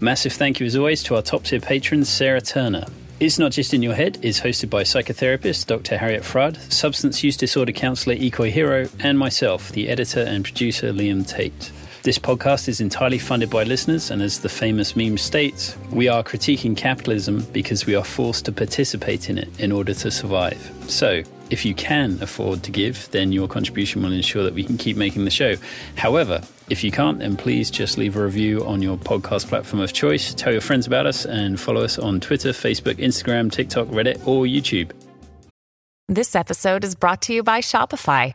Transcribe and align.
Massive 0.00 0.32
thank 0.32 0.60
you 0.60 0.66
as 0.66 0.76
always 0.76 1.02
to 1.02 1.16
our 1.16 1.22
top 1.22 1.42
tier 1.42 1.58
patron, 1.58 2.04
Sarah 2.04 2.40
Turner. 2.40 2.86
It's 3.18 3.36
Not 3.36 3.50
Just 3.50 3.74
in 3.74 3.82
Your 3.82 3.94
Head 3.94 4.16
is 4.22 4.40
hosted 4.40 4.70
by 4.70 4.84
psychotherapist 4.84 5.66
Dr. 5.66 5.98
Harriet 5.98 6.22
Fraad, 6.22 6.56
substance 6.72 7.24
use 7.24 7.36
disorder 7.36 7.72
counsellor 7.72 8.14
Ikoi 8.14 8.52
Hero, 8.52 8.88
and 9.00 9.18
myself, 9.18 9.72
the 9.72 9.88
editor 9.88 10.20
and 10.20 10.44
producer 10.44 10.92
Liam 10.92 11.26
Tate. 11.26 11.72
This 12.04 12.16
podcast 12.16 12.68
is 12.68 12.80
entirely 12.80 13.18
funded 13.18 13.50
by 13.50 13.64
listeners, 13.64 14.12
and 14.12 14.22
as 14.22 14.38
the 14.38 14.48
famous 14.48 14.94
meme 14.94 15.18
states, 15.18 15.76
we 15.90 16.06
are 16.06 16.22
critiquing 16.22 16.76
capitalism 16.76 17.44
because 17.52 17.84
we 17.84 17.96
are 17.96 18.04
forced 18.04 18.44
to 18.44 18.52
participate 18.52 19.28
in 19.28 19.36
it 19.36 19.48
in 19.58 19.72
order 19.72 19.94
to 19.94 20.12
survive. 20.12 20.72
So, 20.86 21.24
if 21.50 21.64
you 21.64 21.74
can 21.74 22.18
afford 22.22 22.62
to 22.64 22.70
give, 22.70 23.10
then 23.10 23.32
your 23.32 23.48
contribution 23.48 24.02
will 24.02 24.12
ensure 24.12 24.42
that 24.44 24.54
we 24.54 24.64
can 24.64 24.76
keep 24.76 24.96
making 24.96 25.24
the 25.24 25.30
show. 25.30 25.56
However, 25.96 26.42
if 26.68 26.84
you 26.84 26.90
can't, 26.90 27.18
then 27.18 27.36
please 27.36 27.70
just 27.70 27.96
leave 27.96 28.16
a 28.16 28.22
review 28.22 28.64
on 28.66 28.82
your 28.82 28.96
podcast 28.96 29.48
platform 29.48 29.80
of 29.80 29.92
choice. 29.92 30.34
Tell 30.34 30.52
your 30.52 30.60
friends 30.60 30.86
about 30.86 31.06
us 31.06 31.24
and 31.24 31.58
follow 31.58 31.82
us 31.82 31.98
on 31.98 32.20
Twitter, 32.20 32.50
Facebook, 32.50 32.94
Instagram, 32.94 33.50
TikTok, 33.50 33.88
Reddit, 33.88 34.26
or 34.26 34.44
YouTube. 34.44 34.92
This 36.08 36.34
episode 36.34 36.84
is 36.84 36.94
brought 36.94 37.22
to 37.22 37.34
you 37.34 37.42
by 37.42 37.60
Shopify. 37.60 38.34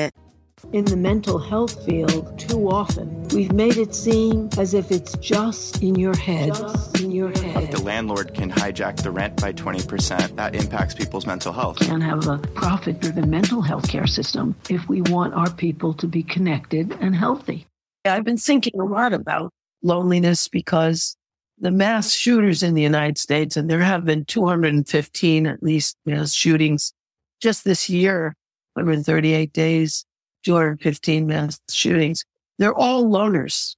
In 0.73 0.85
the 0.85 0.95
mental 0.95 1.37
health 1.37 1.85
field, 1.85 2.39
too 2.39 2.69
often, 2.69 3.27
we've 3.29 3.51
made 3.51 3.75
it 3.75 3.93
seem 3.93 4.47
as 4.57 4.73
if 4.73 4.89
it's 4.89 5.17
just 5.17 5.83
in 5.83 5.95
your 5.95 6.15
head. 6.15 6.49
Just 6.49 7.01
in 7.01 7.11
your 7.11 7.29
head. 7.39 7.71
The 7.71 7.81
landlord 7.81 8.33
can 8.33 8.49
hijack 8.49 9.03
the 9.03 9.11
rent 9.11 9.41
by 9.41 9.51
20%. 9.51 10.35
That 10.37 10.55
impacts 10.55 10.93
people's 10.93 11.25
mental 11.25 11.51
health. 11.51 11.79
Can't 11.79 12.03
have 12.03 12.27
a 12.27 12.37
profit 12.37 13.01
driven 13.01 13.29
mental 13.29 13.61
health 13.61 13.89
care 13.89 14.07
system 14.07 14.55
if 14.69 14.87
we 14.87 15.01
want 15.01 15.33
our 15.33 15.49
people 15.49 15.93
to 15.95 16.07
be 16.07 16.23
connected 16.23 16.95
and 17.01 17.15
healthy. 17.15 17.65
I've 18.05 18.23
been 18.23 18.37
thinking 18.37 18.79
a 18.79 18.85
lot 18.85 19.11
about 19.11 19.51
loneliness 19.83 20.47
because 20.47 21.17
the 21.59 21.71
mass 21.71 22.13
shooters 22.13 22.63
in 22.63 22.75
the 22.75 22.81
United 22.81 23.17
States, 23.17 23.57
and 23.57 23.69
there 23.69 23.79
have 23.79 24.05
been 24.05 24.23
215 24.23 25.47
at 25.47 25.61
least 25.61 25.97
mass 26.05 26.33
shootings 26.33 26.93
just 27.41 27.65
this 27.65 27.89
year, 27.89 28.35
138 28.75 29.51
days 29.51 30.05
215 30.43 31.27
mass 31.27 31.59
shootings. 31.69 32.25
They're 32.57 32.73
all 32.73 33.05
loners. 33.05 33.75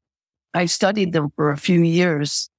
I 0.53 0.65
studied 0.65 1.13
them 1.13 1.31
for 1.35 1.51
a 1.51 1.57
few 1.57 1.81
years. 1.81 2.49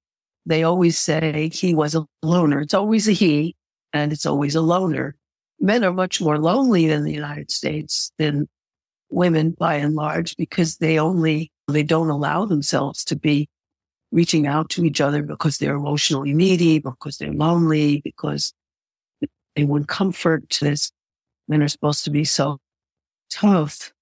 They 0.46 0.62
always 0.62 0.98
say 0.98 1.48
he 1.52 1.74
was 1.74 1.94
a 1.94 2.06
loner. 2.22 2.60
It's 2.60 2.74
always 2.74 3.08
a 3.08 3.12
he 3.12 3.56
and 3.92 4.12
it's 4.12 4.26
always 4.26 4.54
a 4.54 4.60
loner. 4.60 5.16
Men 5.60 5.84
are 5.84 5.92
much 5.92 6.20
more 6.20 6.38
lonely 6.38 6.90
in 6.90 7.04
the 7.04 7.12
United 7.12 7.50
States 7.50 8.10
than 8.18 8.48
women 9.10 9.52
by 9.52 9.76
and 9.76 9.94
large 9.94 10.36
because 10.36 10.78
they 10.78 10.98
only, 10.98 11.50
they 11.68 11.82
don't 11.82 12.10
allow 12.10 12.44
themselves 12.44 13.04
to 13.04 13.16
be 13.16 13.48
reaching 14.12 14.46
out 14.46 14.68
to 14.70 14.84
each 14.84 15.00
other 15.00 15.22
because 15.22 15.58
they're 15.58 15.76
emotionally 15.76 16.34
needy, 16.34 16.78
because 16.78 17.18
they're 17.18 17.32
lonely, 17.32 18.00
because 18.02 18.52
they 19.56 19.64
want 19.64 19.88
comfort. 19.88 20.58
This 20.60 20.90
men 21.48 21.62
are 21.62 21.68
supposed 21.68 22.04
to 22.04 22.10
be 22.10 22.24
so 22.24 22.58
tough 23.30 23.93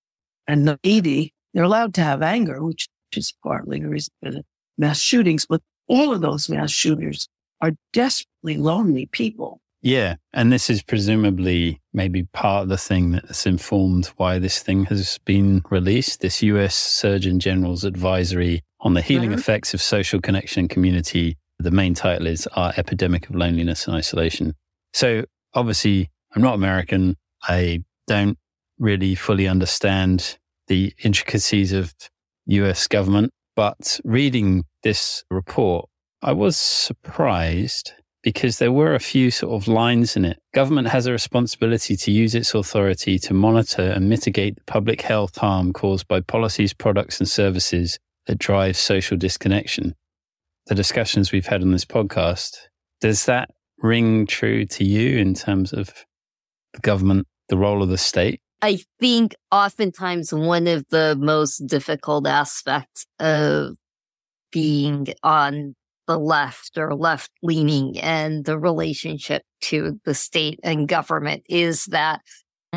and 0.53 0.79
needy. 0.85 1.33
They're 1.55 1.65
allowed 1.65 1.95
to 1.95 2.03
have 2.03 2.23
anger, 2.23 2.63
which 2.63 2.89
is 3.17 3.33
partly 3.43 3.81
the 3.81 3.89
reason 3.89 4.13
for 4.23 4.31
the 4.31 4.43
mass 4.79 5.01
shootings, 5.01 5.47
but 5.47 5.63
all 5.89 6.13
of 6.13 6.21
those 6.21 6.49
mass 6.49 6.71
shooters 6.71 7.29
are 7.61 7.73
desperately 7.93 8.57
lonely 8.57 9.07
people. 9.07 9.61
Yeah. 9.83 10.17
And 10.33 10.53
this 10.53 10.71
is 10.71 10.83
presumably 10.83 11.81
maybe 11.93 12.25
part 12.33 12.65
of 12.65 12.69
the 12.69 12.79
thing 12.79 13.13
that's 13.13 13.47
informed 13.47 14.07
why 14.17 14.39
this 14.39 14.63
thing 14.63 14.85
has 14.87 15.19
been 15.25 15.63
released. 15.71 16.21
This 16.21 16.43
US 16.43 16.75
Surgeon 16.75 17.41
General's 17.41 17.85
advisory 17.85 18.63
on 18.81 18.95
the 18.95 19.03
healing 19.03 19.31
mm-hmm. 19.31 19.39
effects 19.39 19.75
of 19.75 19.83
social 19.83 20.21
connection 20.21 20.61
and 20.61 20.71
community. 20.71 21.37
The 21.59 21.71
main 21.71 21.95
title 21.95 22.27
is 22.27 22.47
Our 22.55 22.73
Epidemic 22.77 23.29
of 23.29 23.35
Loneliness 23.35 23.87
and 23.87 23.97
Isolation. 23.97 24.55
So 24.93 25.25
obviously, 25.55 26.11
I'm 26.35 26.43
not 26.43 26.55
American. 26.55 27.17
I 27.43 27.83
don't 28.07 28.39
really 28.79 29.15
fully 29.15 29.49
understand 29.49 30.39
the 30.73 30.95
intricacies 31.05 31.71
of 31.75 31.93
US 32.47 32.87
government. 32.87 33.31
But 33.55 34.01
reading 34.05 34.65
this 34.83 35.23
report, 35.31 35.91
I 36.23 36.33
was 36.33 36.57
surprised 36.57 37.93
because 38.23 38.59
there 38.59 38.73
were 38.73 38.95
a 38.95 39.09
few 39.13 39.31
sort 39.31 39.53
of 39.53 39.69
lines 39.69 40.17
in 40.17 40.25
it. 40.25 40.39
Government 40.55 40.89
has 40.89 41.05
a 41.05 41.13
responsibility 41.13 41.95
to 41.95 42.11
use 42.11 42.35
its 42.35 42.55
authority 42.55 43.19
to 43.19 43.35
monitor 43.35 43.83
and 43.83 44.09
mitigate 44.09 44.57
the 44.57 44.65
public 44.65 45.03
health 45.03 45.37
harm 45.37 45.75
caused 45.75 46.09
by 46.09 46.21
policies, 46.21 46.73
products, 46.73 47.21
and 47.21 47.29
services 47.29 47.99
that 48.27 48.39
drive 48.39 48.75
social 48.75 49.19
disconnection. 49.19 49.95
The 50.69 50.75
discussions 50.75 51.33
we've 51.33 51.53
had 51.53 51.61
on 51.61 51.73
this 51.73 51.85
podcast, 51.85 52.57
does 53.03 53.27
that 53.27 53.51
ring 53.77 54.27
true 54.27 54.65
to 54.65 54.85
you 54.85 55.19
in 55.19 55.35
terms 55.35 55.75
of 55.75 56.07
the 56.73 56.81
government, 56.81 57.27
the 57.51 57.59
role 57.59 57.83
of 57.83 57.91
the 57.91 57.99
state? 57.99 58.41
I 58.63 58.79
think 59.01 59.35
oftentimes 59.51 60.33
one 60.33 60.69
of 60.69 60.85
the 60.91 61.17
most 61.19 61.67
difficult 61.67 62.29
aspects 62.29 63.05
of 63.19 63.77
being 64.53 65.09
on 65.25 65.75
the 66.07 66.19
left 66.19 66.79
or 66.79 66.95
left 66.95 67.31
leaning 67.43 67.99
and 67.99 68.45
the 68.45 68.59
relationship 68.59 69.43
to 69.63 70.01
the 70.05 70.15
state 70.15 70.61
and 70.63 70.87
government 70.87 71.43
is 71.49 71.87
that 71.87 72.21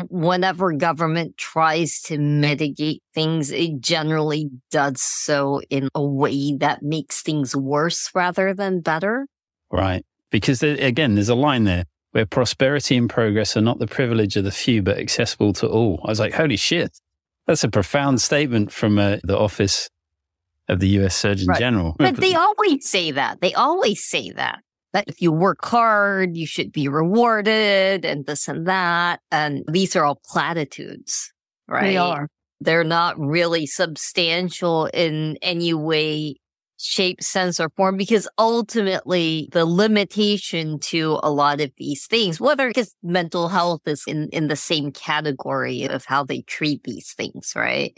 whenever 0.08 0.72
government 0.72 1.36
tries 1.36 2.00
to 2.02 2.18
mitigate 2.18 3.02
things, 3.14 3.52
it 3.52 3.80
generally 3.80 4.50
does 4.72 5.00
so 5.00 5.62
in 5.70 5.88
a 5.94 6.04
way 6.04 6.56
that 6.58 6.82
makes 6.82 7.22
things 7.22 7.54
worse 7.54 8.10
rather 8.12 8.52
than 8.52 8.80
better. 8.80 9.26
Right. 9.70 10.04
Because 10.30 10.62
uh, 10.64 10.76
again, 10.80 11.14
there's 11.14 11.28
a 11.28 11.36
line 11.36 11.64
there 11.64 11.84
where 12.16 12.24
prosperity 12.24 12.96
and 12.96 13.10
progress 13.10 13.58
are 13.58 13.60
not 13.60 13.78
the 13.78 13.86
privilege 13.86 14.36
of 14.36 14.44
the 14.44 14.50
few, 14.50 14.80
but 14.82 14.96
accessible 14.96 15.52
to 15.52 15.68
all. 15.68 16.00
I 16.02 16.08
was 16.08 16.18
like, 16.18 16.32
holy 16.32 16.56
shit. 16.56 16.98
That's 17.46 17.62
a 17.62 17.68
profound 17.68 18.22
statement 18.22 18.72
from 18.72 18.98
uh, 18.98 19.18
the 19.22 19.38
office 19.38 19.90
of 20.66 20.80
the 20.80 20.88
US 21.00 21.14
Surgeon 21.14 21.48
right. 21.48 21.58
General. 21.58 21.94
But 21.98 22.16
they 22.16 22.34
always 22.34 22.88
say 22.88 23.10
that. 23.10 23.42
They 23.42 23.52
always 23.52 24.02
say 24.02 24.30
that. 24.30 24.60
That 24.94 25.04
if 25.08 25.20
you 25.20 25.30
work 25.30 25.62
hard, 25.62 26.38
you 26.38 26.46
should 26.46 26.72
be 26.72 26.88
rewarded 26.88 28.06
and 28.06 28.24
this 28.24 28.48
and 28.48 28.66
that. 28.66 29.20
And 29.30 29.62
these 29.70 29.94
are 29.94 30.06
all 30.06 30.18
platitudes, 30.24 31.34
right? 31.68 31.82
They 31.82 31.96
are. 31.98 32.28
They're 32.62 32.82
not 32.82 33.20
really 33.20 33.66
substantial 33.66 34.86
in 34.86 35.36
any 35.42 35.74
way 35.74 36.36
shape, 36.78 37.22
sense, 37.22 37.58
or 37.58 37.70
form 37.70 37.96
because 37.96 38.28
ultimately 38.38 39.48
the 39.52 39.64
limitation 39.64 40.78
to 40.78 41.18
a 41.22 41.30
lot 41.30 41.60
of 41.60 41.70
these 41.78 42.06
things, 42.06 42.40
whether 42.40 42.68
because 42.68 42.94
mental 43.02 43.48
health 43.48 43.82
is 43.86 44.04
in, 44.06 44.28
in 44.32 44.48
the 44.48 44.56
same 44.56 44.92
category 44.92 45.84
of 45.84 46.04
how 46.04 46.24
they 46.24 46.42
treat 46.42 46.82
these 46.84 47.12
things, 47.12 47.52
right? 47.56 47.96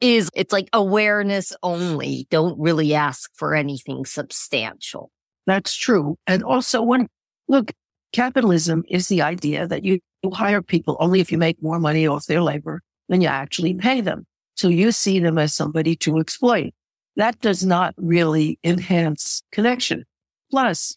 Is 0.00 0.30
it's 0.34 0.52
like 0.52 0.68
awareness 0.72 1.52
only. 1.62 2.26
Don't 2.30 2.58
really 2.58 2.94
ask 2.94 3.30
for 3.36 3.54
anything 3.54 4.04
substantial. 4.06 5.10
That's 5.46 5.76
true. 5.76 6.16
And 6.26 6.42
also 6.42 6.82
when, 6.82 7.06
look, 7.48 7.72
capitalism 8.12 8.82
is 8.88 9.08
the 9.08 9.22
idea 9.22 9.66
that 9.66 9.84
you 9.84 10.00
hire 10.32 10.62
people 10.62 10.96
only 11.00 11.20
if 11.20 11.30
you 11.30 11.38
make 11.38 11.62
more 11.62 11.78
money 11.78 12.06
off 12.06 12.26
their 12.26 12.42
labor 12.42 12.82
than 13.08 13.20
you 13.20 13.28
actually 13.28 13.74
pay 13.74 14.00
them. 14.00 14.26
So 14.54 14.68
you 14.68 14.92
see 14.92 15.20
them 15.20 15.38
as 15.38 15.54
somebody 15.54 15.96
to 15.96 16.18
exploit 16.18 16.72
that 17.16 17.40
does 17.40 17.64
not 17.64 17.94
really 17.96 18.58
enhance 18.64 19.42
connection. 19.52 20.04
Plus, 20.50 20.96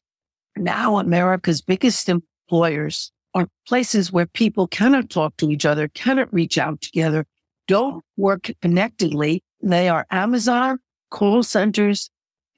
now 0.55 0.97
America's 0.97 1.61
biggest 1.61 2.09
employers 2.09 3.11
are 3.33 3.47
places 3.67 4.11
where 4.11 4.27
people 4.27 4.67
cannot 4.67 5.09
talk 5.09 5.35
to 5.37 5.49
each 5.49 5.65
other, 5.65 5.87
cannot 5.89 6.31
reach 6.33 6.57
out 6.57 6.81
together, 6.81 7.25
don't 7.67 8.03
work 8.17 8.51
connectedly. 8.61 9.43
They 9.61 9.89
are 9.89 10.05
Amazon, 10.11 10.79
call 11.09 11.43
centers, 11.43 12.09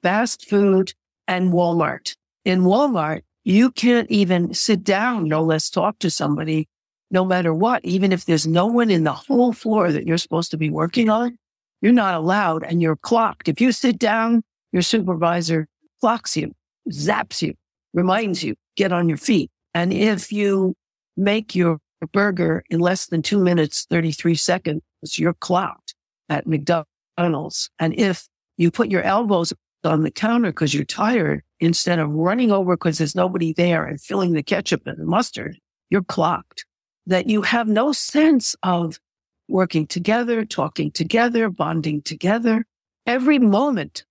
fast 0.02 0.48
food, 0.48 0.92
and 1.28 1.52
Walmart. 1.52 2.16
In 2.44 2.62
Walmart, 2.62 3.22
you 3.44 3.70
can't 3.70 4.10
even 4.10 4.52
sit 4.54 4.82
down, 4.82 5.28
no 5.28 5.42
less 5.42 5.70
talk 5.70 5.98
to 6.00 6.10
somebody, 6.10 6.68
no 7.10 7.24
matter 7.24 7.54
what. 7.54 7.84
Even 7.84 8.12
if 8.12 8.24
there's 8.24 8.46
no 8.46 8.66
one 8.66 8.90
in 8.90 9.04
the 9.04 9.12
whole 9.12 9.52
floor 9.52 9.92
that 9.92 10.06
you're 10.06 10.18
supposed 10.18 10.50
to 10.50 10.56
be 10.56 10.70
working 10.70 11.08
on, 11.08 11.38
you're 11.80 11.92
not 11.92 12.14
allowed 12.14 12.62
and 12.64 12.80
you're 12.80 12.96
clocked. 12.96 13.48
If 13.48 13.60
you 13.60 13.72
sit 13.72 13.98
down, 13.98 14.42
your 14.72 14.82
supervisor 14.82 15.68
clocks 16.00 16.36
you, 16.36 16.52
zaps 16.90 17.42
you, 17.42 17.54
reminds 17.94 18.42
you, 18.42 18.54
get 18.76 18.92
on 18.92 19.08
your 19.08 19.18
feet. 19.18 19.50
And 19.74 19.92
if 19.92 20.32
you 20.32 20.74
make 21.16 21.54
your 21.54 21.78
burger 22.12 22.62
in 22.70 22.80
less 22.80 23.06
than 23.06 23.22
two 23.22 23.38
minutes, 23.38 23.86
33 23.90 24.34
seconds, 24.34 24.82
you're 25.16 25.34
clocked 25.34 25.94
at 26.28 26.46
McDonald's. 26.46 27.70
And 27.78 27.98
if 27.98 28.28
you 28.56 28.70
put 28.70 28.90
your 28.90 29.02
elbows 29.02 29.52
on 29.84 30.02
the 30.02 30.10
counter 30.10 30.50
because 30.50 30.74
you're 30.74 30.84
tired, 30.84 31.42
instead 31.60 31.98
of 31.98 32.10
running 32.10 32.52
over 32.52 32.76
because 32.76 32.98
there's 32.98 33.14
nobody 33.14 33.52
there 33.52 33.84
and 33.84 34.00
filling 34.00 34.32
the 34.32 34.42
ketchup 34.42 34.86
and 34.86 34.98
the 34.98 35.04
mustard, 35.04 35.58
you're 35.90 36.02
clocked. 36.02 36.64
That 37.06 37.28
you 37.28 37.42
have 37.42 37.68
no 37.68 37.92
sense 37.92 38.56
of 38.64 38.98
working 39.48 39.86
together, 39.86 40.44
talking 40.44 40.90
together, 40.90 41.48
bonding 41.48 42.02
together. 42.02 42.64
Every 43.06 43.38
moment, 43.38 44.04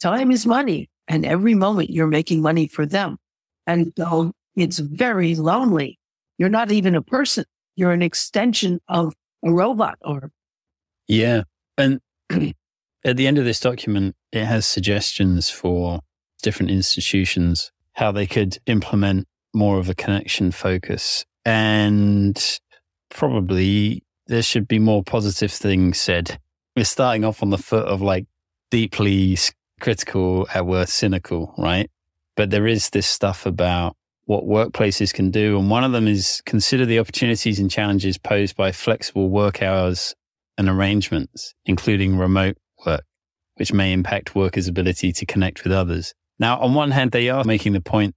time 0.00 0.30
is 0.30 0.46
money, 0.46 0.90
and 1.08 1.24
every 1.24 1.54
moment 1.54 1.90
you're 1.90 2.06
making 2.06 2.42
money 2.42 2.66
for 2.66 2.86
them. 2.86 3.18
And 3.66 3.92
so 3.96 4.32
it's 4.56 4.78
very 4.78 5.34
lonely. 5.34 5.98
You're 6.38 6.48
not 6.48 6.72
even 6.72 6.94
a 6.94 7.02
person. 7.02 7.44
You're 7.76 7.92
an 7.92 8.02
extension 8.02 8.80
of 8.88 9.14
a 9.44 9.52
robot 9.52 9.98
or. 10.02 10.30
Yeah. 11.08 11.42
And 11.78 12.00
at 12.30 13.16
the 13.16 13.26
end 13.26 13.38
of 13.38 13.44
this 13.44 13.60
document, 13.60 14.16
it 14.32 14.44
has 14.44 14.66
suggestions 14.66 15.50
for 15.50 16.00
different 16.42 16.70
institutions, 16.70 17.70
how 17.94 18.12
they 18.12 18.26
could 18.26 18.58
implement 18.66 19.26
more 19.54 19.78
of 19.78 19.88
a 19.88 19.94
connection 19.94 20.50
focus. 20.50 21.24
And 21.44 22.60
probably 23.10 24.02
there 24.26 24.42
should 24.42 24.68
be 24.68 24.78
more 24.78 25.02
positive 25.02 25.52
things 25.52 26.00
said. 26.00 26.38
We're 26.76 26.84
starting 26.84 27.24
off 27.24 27.42
on 27.42 27.50
the 27.50 27.58
foot 27.58 27.86
of 27.86 28.00
like 28.00 28.26
deeply 28.70 29.36
critical 29.80 30.48
at 30.54 30.66
worst 30.66 30.94
cynical, 30.94 31.54
right? 31.58 31.90
But 32.36 32.50
there 32.50 32.66
is 32.66 32.90
this 32.90 33.06
stuff 33.06 33.44
about 33.44 33.96
what 34.24 34.44
workplaces 34.44 35.12
can 35.12 35.30
do. 35.30 35.58
And 35.58 35.68
one 35.68 35.84
of 35.84 35.92
them 35.92 36.06
is 36.06 36.42
consider 36.46 36.86
the 36.86 36.98
opportunities 36.98 37.58
and 37.58 37.70
challenges 37.70 38.18
posed 38.18 38.56
by 38.56 38.72
flexible 38.72 39.28
work 39.28 39.62
hours 39.62 40.14
and 40.56 40.68
arrangements, 40.68 41.54
including 41.66 42.16
remote 42.16 42.56
work, 42.86 43.04
which 43.56 43.72
may 43.72 43.92
impact 43.92 44.34
workers' 44.34 44.68
ability 44.68 45.12
to 45.12 45.26
connect 45.26 45.64
with 45.64 45.72
others. 45.72 46.14
Now, 46.38 46.58
on 46.60 46.74
one 46.74 46.92
hand, 46.92 47.12
they 47.12 47.28
are 47.28 47.44
making 47.44 47.72
the 47.72 47.80
point, 47.80 48.14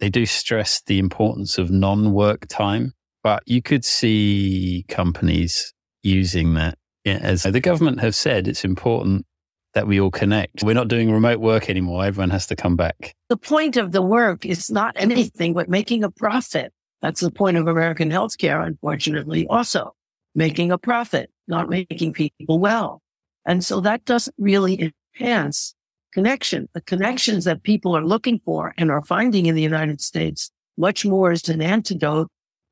they 0.00 0.08
do 0.08 0.26
stress 0.26 0.80
the 0.80 0.98
importance 0.98 1.58
of 1.58 1.70
non 1.70 2.12
work 2.12 2.46
time, 2.48 2.94
but 3.22 3.42
you 3.46 3.62
could 3.62 3.84
see 3.84 4.84
companies 4.88 5.72
using 6.02 6.54
that 6.54 6.78
as 7.04 7.42
the 7.42 7.60
government 7.60 8.00
have 8.00 8.14
said 8.14 8.46
it's 8.46 8.64
important 8.64 9.24
that 9.74 9.86
we 9.86 10.00
all 10.00 10.10
connect. 10.10 10.62
We're 10.62 10.74
not 10.74 10.88
doing 10.88 11.12
remote 11.12 11.40
work 11.40 11.70
anymore. 11.70 12.04
Everyone 12.04 12.30
has 12.30 12.46
to 12.46 12.56
come 12.56 12.76
back. 12.76 13.14
The 13.28 13.36
point 13.36 13.76
of 13.76 13.92
the 13.92 14.02
work 14.02 14.44
is 14.44 14.70
not 14.70 14.94
anything 14.96 15.54
but 15.54 15.68
making 15.68 16.04
a 16.04 16.10
profit. 16.10 16.72
That's 17.00 17.20
the 17.20 17.30
point 17.30 17.56
of 17.56 17.68
American 17.68 18.10
healthcare, 18.10 18.66
unfortunately, 18.66 19.46
also 19.46 19.94
making 20.34 20.72
a 20.72 20.78
profit, 20.78 21.30
not 21.46 21.68
making 21.68 22.12
people 22.12 22.58
well. 22.58 23.02
And 23.46 23.64
so 23.64 23.80
that 23.80 24.04
doesn't 24.04 24.34
really 24.38 24.92
enhance 25.18 25.74
connection. 26.12 26.68
The 26.74 26.80
connections 26.80 27.44
that 27.44 27.62
people 27.62 27.96
are 27.96 28.04
looking 28.04 28.40
for 28.44 28.74
and 28.78 28.90
are 28.90 29.02
finding 29.02 29.46
in 29.46 29.54
the 29.54 29.62
United 29.62 30.00
States 30.00 30.50
much 30.76 31.04
more 31.04 31.30
as 31.30 31.48
an 31.48 31.60
antidote 31.60 32.28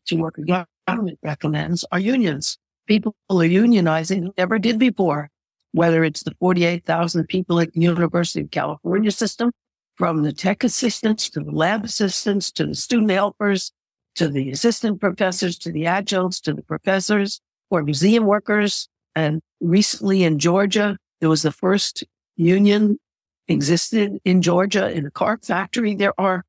to 0.07 0.17
what 0.17 0.35
the 0.35 0.67
government 0.87 1.19
recommends 1.23 1.85
are 1.93 1.99
unions. 1.99 2.59
People 2.87 3.17
are 3.31 3.37
unionizing 3.37 4.31
never 4.37 4.59
did 4.59 4.79
before 4.79 5.31
whether 5.77 6.05
it's 6.05 6.23
the 6.23 6.35
48,000 6.41 7.27
people 7.27 7.61
at 7.61 7.71
the 7.75 7.81
University 7.81 8.41
of 8.41 8.51
California 8.51 9.11
system, 9.11 9.53
from 9.97 10.23
the 10.23 10.33
tech 10.33 10.65
assistants 10.65 11.29
to 11.29 11.41
the 11.41 11.51
lab 11.51 11.85
assistants 11.85 12.51
to 12.53 12.65
the 12.65 12.75
student 12.75 13.11
helpers 13.11 13.73
to 14.15 14.29
the 14.29 14.51
assistant 14.51 15.01
professors 15.01 15.59
to 15.59 15.71
the 15.71 15.87
adjuncts 15.87 16.41
to 16.41 16.55
the 16.55 16.63
professors 16.63 17.43
or 17.71 17.83
museum 17.83 18.25
workers. 18.25 18.89
And 19.15 19.43
recently 19.61 20.25
in 20.25 20.39
Georgia, 20.39 20.97
there 21.21 21.29
was 21.29 21.43
the 21.43 21.53
first 21.53 22.05
union 22.37 22.99
existed 23.47 24.19
in 24.25 24.41
Georgia 24.41 24.91
in 24.91 25.05
a 25.05 25.11
car 25.11 25.39
factory. 25.43 25.95
There 25.95 26.19
are 26.19 26.43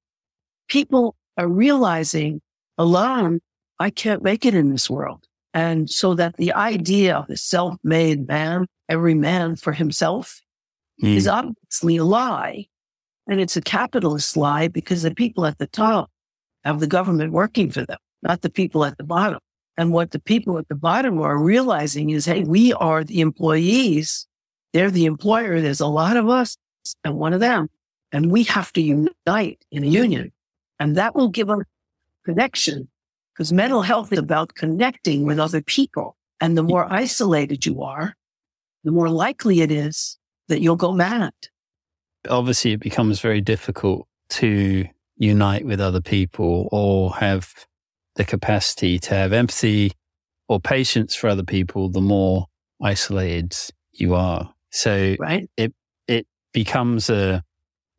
people 0.69 1.18
are 1.38 1.50
realizing 1.50 2.42
alone, 2.77 3.42
I 3.79 3.89
can't 3.89 4.24
make 4.24 4.45
it 4.45 4.56
in 4.56 4.71
this 4.71 4.89
world. 4.89 5.25
And 5.53 5.89
so 5.89 6.13
that 6.15 6.38
the 6.38 6.53
idea 6.53 7.15
of 7.15 7.27
the 7.27 7.38
self-made 7.38 8.27
man 8.27 8.68
every 8.89 9.13
man 9.13 9.56
for 9.56 9.74
himself 9.74 10.41
mm. 11.01 11.15
is 11.15 11.27
obviously 11.27 11.97
a 11.97 12.06
lie. 12.06 12.68
And 13.27 13.41
it's 13.41 13.57
a 13.57 13.62
capitalist 13.62 14.38
lie 14.38 14.68
because 14.68 15.01
the 15.01 15.13
people 15.13 15.45
at 15.45 15.57
the 15.57 15.68
top 15.68 16.09
have 16.63 16.79
the 16.79 16.88
government 16.88 17.33
working 17.33 17.71
for 17.71 17.85
them, 17.85 17.97
not 18.24 18.41
the 18.41 18.50
people 18.50 18.85
at 18.85 18.97
the 18.97 19.03
bottom. 19.03 19.39
And 19.77 19.91
what 19.91 20.12
the 20.12 20.19
people 20.19 20.57
at 20.57 20.68
the 20.69 20.75
bottom 20.75 21.19
are 21.21 21.38
realizing 21.38 22.09
is, 22.09 22.25
hey, 22.25 22.44
we 22.44 22.73
are 22.73 23.03
the 23.03 23.21
employees. 23.21 24.25
They're 24.73 24.91
the 24.91 25.06
employer. 25.06 25.62
There's 25.62 25.81
a 25.81 25.88
lot 25.88 26.18
of 26.18 26.30
us 26.30 26.57
and 27.03 27.15
one 27.15 27.33
of 27.33 27.41
them. 27.41 27.69
And 28.12 28.31
we 28.31 28.44
have 28.44 28.71
to 28.73 28.81
unite 28.81 29.63
in 29.71 29.83
a 29.83 29.88
union. 29.88 30.31
And 30.80 30.95
that 30.95 31.15
will 31.15 31.27
give 31.27 31.50
us 31.50 31.63
connection 32.25 32.88
because 33.37 33.53
mental 33.53 33.83
health 33.83 34.11
is 34.11 34.17
about 34.17 34.55
connecting 34.55 35.23
with 35.23 35.39
other 35.39 35.61
people. 35.61 36.17
And 36.41 36.57
the 36.57 36.63
more 36.63 36.91
isolated 36.91 37.65
you 37.67 37.83
are, 37.83 38.15
the 38.83 38.91
more 38.91 39.09
likely 39.09 39.61
it 39.61 39.71
is 39.71 40.17
that 40.47 40.59
you'll 40.59 40.75
go 40.75 40.91
mad. 40.91 41.33
Obviously, 42.27 42.71
it 42.71 42.79
becomes 42.79 43.19
very 43.19 43.41
difficult 43.41 44.07
to 44.29 44.85
unite 45.17 45.65
with 45.65 45.79
other 45.79 46.01
people 46.01 46.67
or 46.71 47.13
have 47.15 47.53
the 48.15 48.25
capacity 48.25 48.97
to 48.99 49.13
have 49.13 49.33
empathy 49.33 49.91
or 50.47 50.59
patience 50.59 51.13
for 51.15 51.27
other 51.27 51.44
people 51.44 51.89
the 51.89 52.01
more 52.01 52.47
isolated 52.81 53.56
you 53.91 54.15
are. 54.15 54.51
So 54.71 55.15
right. 55.19 55.49
it 55.57 55.73
it 56.07 56.27
becomes 56.53 57.09
a 57.09 57.44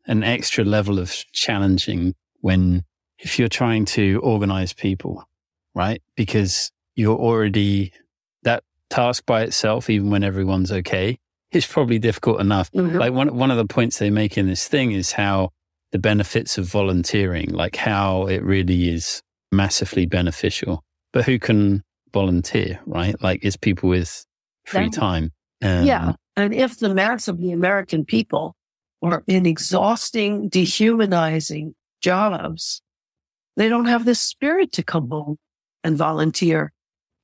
an 0.05 0.23
extra 0.23 0.63
level 0.63 0.99
of 0.99 1.11
challenging 1.31 2.15
when 2.41 2.83
if 3.19 3.37
you're 3.37 3.49
trying 3.49 3.85
to 3.85 4.19
organize 4.23 4.73
people, 4.73 5.28
right? 5.75 6.01
Because 6.15 6.71
you're 6.95 7.17
already 7.17 7.93
that 8.43 8.63
task 8.89 9.25
by 9.25 9.43
itself, 9.43 9.89
even 9.89 10.09
when 10.09 10.23
everyone's 10.23 10.71
okay, 10.71 11.17
is 11.51 11.65
probably 11.65 11.99
difficult 11.99 12.39
enough. 12.39 12.71
Mm-hmm. 12.71 12.97
Like 12.97 13.13
one, 13.13 13.35
one 13.35 13.51
of 13.51 13.57
the 13.57 13.65
points 13.65 13.99
they 13.99 14.09
make 14.09 14.37
in 14.37 14.47
this 14.47 14.67
thing 14.67 14.91
is 14.91 15.11
how 15.11 15.51
the 15.91 15.99
benefits 15.99 16.57
of 16.57 16.65
volunteering, 16.65 17.49
like 17.49 17.75
how 17.75 18.27
it 18.27 18.43
really 18.43 18.89
is 18.89 19.21
massively 19.51 20.05
beneficial. 20.05 20.83
But 21.11 21.25
who 21.25 21.39
can 21.39 21.83
volunteer, 22.13 22.79
right? 22.85 23.19
Like 23.21 23.39
it's 23.43 23.57
people 23.57 23.89
with 23.89 24.25
free 24.65 24.89
time. 24.89 25.31
Um, 25.63 25.85
yeah. 25.85 26.13
And 26.35 26.53
if 26.53 26.77
the 26.77 26.93
mass 26.93 27.27
of 27.27 27.39
the 27.39 27.51
American 27.51 28.05
people 28.05 28.55
are 29.01 29.23
in 29.27 29.45
exhausting, 29.45 30.49
dehumanizing 30.49 31.73
jobs, 32.01 32.81
they 33.57 33.67
don't 33.67 33.85
have 33.85 34.05
the 34.05 34.15
spirit 34.15 34.71
to 34.73 34.83
come 34.83 35.09
home 35.09 35.37
and 35.83 35.97
volunteer 35.97 36.71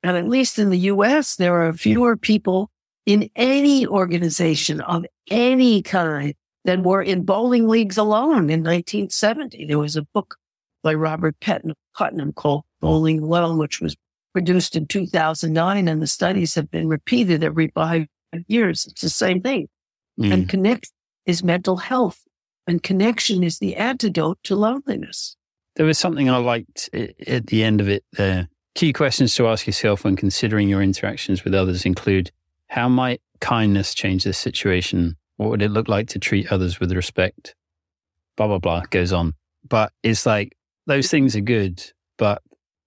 and 0.06 0.18
at 0.18 0.28
least 0.28 0.60
in 0.60 0.70
the 0.70 0.78
US, 0.94 1.36
there 1.36 1.66
are 1.66 1.74
fewer 1.74 2.16
people 2.16 2.70
in 3.08 3.28
any 3.36 3.88
organization 3.88 4.80
of 4.82 5.04
any 5.32 5.82
kind 5.82 6.36
than 6.64 6.84
were 6.84 7.02
in 7.02 7.24
bowling 7.24 7.68
leagues 7.68 7.98
alone 7.98 8.52
in 8.52 8.62
1970. 8.62 9.66
There 9.66 9.80
was 9.80 9.96
a 9.96 10.04
book 10.04 10.36
by 10.84 10.94
Robert 10.94 11.36
Putnam 11.40 12.34
called 12.34 12.66
Bowling 12.82 13.24
Alone, 13.24 13.58
which 13.58 13.82
was 13.82 13.96
produced 14.32 14.76
in 14.76 14.86
2009. 14.86 15.88
And 15.88 16.04
the 16.04 16.08
studies 16.08 16.54
have 16.54 16.70
been 16.70 16.88
repeated 16.88 17.44
every 17.44 17.70
five 17.70 18.06
years. 18.48 18.86
It's 18.86 19.02
the 19.02 19.10
same 19.10 19.42
thing. 19.42 19.68
Mm. 20.20 20.34
And 20.34 20.50
connect 20.50 20.92
is 21.26 21.44
mental 21.44 21.78
health 21.78 22.22
and 22.68 22.84
connection 22.84 23.44
is 23.44 23.58
the 23.58 23.76
antidote 23.76 24.38
to 24.44 24.56
loneliness. 24.56 25.36
There 25.76 25.86
was 25.86 25.98
something 25.98 26.30
I 26.30 26.38
liked 26.38 26.90
at 26.94 27.48
the 27.48 27.64
end 27.64 27.82
of 27.82 27.90
it 27.90 28.04
there 28.14 28.48
Key 28.76 28.92
questions 28.92 29.34
to 29.36 29.48
ask 29.48 29.66
yourself 29.66 30.04
when 30.04 30.18
considering 30.18 30.68
your 30.68 30.82
interactions 30.82 31.46
with 31.46 31.56
others 31.56 31.86
include 31.86 32.30
how 32.68 32.90
might 32.90 33.22
kindness 33.40 33.94
change 33.94 34.26
this 34.26 34.38
situation? 34.38 35.16
What 35.38 35.50
would 35.50 35.62
it 35.62 35.72
look 35.72 35.88
like 35.88 36.10
to 36.10 36.20
treat 36.20 36.52
others 36.52 36.78
with 36.78 36.92
respect? 36.92 37.56
Blah, 38.36 38.48
blah, 38.48 38.60
blah 38.60 38.84
goes 38.90 39.14
on. 39.14 39.34
but 39.68 39.94
it's 40.04 40.26
like 40.26 40.58
those 40.88 41.10
things 41.10 41.38
are 41.38 41.42
good, 41.42 41.82
but 42.18 42.42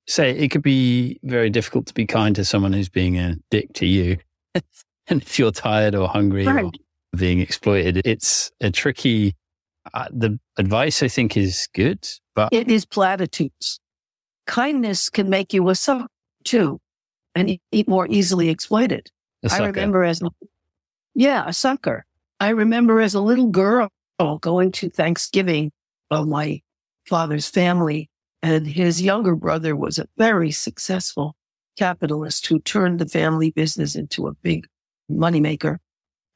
say 0.06 0.30
it 0.30 0.50
could 0.50 0.62
be 0.62 1.18
very 1.22 1.48
difficult 1.48 1.86
to 1.86 1.94
be 1.94 2.04
kind 2.04 2.36
to 2.36 2.44
someone 2.44 2.74
who's 2.74 2.90
being 2.90 3.18
a 3.18 3.36
dick 3.50 3.72
to 3.72 3.86
you. 3.86 4.18
and 4.54 5.22
if 5.22 5.38
you're 5.38 5.50
tired 5.50 5.94
or 5.94 6.06
hungry 6.06 6.46
right. 6.46 6.66
or 6.66 6.70
being 7.16 7.40
exploited, 7.40 8.02
it's 8.04 8.52
a 8.60 8.70
tricky. 8.70 9.34
Uh, 9.94 10.06
the 10.10 10.38
advice 10.56 11.02
I 11.02 11.08
think 11.08 11.36
is 11.36 11.68
good, 11.74 12.06
but 12.34 12.50
it 12.52 12.70
is 12.70 12.84
platitudes. 12.84 13.80
Kindness 14.46 15.10
can 15.10 15.28
make 15.28 15.52
you 15.52 15.68
a 15.68 15.74
sucker 15.74 16.08
too, 16.44 16.80
and 17.34 17.58
eat 17.72 17.88
more 17.88 18.06
easily 18.08 18.48
exploited. 18.48 19.10
I 19.50 19.66
remember 19.66 20.04
as 20.04 20.20
yeah, 21.14 21.44
a 21.46 21.52
sucker. 21.52 22.04
I 22.40 22.50
remember 22.50 23.00
as 23.00 23.14
a 23.14 23.20
little 23.20 23.48
girl 23.48 23.88
going 24.40 24.72
to 24.72 24.88
Thanksgiving 24.88 25.72
of 26.10 26.28
my 26.28 26.60
father's 27.06 27.48
family, 27.48 28.10
and 28.42 28.66
his 28.66 29.02
younger 29.02 29.34
brother 29.34 29.74
was 29.74 29.98
a 29.98 30.08
very 30.16 30.50
successful 30.50 31.34
capitalist 31.76 32.46
who 32.46 32.60
turned 32.60 32.98
the 32.98 33.08
family 33.08 33.50
business 33.50 33.94
into 33.94 34.26
a 34.26 34.34
big 34.34 34.66
moneymaker. 35.10 35.78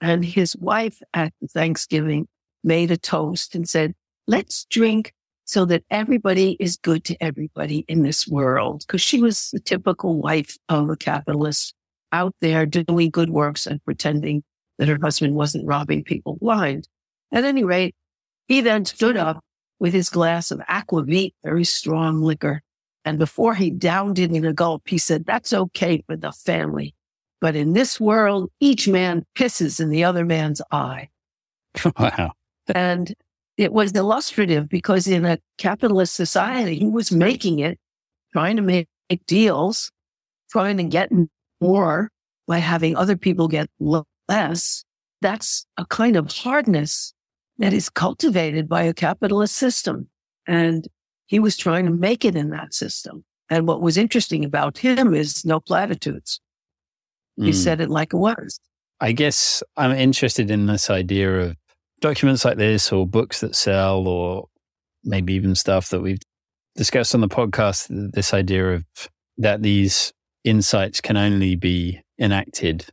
And 0.01 0.25
his 0.25 0.57
wife 0.57 1.01
at 1.15 1.33
Thanksgiving 1.51 2.27
made 2.65 2.91
a 2.91 2.97
toast 2.97 3.55
and 3.55 3.69
said, 3.69 3.95
let's 4.27 4.65
drink 4.67 5.13
so 5.45 5.65
that 5.65 5.85
everybody 5.91 6.57
is 6.61 6.77
good 6.77 7.05
to 7.05 7.23
everybody 7.23 7.85
in 7.89 8.03
this 8.03 8.27
world. 8.27 8.85
Cause 8.89 9.01
she 9.01 9.21
was 9.21 9.51
the 9.51 9.61
typical 9.61 10.21
wife 10.21 10.57
of 10.69 10.89
a 10.89 10.97
capitalist 10.97 11.75
out 12.13 12.35
there 12.41 12.67
doing 12.67 13.11
good 13.11 13.31
works 13.31 13.67
and 13.67 13.85
pretending 13.85 14.43
that 14.79 14.89
her 14.89 14.99
husband 15.03 15.35
wasn't 15.35 15.67
robbing 15.67 16.05
people 16.05 16.39
blind. 16.41 16.89
At 17.33 17.45
any 17.45 17.65
rate, 17.65 17.95
he 18.49 18.61
then 18.61 18.85
stood 18.85 19.17
up 19.17 19.43
with 19.79 19.93
his 19.93 20.11
glass 20.11 20.51
of 20.51 20.61
aquavit, 20.61 21.33
very 21.43 21.65
strong 21.65 22.21
liquor. 22.23 22.63
And 23.05 23.19
before 23.19 23.55
he 23.55 23.71
downed 23.71 24.19
it 24.19 24.31
in 24.31 24.45
a 24.45 24.53
gulp, 24.53 24.83
he 24.87 24.99
said, 24.99 25.27
that's 25.27 25.53
okay 25.53 26.03
for 26.07 26.17
the 26.17 26.33
family. 26.33 26.95
But 27.41 27.57
in 27.57 27.73
this 27.73 27.99
world, 27.99 28.51
each 28.61 28.87
man 28.87 29.27
pisses 29.37 29.81
in 29.81 29.91
the 29.91 30.05
other 30.05 30.25
man's 30.25 30.63
eye. 30.71 31.09
Wow. 31.99 32.33
And 32.69 33.13
it 33.57 33.73
was 33.73 33.93
illustrative 33.93 34.69
because 34.69 35.07
in 35.07 35.25
a 35.25 35.39
capitalist 35.59 36.15
society, 36.15 36.79
he 36.79 36.87
was 36.87 37.13
making 37.13 37.59
it, 37.59 37.79
trying 38.33 38.57
to 38.57 38.63
make 38.63 38.89
deals, 39.27 39.91
trying 40.51 40.77
to 40.79 40.85
get 40.85 41.11
more 41.61 42.11
by 42.47 42.59
having 42.59 42.97
other 42.97 43.17
people 43.17 43.49
get 43.49 43.69
less. 44.29 44.85
That's 45.21 45.67
a 45.77 45.87
kind 45.87 46.17
of 46.17 46.33
hardness 46.33 47.15
that 47.59 47.73
is 47.73 47.89
cultivated 47.89 48.69
by 48.69 48.83
a 48.83 48.95
capitalist 48.95 49.55
system. 49.55 50.09
And 50.47 50.89
he 51.27 51.39
was 51.39 51.57
trying 51.57 51.85
to 51.85 51.93
make 51.93 52.25
it 52.25 52.35
in 52.35 52.51
that 52.51 52.75
system. 52.75 53.25
And 53.49 53.67
what 53.67 53.83
was 53.83 53.97
interesting 53.97 54.45
about 54.45 54.79
him 54.79 55.15
is 55.15 55.45
no 55.45 55.61
platitudes. 55.61 56.41
He 57.37 57.51
mm. 57.51 57.55
said 57.55 57.81
it 57.81 57.91
like 57.91 58.13
it 58.13 58.17
was. 58.17 58.59
I 59.01 59.13
guess 59.13 59.63
I'm 59.77 59.93
interested 59.93 60.51
in 60.51 60.67
this 60.67 60.89
idea 60.91 61.41
of 61.41 61.57
documents 62.03 62.45
like 62.45 62.59
this 62.59 62.93
or 62.93 63.07
books 63.07 63.41
that 63.41 63.55
sell 63.55 64.07
or 64.07 64.49
maybe 65.05 65.33
even 65.33 65.55
stuff 65.55 65.89
that 65.89 66.03
we've 66.03 66.21
discussed 66.77 67.15
on 67.15 67.23
the 67.23 67.29
podcast. 67.29 67.87
This 68.13 68.35
idea 68.35 68.75
of 68.75 68.85
that 69.39 69.63
these 69.63 70.13
insights 70.45 71.01
can 71.01 71.17
only 71.17 71.57
be 71.57 72.03
enacted 72.21 72.87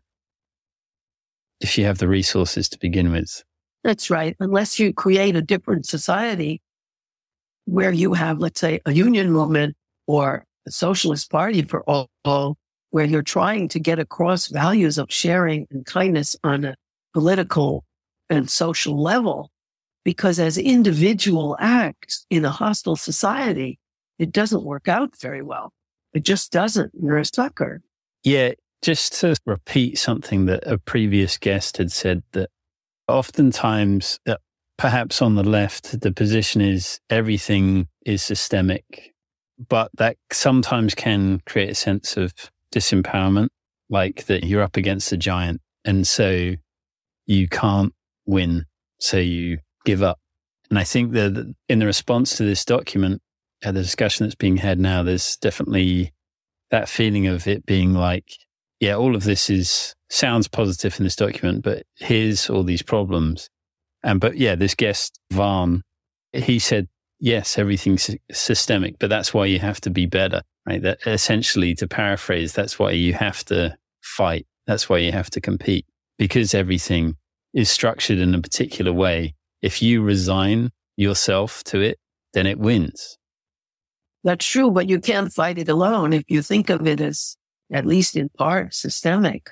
if 1.60 1.78
you 1.78 1.84
have 1.86 1.98
the 1.98 2.08
resources 2.08 2.70
to 2.70 2.80
begin 2.80 3.12
with. 3.12 3.44
That's 3.84 4.10
right. 4.10 4.36
Unless 4.40 4.80
you 4.80 4.94
create 4.94 5.36
a 5.36 5.42
different 5.42 5.86
society 5.86 6.62
where 7.66 7.92
you 7.92 8.14
have, 8.14 8.40
let's 8.40 8.60
say, 8.60 8.80
a 8.86 8.94
union 8.94 9.32
movement 9.32 9.76
or 10.08 10.46
a 10.68 10.72
socialist 10.72 11.30
party 11.30 11.62
for 11.62 11.84
all, 11.88 12.58
where 12.92 13.06
you're 13.06 13.22
trying 13.22 13.68
to 13.68 13.80
get 13.80 14.00
across 14.00 14.48
values 14.48 14.98
of 14.98 15.12
sharing 15.12 15.68
and 15.70 15.86
kindness 15.86 16.36
on 16.44 16.66
a 16.66 16.76
political 17.14 17.84
and 18.30 18.50
social 18.50 19.02
level. 19.02 19.52
Because 20.06 20.40
as 20.40 20.58
individual 20.58 21.58
acts 21.60 22.26
in 22.30 22.46
a 22.46 22.50
hostile 22.50 22.96
society, 22.96 23.80
it 24.18 24.32
doesn't 24.32 24.64
work 24.64 24.88
out 24.88 25.20
very 25.20 25.42
well. 25.42 25.74
It 26.14 26.24
just 26.24 26.52
doesn't. 26.52 26.92
You're 27.00 27.18
a 27.18 27.26
sucker. 27.26 27.82
Yeah. 28.24 28.54
Just 28.82 29.20
to 29.20 29.36
repeat 29.46 29.98
something 29.98 30.46
that 30.46 30.66
a 30.66 30.78
previous 30.78 31.38
guest 31.38 31.78
had 31.78 31.92
said 31.92 32.24
that 32.32 32.50
oftentimes, 33.10 34.20
uh, 34.26 34.38
perhaps 34.78 35.22
on 35.22 35.36
the 35.36 35.44
left, 35.44 36.00
the 36.00 36.14
position 36.14 36.62
is 36.62 37.02
everything 37.10 37.90
is 38.06 38.24
systemic, 38.24 39.14
but 39.68 39.92
that 39.98 40.16
sometimes 40.32 40.96
can 40.96 41.42
create 41.46 41.72
a 41.72 41.76
sense 41.76 42.16
of 42.16 42.34
disempowerment, 42.74 43.50
like 43.90 44.28
that 44.28 44.46
you're 44.46 44.62
up 44.62 44.78
against 44.78 45.12
a 45.12 45.18
giant. 45.18 45.60
And 45.84 46.08
so 46.08 46.54
you 47.26 47.48
can't 47.50 47.94
win. 48.30 48.66
So 49.00 49.18
you 49.18 49.60
give 49.86 50.04
up. 50.04 50.20
And 50.70 50.78
I 50.78 50.84
think 50.84 51.14
that 51.14 51.54
in 51.68 51.80
the 51.80 51.86
response 51.86 52.38
to 52.38 52.44
this 52.44 52.64
document, 52.64 53.22
uh, 53.66 53.72
the 53.72 53.82
discussion 53.82 54.26
that's 54.26 54.36
being 54.36 54.58
had 54.58 54.80
now, 54.80 55.04
there's 55.04 55.38
definitely 55.38 56.14
that 56.72 56.88
feeling 56.88 57.28
of 57.28 57.48
it 57.48 57.66
being 57.66 57.94
like, 57.94 58.32
yeah, 58.80 58.96
all 58.96 59.16
of 59.16 59.24
this 59.24 59.50
is 59.50 59.96
sounds 60.10 60.48
positive 60.48 60.98
in 61.00 61.04
this 61.04 61.16
document, 61.16 61.64
but 61.64 61.84
here's 61.98 62.50
all 62.50 62.64
these 62.64 62.84
problems. 62.84 63.50
And 64.04 64.20
but 64.20 64.38
yeah, 64.38 64.56
this 64.56 64.76
guest 64.76 65.20
Varn, 65.32 65.82
he 66.32 66.60
said, 66.60 66.88
yes, 67.20 67.58
everything's 67.58 68.10
systemic, 68.32 68.98
but 69.00 69.10
that's 69.10 69.34
why 69.34 69.46
you 69.46 69.60
have 69.60 69.82
to 69.82 69.90
be 69.90 70.06
better 70.06 70.42
right? 70.70 70.82
That 70.82 71.00
essentially, 71.06 71.74
to 71.76 71.88
paraphrase, 71.88 72.54
that's 72.54 72.78
why 72.78 72.92
you 72.92 73.14
have 73.14 73.44
to 73.46 73.76
fight. 74.02 74.46
That's 74.68 74.88
why 74.88 75.00
you 75.00 75.12
have 75.12 75.30
to 75.32 75.42
compete 75.42 75.86
because 76.18 76.54
everything 76.54 77.16
is 77.54 77.70
structured 77.70 78.20
in 78.20 78.36
a 78.36 78.42
particular 78.42 78.94
way. 78.94 79.36
If 79.62 79.82
you 79.82 80.02
resign 80.02 80.72
yourself 80.98 81.64
to 81.66 81.82
it, 81.82 82.00
then 82.34 82.46
it 82.46 82.60
wins. 82.60 83.18
That's 84.24 84.46
true, 84.46 84.70
but 84.72 84.90
you 84.90 85.00
can't 85.00 85.32
fight 85.32 85.58
it 85.58 85.70
alone. 85.70 86.14
If 86.14 86.24
you 86.28 86.42
think 86.42 86.70
of 86.70 86.86
it 86.86 87.00
as, 87.00 87.38
at 87.72 87.86
least 87.86 88.16
in 88.16 88.30
part, 88.30 88.74
systemic, 88.74 89.50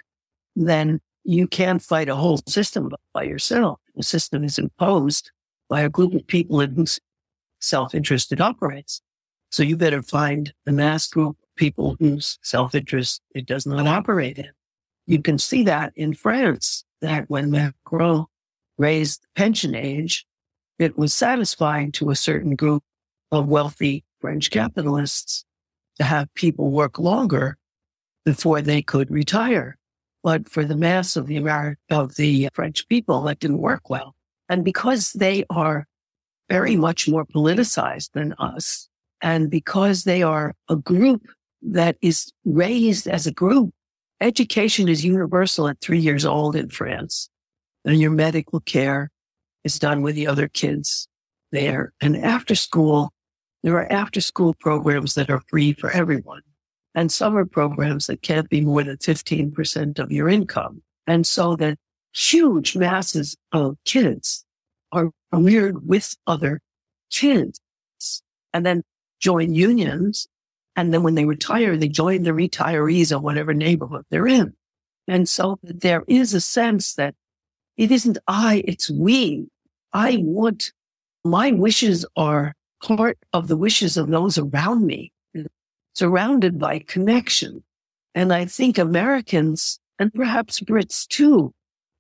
then 0.56 1.00
you 1.24 1.48
can't 1.48 1.82
fight 1.82 2.10
a 2.10 2.16
whole 2.16 2.40
system 2.48 2.92
by 3.14 3.24
yourself. 3.24 3.80
The 3.96 4.04
system 4.04 4.44
is 4.44 4.58
imposed 4.58 5.32
by 5.70 5.82
a 5.82 5.90
group 5.90 6.14
of 6.14 6.28
people 6.28 6.62
in 6.62 6.76
whose 6.76 7.00
self-interest 7.60 8.32
it 8.32 8.42
operates. 8.42 9.02
So 9.50 9.64
you 9.64 9.78
better 9.78 10.02
find 10.02 10.54
the 10.66 10.72
mass 10.72 11.08
group 11.08 11.38
of 11.42 11.56
people 11.56 11.96
whose 12.00 12.38
self-interest 12.44 13.22
it 13.34 13.46
does 13.46 13.66
not 13.66 13.88
operate 13.88 14.38
in. 14.38 14.52
You 15.06 15.22
can 15.22 15.38
see 15.38 15.64
that 15.64 15.94
in 15.96 16.14
France, 16.14 16.84
that 17.02 17.30
when 17.30 17.52
Macron 17.52 18.26
raised 18.78 19.22
the 19.22 19.28
pension 19.36 19.76
age, 19.76 20.26
it 20.80 20.98
was 20.98 21.14
satisfying 21.14 21.92
to 21.94 22.10
a 22.10 22.16
certain 22.16 22.56
group 22.56 22.84
of 23.32 23.48
wealthy 23.48 24.04
French 24.22 24.50
capitalists 24.52 25.46
to 25.98 26.04
have 26.04 26.34
people 26.34 26.72
work 26.72 27.00
longer 27.00 27.58
before 28.26 28.62
they 28.62 28.82
could 28.82 29.10
retire. 29.10 29.78
But 30.24 30.50
for 30.50 30.66
the 30.66 30.76
mass 30.76 31.16
of 31.16 31.28
the 31.28 31.38
American, 31.38 31.78
of 31.90 32.16
the 32.16 32.50
French 32.54 32.88
people, 32.88 33.22
that 33.24 33.40
didn't 33.40 33.60
work 33.60 33.90
well. 33.90 34.16
And 34.50 34.64
because 34.64 35.14
they 35.14 35.46
are 35.50 35.88
very 36.50 36.76
much 36.76 37.08
more 37.08 37.26
politicized 37.26 38.12
than 38.14 38.34
us, 38.34 38.88
and 39.22 39.50
because 39.50 40.04
they 40.04 40.22
are 40.22 40.54
a 40.70 40.76
group 40.76 41.28
that 41.62 41.98
is 42.02 42.32
raised 42.46 43.08
as 43.08 43.26
a 43.26 43.32
group, 43.32 43.72
education 44.22 44.88
is 44.90 45.06
universal 45.06 45.68
at 45.68 45.82
three 45.82 46.00
years 46.00 46.26
old 46.26 46.56
in 46.56 46.70
France. 46.70 47.30
And 47.86 48.00
your 48.02 48.12
medical 48.12 48.60
care 48.60 49.10
is 49.64 49.80
done 49.80 50.02
with 50.02 50.16
the 50.16 50.28
other 50.28 50.48
kids 50.48 51.08
there. 51.52 51.94
And 52.02 52.18
after 52.18 52.56
school, 52.56 53.12
there 53.64 53.76
are 53.76 53.92
after 53.92 54.22
school 54.22 54.54
programs 54.60 55.14
that 55.16 55.30
are 55.30 55.42
free 55.50 55.74
for 55.74 55.90
everyone 55.92 56.42
and 56.96 57.12
summer 57.12 57.46
programs 57.46 58.08
that 58.08 58.22
can't 58.22 58.50
be 58.50 58.62
more 58.62 58.84
than 58.84 58.98
15% 58.98 60.00
of 60.00 60.12
your 60.12 60.30
income. 60.30 60.82
And 61.06 61.26
so 61.26 61.56
that 61.58 61.78
huge 62.14 62.76
masses 62.76 63.38
of 63.52 63.78
kids 63.86 64.44
are 64.92 65.12
reared 65.32 65.88
with 65.88 66.16
other 66.26 66.60
kids. 67.12 67.60
And 68.54 68.66
then 68.66 68.84
join 69.20 69.54
unions. 69.54 70.28
And 70.78 70.94
then 70.94 71.02
when 71.02 71.16
they 71.16 71.26
retire, 71.26 71.76
they 71.76 71.90
join 71.90 72.22
the 72.24 72.30
retirees 72.30 73.14
of 73.14 73.24
whatever 73.24 73.54
neighborhood 73.54 74.06
they're 74.10 74.28
in. 74.28 74.54
And 75.08 75.28
so 75.28 75.60
there 75.64 76.04
is 76.08 76.34
a 76.34 76.40
sense 76.40 76.94
that 76.94 77.16
it 77.78 77.92
isn't 77.92 78.20
I, 78.28 78.64
it's 78.66 78.90
we. 78.90 79.48
I 79.92 80.18
want 80.22 80.72
my 81.26 81.52
wishes 81.52 82.06
are 82.16 82.54
part 82.84 83.18
of 83.34 83.48
the 83.48 83.58
wishes 83.58 83.98
of 83.98 84.10
those 84.10 84.38
around 84.38 84.86
me, 84.86 85.12
surrounded 85.96 86.60
by 86.60 86.80
connection. 86.80 87.64
And 88.14 88.32
I 88.32 88.46
think 88.46 88.78
Americans 88.78 89.80
and 89.98 90.14
perhaps 90.14 90.60
Brits 90.60 91.08
too 91.08 91.54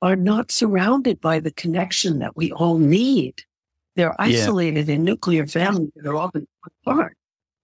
are 0.03 0.15
not 0.15 0.51
surrounded 0.51 1.19
by 1.19 1.39
the 1.39 1.51
connection 1.51 2.19
that 2.19 2.37
we 2.37 2.51
all 2.51 2.77
need. 2.77 3.41
They're 3.95 4.19
isolated 4.21 4.87
yeah. 4.87 4.95
in 4.95 5.03
nuclear 5.03 5.47
families 5.47 5.89
that 5.95 6.07
are 6.07 6.15
often 6.15 6.47
apart. 6.83 7.17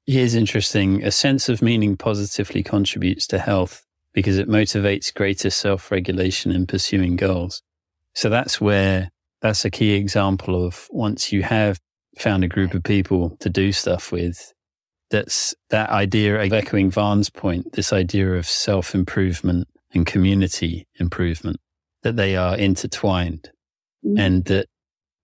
Here's 0.05 0.35
interesting. 0.35 1.03
A 1.03 1.11
sense 1.11 1.47
of 1.49 1.61
meaning 1.61 1.95
positively 1.95 2.61
contributes 2.63 3.25
to 3.27 3.39
health 3.39 3.85
because 4.13 4.37
it 4.37 4.49
motivates 4.49 5.13
greater 5.13 5.49
self 5.49 5.91
regulation 5.91 6.51
in 6.51 6.67
pursuing 6.67 7.15
goals. 7.15 7.61
So 8.13 8.29
that's 8.29 8.59
where 8.59 9.11
that's 9.41 9.65
a 9.65 9.71
key 9.71 9.93
example 9.93 10.65
of 10.65 10.87
once 10.91 11.31
you 11.31 11.43
have 11.43 11.79
found 12.17 12.43
a 12.43 12.47
group 12.47 12.73
of 12.73 12.83
people 12.83 13.35
to 13.39 13.49
do 13.49 13.71
stuff 13.71 14.11
with, 14.11 14.53
that's 15.09 15.55
that 15.69 15.89
idea 15.89 16.39
of 16.39 16.53
echoing 16.53 16.91
Varn's 16.91 17.29
point, 17.29 17.73
this 17.73 17.93
idea 17.93 18.33
of 18.33 18.45
self 18.45 18.93
improvement 18.93 19.67
and 19.93 20.05
community 20.05 20.87
improvement, 20.99 21.59
that 22.03 22.15
they 22.15 22.35
are 22.35 22.57
intertwined 22.57 23.51
mm-hmm. 24.05 24.17
and 24.17 24.45
that 24.45 24.67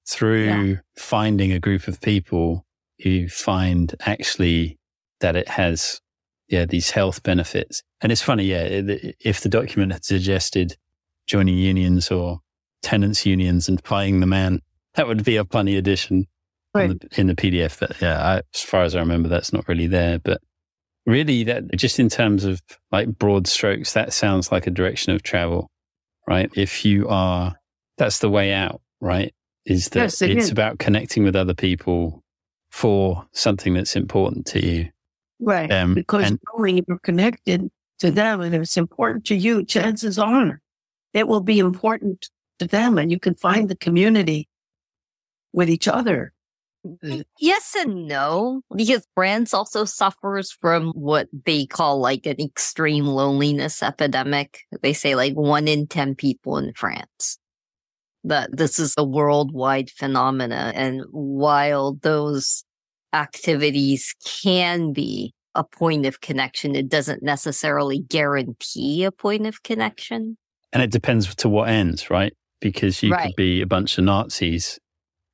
through 0.08 0.46
yeah. 0.46 0.76
finding 0.98 1.52
a 1.52 1.60
group 1.60 1.88
of 1.88 2.02
people 2.02 2.66
who 3.04 3.28
find 3.28 3.96
actually 4.02 4.78
that 5.22 5.36
it 5.36 5.50
has, 5.50 6.02
yeah, 6.48 6.66
these 6.66 6.92
health 6.92 7.24
benefits. 7.24 7.84
And 8.02 8.12
it's 8.12 8.22
funny, 8.22 8.46
yeah, 8.46 8.68
if 9.20 9.42
the 9.42 9.50
document 9.50 9.94
had 9.94 10.06
suggested 10.06 10.78
joining 11.28 11.58
unions 11.58 12.12
or 12.12 12.40
tenants 12.82 13.26
unions 13.26 13.68
and 13.68 13.84
paying 13.84 14.20
the 14.20 14.26
man, 14.26 14.62
that 14.96 15.08
would 15.08 15.24
be 15.24 15.36
a 15.36 15.46
funny 15.46 15.76
addition 15.76 16.28
right. 16.74 17.00
the, 17.00 17.20
in 17.20 17.28
the 17.28 17.36
PDF. 17.36 17.80
But 17.80 18.02
yeah, 18.02 18.20
I, 18.20 18.42
as 18.54 18.62
far 18.62 18.84
as 18.84 18.96
I 18.96 19.00
remember, 19.00 19.30
that's 19.30 19.54
not 19.54 19.68
really 19.68 19.88
there. 19.88 20.20
But 20.20 20.42
really, 21.06 21.44
that 21.44 21.72
just 21.76 22.00
in 22.00 22.10
terms 22.10 22.46
of 22.46 22.62
like 22.92 23.18
broad 23.18 23.48
strokes, 23.48 23.94
that 23.94 24.14
sounds 24.14 24.52
like 24.52 24.68
a 24.68 24.72
direction 24.72 25.14
of 25.14 25.24
travel, 25.24 25.70
right? 26.28 26.50
If 26.56 26.86
you 26.86 27.08
are, 27.08 27.56
that's 27.98 28.20
the 28.20 28.30
way 28.30 28.54
out, 28.54 28.82
right? 29.02 29.34
Is 29.66 29.90
that 29.90 30.00
yes, 30.00 30.22
it 30.22 30.32
it's 30.32 30.46
is. 30.46 30.52
about 30.52 30.80
connecting 30.80 31.24
with 31.24 31.36
other 31.36 31.54
people 31.54 32.24
for 32.70 33.26
something 33.32 33.74
that's 33.74 33.96
important 33.96 34.46
to 34.48 34.66
you. 34.66 34.90
Right. 35.40 35.72
Um, 35.72 35.94
because 35.94 36.30
and, 36.30 36.40
knowing 36.54 36.84
you're 36.88 37.00
connected 37.00 37.70
to 38.00 38.12
them 38.12 38.42
and 38.42 38.54
it's 38.56 38.78
important 38.78 39.26
to 39.26 39.36
you, 39.36 39.64
chances 39.66 40.20
are 40.20 40.62
it 41.14 41.28
will 41.28 41.42
be 41.42 41.60
important 41.60 42.30
to 42.60 42.68
them 42.68 42.98
and 42.98 43.12
you 43.12 43.20
can 43.20 43.36
find 43.36 43.70
the 43.70 43.76
community 43.76 44.48
with 45.54 45.70
each 45.70 45.88
other 45.88 46.34
Yes 47.40 47.76
and 47.78 48.08
no, 48.08 48.62
because 48.74 49.06
France 49.14 49.54
also 49.54 49.84
suffers 49.84 50.52
from 50.52 50.92
what 50.94 51.28
they 51.46 51.66
call 51.66 52.00
like 52.00 52.26
an 52.26 52.40
extreme 52.40 53.06
loneliness 53.06 53.84
epidemic. 53.84 54.62
They 54.82 54.94
say 54.94 55.16
like 55.16 55.34
one 55.34 55.68
in 55.68 55.88
10 55.88 56.16
people 56.16 56.58
in 56.58 56.74
France. 56.74 57.38
That 58.24 58.56
this 58.56 58.80
is 58.80 58.94
a 58.98 59.04
worldwide 59.04 59.90
phenomena. 59.90 60.74
And 60.76 61.04
while 61.12 61.94
those 62.02 62.64
activities 63.14 64.14
can 64.44 64.92
be 64.92 65.34
a 65.56 65.64
point 65.64 66.06
of 66.06 66.22
connection, 66.22 66.76
it 66.76 66.90
doesn't 66.90 67.24
necessarily 67.24 68.00
guarantee 68.00 69.04
a 69.04 69.12
point 69.12 69.48
of 69.48 69.64
connection. 69.64 70.38
And 70.74 70.84
it 70.84 70.92
depends 70.92 71.34
to 71.34 71.50
what 71.50 71.70
ends, 71.70 72.10
right? 72.10 72.34
Because 72.60 73.02
you 73.02 73.14
right. 73.14 73.28
could 73.28 73.36
be 73.36 73.62
a 73.62 73.66
bunch 73.66 73.98
of 73.98 74.04
Nazis 74.04 74.80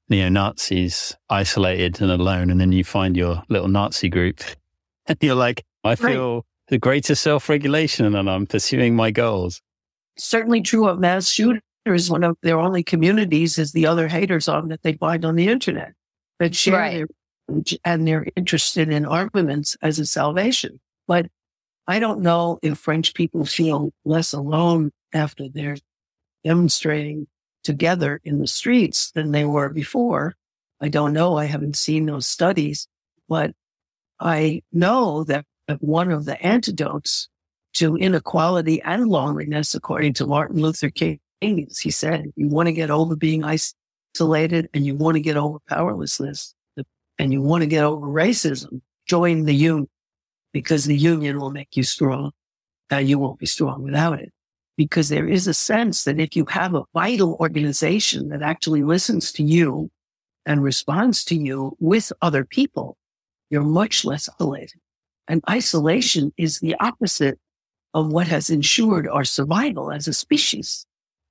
neo 0.10 0.30
Nazis 0.30 1.16
isolated 1.30 2.02
and 2.02 2.12
alone, 2.12 2.50
and 2.50 2.60
then 2.60 2.72
you 2.72 2.84
find 2.84 3.18
your 3.18 3.44
little 3.50 3.68
Nazi 3.68 4.10
group, 4.10 4.42
and 5.08 5.18
you're 5.22 5.36
like, 5.36 5.64
I 5.84 5.96
feel 5.96 6.36
right. 6.36 6.44
the 6.68 6.78
greater 6.78 7.16
self 7.16 7.50
regulation, 7.50 8.14
and 8.14 8.30
I'm 8.30 8.46
pursuing 8.46 8.96
my 8.96 9.12
goals. 9.12 9.62
Certainly 10.18 10.62
true 10.62 10.88
of 10.88 11.00
mass 11.00 11.30
shooters. 11.30 11.62
Is 11.86 12.10
one 12.10 12.24
of 12.24 12.38
their 12.42 12.60
only 12.60 12.84
communities 12.84 13.60
is 13.60 13.72
the 13.72 13.86
other 13.86 14.08
haters 14.08 14.48
on 14.48 14.70
that 14.70 14.82
they 14.82 14.94
find 14.94 15.24
on 15.24 15.36
the 15.36 15.48
internet 15.48 15.94
that 16.40 16.56
share 16.56 16.80
right. 16.80 17.08
their, 17.48 17.78
and 17.84 18.08
they're 18.08 18.28
interested 18.36 18.90
in 18.90 19.06
armaments 19.06 19.78
as 19.84 20.00
a 20.00 20.06
salvation. 20.06 20.80
But 21.08 21.28
I 21.88 22.00
don't 22.00 22.22
know 22.22 22.58
if 22.64 22.80
French 22.80 23.14
people 23.14 23.46
feel 23.46 23.94
less 24.04 24.34
alone 24.34 24.92
after 25.14 25.48
they're 25.48 25.78
demonstrating 26.44 27.28
together 27.64 28.20
in 28.24 28.40
the 28.40 28.48
streets 28.48 29.12
than 29.12 29.32
they 29.32 29.46
were 29.46 29.70
before. 29.70 30.36
I 30.82 30.90
don't 30.90 31.14
know. 31.14 31.38
I 31.38 31.46
haven't 31.46 31.76
seen 31.76 32.08
those 32.08 32.26
studies, 32.26 32.88
but 33.30 33.52
I 34.20 34.64
know 34.72 35.24
that 35.26 35.46
one 35.80 36.12
of 36.12 36.26
the 36.26 36.42
antidotes 36.44 37.30
to 37.74 37.96
inequality 37.96 38.82
and 38.82 39.08
loneliness, 39.08 39.76
according 39.76 40.14
to 40.16 40.26
Martin 40.26 40.62
Luther 40.62 40.90
King, 40.90 41.20
he 41.42 41.92
said, 41.92 42.32
you 42.36 42.48
want 42.48 42.68
to 42.68 42.74
get 42.74 42.90
over 42.90 43.16
being 43.16 43.44
isolated 43.44 44.70
and 44.74 44.86
you 44.86 44.96
want 44.96 45.16
to 45.16 45.22
get 45.22 45.38
over 45.38 45.60
powerlessness 45.68 46.54
and 47.20 47.32
you 47.32 47.42
want 47.42 47.62
to 47.62 47.68
get 47.68 47.84
over 47.84 48.08
racism, 48.08 48.82
join 49.08 49.46
the 49.46 49.56
union 49.56 49.90
because 50.54 50.86
the 50.86 50.98
union 50.98 51.40
will 51.40 51.52
make 51.52 51.76
you 51.76 51.84
strong 51.84 52.32
and 52.90 53.10
you 53.10 53.20
won't 53.20 53.40
be 53.40 53.46
strong 53.46 53.84
without 53.84 54.20
it 54.20 54.32
because 54.78 55.10
there 55.10 55.28
is 55.28 55.48
a 55.48 55.54
sense 55.54 56.04
that 56.04 56.20
if 56.20 56.36
you 56.36 56.46
have 56.46 56.76
a 56.76 56.84
vital 56.94 57.38
organization 57.40 58.30
that 58.30 58.42
actually 58.42 58.84
listens 58.84 59.32
to 59.34 59.44
you 59.44 59.90
and 60.46 60.64
responds 60.64 61.24
to 61.26 61.36
you 61.36 61.76
with 61.80 62.12
other 62.22 62.44
people, 62.46 62.98
you're 63.50 63.64
much 63.64 64.06
less 64.06 64.30
isolated. 64.40 64.80
And 65.28 65.42
isolation 65.50 66.34
is 66.38 66.60
the 66.60 66.76
opposite 66.80 67.40
of 67.94 68.12
what 68.12 68.28
has 68.28 68.50
ensured 68.50 69.08
our 69.08 69.24
survival 69.24 69.92
as 69.92 70.08
a 70.08 70.14
species. 70.14 70.86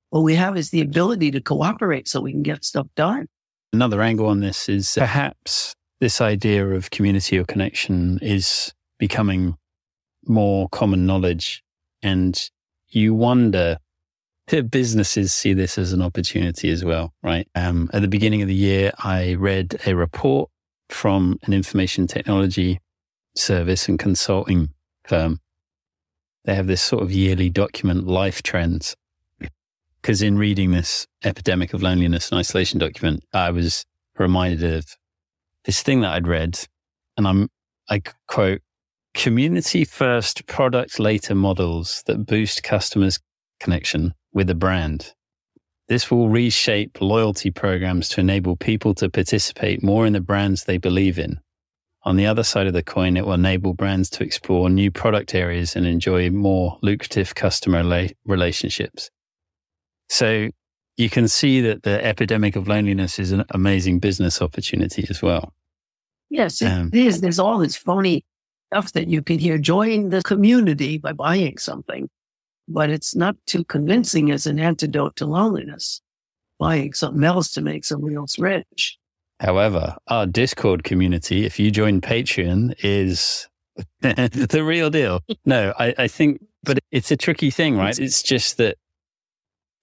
What 0.09 0.21
we 0.21 0.35
have 0.35 0.55
is 0.57 0.69
the 0.69 0.81
ability 0.81 1.31
to 1.31 1.41
cooperate 1.41 2.07
so 2.07 2.21
we 2.21 2.31
can 2.31 2.43
get 2.43 2.63
stuff 2.63 2.87
done. 2.95 3.27
Another 3.73 4.01
angle 4.01 4.27
on 4.27 4.39
this 4.39 4.69
is 4.69 4.93
perhaps 4.97 5.75
this 5.99 6.21
idea 6.21 6.67
of 6.67 6.91
community 6.91 7.37
or 7.37 7.45
connection 7.45 8.19
is 8.21 8.73
becoming 8.99 9.57
more 10.27 10.69
common 10.69 11.05
knowledge 11.05 11.63
and 12.01 12.49
you 12.89 13.13
wonder 13.13 13.77
if 14.47 14.69
businesses 14.71 15.33
see 15.33 15.53
this 15.53 15.77
as 15.77 15.91
an 15.91 16.01
opportunity 16.01 16.69
as 16.69 16.85
well, 16.85 17.13
right? 17.23 17.47
Um, 17.55 17.89
at 17.93 18.01
the 18.01 18.07
beginning 18.07 18.41
of 18.41 18.47
the 18.47 18.55
year, 18.55 18.91
I 18.99 19.33
read 19.33 19.79
a 19.85 19.95
report 19.95 20.49
from 20.89 21.39
an 21.43 21.53
information 21.53 22.07
technology 22.07 22.79
service 23.35 23.89
and 23.89 23.99
consulting 23.99 24.69
firm. 25.05 25.41
They 26.45 26.55
have 26.55 26.67
this 26.67 26.81
sort 26.81 27.01
of 27.01 27.11
yearly 27.11 27.49
document, 27.49 28.05
life 28.05 28.43
trends. 28.43 28.95
Because 30.05 30.21
in 30.21 30.37
reading 30.37 30.69
this 30.69 31.07
epidemic 31.23 31.73
of 31.73 31.81
loneliness 31.81 32.29
and 32.29 32.37
isolation 32.37 32.77
document, 32.77 33.23
I 33.33 33.49
was 33.49 33.87
reminded 34.19 34.63
of 34.63 34.85
this 35.63 35.81
thing 35.81 36.01
that 36.01 36.11
I'd 36.13 36.27
read, 36.27 36.59
and 37.17 37.27
I'm, 37.27 37.49
I 37.89 38.03
quote, 38.27 38.61
community 39.15 39.83
first, 39.83 40.45
product 40.45 40.99
later 40.99 41.33
models 41.33 42.03
that 42.05 42.27
boost 42.27 42.61
customers' 42.61 43.17
connection 43.59 44.13
with 44.31 44.45
the 44.45 44.53
brand. 44.53 45.15
This 45.87 46.11
will 46.11 46.29
reshape 46.29 47.01
loyalty 47.01 47.49
programs 47.49 48.07
to 48.09 48.21
enable 48.21 48.55
people 48.55 48.93
to 48.93 49.09
participate 49.09 49.81
more 49.81 50.05
in 50.05 50.13
the 50.13 50.21
brands 50.21 50.65
they 50.65 50.77
believe 50.77 51.17
in. 51.17 51.39
On 52.03 52.15
the 52.15 52.27
other 52.27 52.43
side 52.43 52.67
of 52.67 52.73
the 52.73 52.83
coin, 52.83 53.17
it 53.17 53.25
will 53.25 53.33
enable 53.33 53.73
brands 53.73 54.11
to 54.11 54.23
explore 54.23 54.69
new 54.69 54.91
product 54.91 55.33
areas 55.33 55.75
and 55.75 55.87
enjoy 55.87 56.29
more 56.29 56.77
lucrative 56.83 57.33
customer 57.33 57.83
la- 57.83 58.09
relationships. 58.23 59.09
So 60.09 60.49
you 60.97 61.09
can 61.09 61.27
see 61.27 61.61
that 61.61 61.83
the 61.83 62.03
epidemic 62.03 62.55
of 62.55 62.67
loneliness 62.67 63.19
is 63.19 63.31
an 63.31 63.43
amazing 63.49 63.99
business 63.99 64.41
opportunity 64.41 65.05
as 65.09 65.21
well. 65.21 65.53
Yes, 66.29 66.61
it 66.61 66.67
um, 66.67 66.89
is. 66.93 67.21
There's 67.21 67.39
all 67.39 67.59
this 67.59 67.75
phony 67.75 68.23
stuff 68.71 68.93
that 68.93 69.07
you 69.07 69.21
can 69.21 69.39
hear. 69.39 69.57
Join 69.57 70.09
the 70.09 70.21
community 70.23 70.97
by 70.97 71.13
buying 71.13 71.57
something, 71.57 72.09
but 72.67 72.89
it's 72.89 73.15
not 73.15 73.35
too 73.45 73.63
convincing 73.65 74.31
as 74.31 74.45
an 74.47 74.59
antidote 74.59 75.15
to 75.17 75.25
loneliness. 75.25 76.01
Buying 76.57 76.93
something 76.93 77.23
else 77.23 77.51
to 77.53 77.61
make 77.61 77.83
someone 77.83 78.15
else 78.15 78.39
rich. 78.39 78.97
However, 79.41 79.97
our 80.07 80.25
Discord 80.25 80.85
community, 80.85 81.45
if 81.45 81.59
you 81.59 81.69
join 81.69 81.99
Patreon, 81.99 82.75
is 82.79 83.47
the 84.01 84.63
real 84.63 84.89
deal. 84.89 85.21
No, 85.45 85.73
I, 85.77 85.93
I 85.97 86.07
think, 86.07 86.41
but 86.63 86.79
it's 86.91 87.11
a 87.11 87.17
tricky 87.17 87.51
thing, 87.51 87.77
right? 87.77 87.97
It's 87.99 88.23
just 88.23 88.57
that 88.57 88.77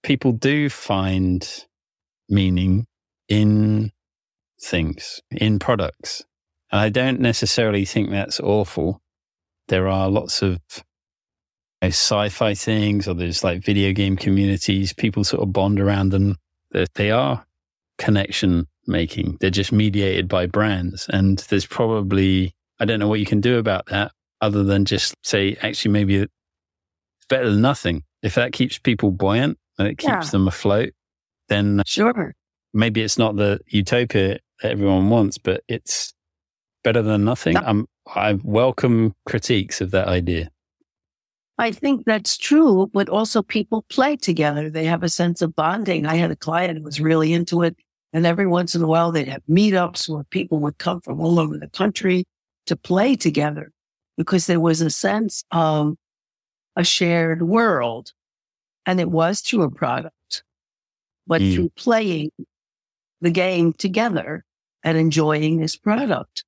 people 0.03 0.33
do 0.33 0.69
find 0.69 1.65
meaning 2.29 2.85
in 3.27 3.91
things, 4.61 5.21
in 5.31 5.59
products. 5.59 6.23
And 6.71 6.81
I 6.81 6.89
don't 6.89 7.19
necessarily 7.19 7.85
think 7.85 8.09
that's 8.09 8.39
awful. 8.39 9.01
There 9.67 9.87
are 9.87 10.09
lots 10.09 10.41
of 10.41 10.59
you 11.81 11.83
know, 11.83 11.87
sci-fi 11.89 12.53
things 12.53 13.07
or 13.07 13.13
there's 13.13 13.43
like 13.43 13.63
video 13.63 13.93
game 13.93 14.17
communities. 14.17 14.93
People 14.93 15.23
sort 15.23 15.43
of 15.43 15.53
bond 15.53 15.79
around 15.79 16.09
them. 16.09 16.37
They 16.95 17.11
are 17.11 17.45
connection 17.97 18.67
making. 18.87 19.37
They're 19.39 19.49
just 19.49 19.71
mediated 19.71 20.27
by 20.27 20.47
brands. 20.47 21.07
And 21.09 21.39
there's 21.49 21.65
probably, 21.65 22.55
I 22.79 22.85
don't 22.85 22.99
know 22.99 23.07
what 23.07 23.19
you 23.19 23.25
can 23.25 23.41
do 23.41 23.57
about 23.57 23.85
that 23.87 24.11
other 24.41 24.63
than 24.63 24.85
just 24.85 25.15
say, 25.23 25.55
actually, 25.61 25.91
maybe 25.91 26.17
it's 26.17 26.31
better 27.29 27.49
than 27.49 27.61
nothing. 27.61 28.03
If 28.21 28.35
that 28.35 28.51
keeps 28.51 28.77
people 28.77 29.11
buoyant 29.11 29.57
and 29.77 29.87
it 29.87 29.97
keeps 29.97 30.07
yeah. 30.07 30.29
them 30.31 30.47
afloat, 30.47 30.93
then 31.49 31.81
sure. 31.85 32.33
maybe 32.73 33.01
it's 33.01 33.17
not 33.17 33.35
the 33.35 33.59
utopia 33.67 34.39
that 34.61 34.71
everyone 34.71 35.09
wants, 35.09 35.37
but 35.37 35.63
it's 35.67 36.13
better 36.83 37.01
than 37.01 37.23
nothing. 37.23 37.57
I'm, 37.57 37.87
I 38.13 38.33
welcome 38.43 39.13
critiques 39.25 39.81
of 39.81 39.91
that 39.91 40.07
idea. 40.07 40.49
I 41.57 41.71
think 41.71 42.05
that's 42.05 42.35
true, 42.35 42.89
but 42.93 43.09
also 43.09 43.41
people 43.43 43.85
play 43.89 44.15
together. 44.15 44.69
They 44.69 44.85
have 44.85 45.03
a 45.03 45.09
sense 45.09 45.41
of 45.41 45.55
bonding. 45.55 46.05
I 46.05 46.15
had 46.15 46.31
a 46.31 46.35
client 46.35 46.79
who 46.79 46.83
was 46.83 46.99
really 46.99 47.31
into 47.31 47.61
it. 47.61 47.77
And 48.11 48.25
every 48.25 48.47
once 48.47 48.75
in 48.75 48.81
a 48.81 48.87
while, 48.87 49.11
they'd 49.11 49.27
have 49.27 49.43
meetups 49.49 50.09
where 50.09 50.23
people 50.25 50.59
would 50.59 50.77
come 50.77 51.01
from 51.01 51.19
all 51.19 51.39
over 51.39 51.57
the 51.57 51.69
country 51.69 52.25
to 52.65 52.75
play 52.75 53.15
together 53.15 53.71
because 54.17 54.47
there 54.47 54.59
was 54.59 54.81
a 54.81 54.89
sense 54.89 55.43
of 55.51 55.95
a 56.75 56.83
shared 56.83 57.43
world. 57.43 58.11
And 58.85 58.99
it 58.99 59.09
was 59.09 59.41
through 59.41 59.63
a 59.63 59.71
product, 59.71 60.43
but 61.25 61.41
mm. 61.41 61.55
through 61.55 61.69
playing 61.75 62.31
the 63.21 63.31
game 63.31 63.73
together 63.73 64.43
and 64.83 64.97
enjoying 64.97 65.57
this 65.57 65.75
product. 65.75 66.43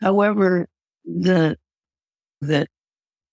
However, 0.00 0.68
the, 1.04 1.56
the 2.40 2.66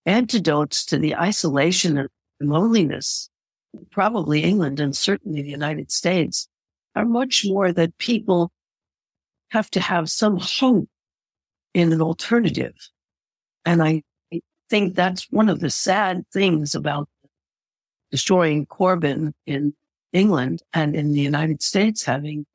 antidotes 0.05 0.85
to 0.85 0.99
the 0.99 1.15
isolation 1.15 1.97
and 1.97 2.09
loneliness, 2.39 3.29
probably 3.91 4.41
England 4.41 4.79
and 4.79 4.95
certainly 4.95 5.41
the 5.41 5.49
United 5.49 5.91
States, 5.91 6.47
are 6.95 7.05
much 7.05 7.43
more 7.45 7.73
that 7.73 7.97
people 7.97 8.51
have 9.49 9.69
to 9.71 9.79
have 9.79 10.09
some 10.09 10.37
hope 10.37 10.89
in 11.73 11.91
an 11.91 12.01
alternative. 12.01 12.75
And 13.65 13.83
I 13.83 14.03
think 14.69 14.95
that's 14.95 15.27
one 15.31 15.49
of 15.49 15.59
the 15.59 15.69
sad 15.69 16.23
things 16.31 16.75
about 16.75 17.09
destroying 18.15 18.65
Corbyn 18.65 19.33
in 19.45 19.73
England 20.13 20.61
and 20.71 20.95
in 20.95 21.11
the 21.11 21.19
United 21.19 21.61
States, 21.61 22.05
having 22.05 22.45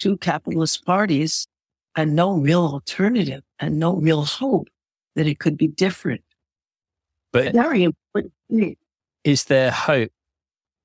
two 0.00 0.16
capitalist 0.16 0.84
parties 0.84 1.46
and 1.94 2.16
no 2.16 2.32
real 2.32 2.64
alternative 2.66 3.44
and 3.60 3.78
no 3.78 3.94
real 3.94 4.24
hope 4.24 4.66
that 5.14 5.28
it 5.28 5.38
could 5.38 5.56
be 5.56 5.68
different. 5.68 6.24
But 7.32 7.52
very 7.52 7.84
important. 7.84 8.76
Is 9.22 9.44
there 9.44 9.70
hope 9.70 10.10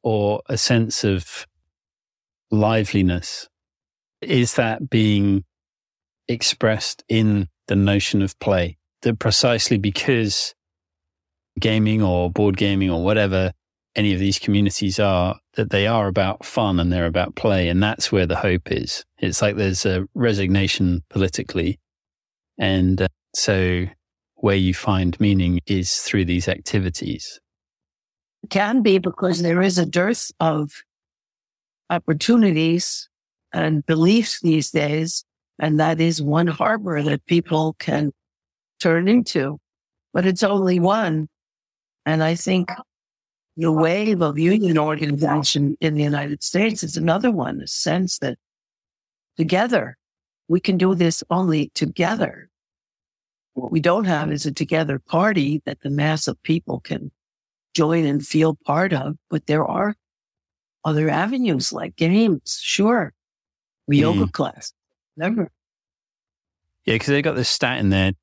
or 0.03 0.43
a 0.47 0.59
sense 0.59 1.03
of 1.03 1.47
liveliness? 2.51 3.49
Is 4.21 4.53
that 4.57 4.91
being 4.91 5.43
expressed 6.27 7.03
in 7.09 7.47
the 7.65 7.75
notion 7.75 8.21
of 8.21 8.37
play? 8.37 8.77
That 9.01 9.17
precisely 9.17 9.79
because 9.79 10.53
gaming 11.59 12.03
or 12.03 12.29
board 12.29 12.57
gaming 12.57 12.91
or 12.91 13.03
whatever 13.03 13.53
any 13.95 14.13
of 14.13 14.19
these 14.19 14.39
communities 14.39 14.99
are, 14.99 15.35
that 15.55 15.71
they 15.71 15.87
are 15.87 16.07
about 16.07 16.45
fun 16.45 16.79
and 16.79 16.91
they're 16.91 17.05
about 17.05 17.35
play. 17.35 17.67
And 17.69 17.81
that's 17.81 18.11
where 18.11 18.25
the 18.25 18.35
hope 18.35 18.71
is. 18.71 19.03
It's 19.17 19.41
like 19.41 19.55
there's 19.55 19.85
a 19.85 20.05
resignation 20.13 21.03
politically. 21.09 21.79
And 22.57 23.01
uh, 23.01 23.07
so 23.35 23.85
where 24.35 24.55
you 24.55 24.73
find 24.73 25.19
meaning 25.19 25.59
is 25.65 25.97
through 25.97 26.25
these 26.25 26.47
activities. 26.47 27.39
It 28.43 28.49
can 28.49 28.81
be 28.81 28.99
because 28.99 29.41
there 29.41 29.61
is 29.61 29.77
a 29.77 29.85
dearth 29.85 30.31
of 30.39 30.71
opportunities 31.89 33.09
and 33.53 33.85
beliefs 33.85 34.39
these 34.41 34.71
days. 34.71 35.25
And 35.59 35.79
that 35.79 35.99
is 35.99 36.21
one 36.21 36.47
harbor 36.47 37.01
that 37.03 37.25
people 37.25 37.75
can 37.79 38.11
turn 38.79 39.09
into, 39.09 39.59
but 40.13 40.25
it's 40.25 40.43
only 40.43 40.79
one. 40.79 41.27
And 42.05 42.23
I 42.23 42.35
think 42.35 42.69
the 43.59 43.71
wave 43.73 44.21
of 44.21 44.39
union 44.39 44.77
organization 44.77 45.77
in 45.81 45.95
the 45.95 46.03
United 46.03 46.41
States 46.41 46.81
is 46.81 46.95
another 46.95 47.29
one, 47.29 47.57
the 47.57 47.67
sense 47.67 48.19
that 48.19 48.37
together 49.37 49.97
we 50.47 50.61
can 50.61 50.77
do 50.77 50.95
this 50.95 51.23
only 51.29 51.69
together. 51.75 52.49
What 53.55 53.69
we 53.69 53.81
don't 53.81 54.05
have 54.05 54.31
is 54.31 54.45
a 54.45 54.53
together 54.53 54.97
party 54.97 55.61
that 55.65 55.81
the 55.81 55.89
mass 55.89 56.25
of 56.27 56.41
people 56.43 56.79
can 56.79 57.11
join 57.73 58.05
and 58.05 58.25
feel 58.25 58.57
part 58.65 58.93
of, 58.93 59.17
but 59.29 59.45
there 59.47 59.65
are 59.65 59.93
other 60.85 61.09
avenues 61.09 61.73
like 61.73 61.97
games, 61.97 62.61
sure, 62.63 63.11
yoga 63.89 64.21
mm. 64.21 64.31
class, 64.31 64.71
never. 65.17 65.51
Yeah, 66.85 66.95
because 66.95 67.07
they 67.07 67.21
got 67.21 67.35
this 67.35 67.49
stat 67.49 67.79
in 67.79 67.89
there. 67.89 68.13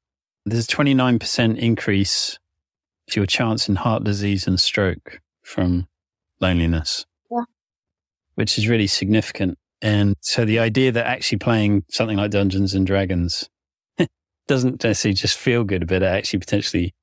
There's 0.46 0.64
a 0.64 0.68
29% 0.68 1.58
increase 1.58 2.38
to 3.08 3.20
your 3.20 3.26
chance 3.26 3.68
in 3.68 3.76
heart 3.76 4.02
disease 4.02 4.46
and 4.46 4.58
stroke 4.58 5.20
from 5.46 5.86
loneliness. 6.40 7.06
Yeah. 7.30 7.44
Which 8.34 8.58
is 8.58 8.68
really 8.68 8.86
significant. 8.86 9.58
And 9.80 10.16
so 10.20 10.44
the 10.44 10.58
idea 10.58 10.92
that 10.92 11.06
actually 11.06 11.38
playing 11.38 11.84
something 11.88 12.16
like 12.16 12.30
Dungeons 12.30 12.74
and 12.74 12.86
Dragons 12.86 13.48
doesn't 14.48 14.82
necessarily 14.82 15.14
just 15.14 15.38
feel 15.38 15.64
good, 15.64 15.86
but 15.86 16.02
it 16.02 16.06
actually 16.06 16.40
potentially 16.40 16.94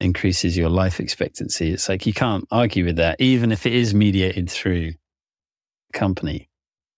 increases 0.00 0.56
your 0.56 0.68
life 0.68 1.00
expectancy. 1.00 1.72
It's 1.72 1.88
like 1.88 2.06
you 2.06 2.14
can't 2.14 2.46
argue 2.50 2.84
with 2.84 2.96
that, 2.96 3.20
even 3.20 3.52
if 3.52 3.66
it 3.66 3.74
is 3.74 3.94
mediated 3.94 4.48
through 4.50 4.92
company. 5.92 6.48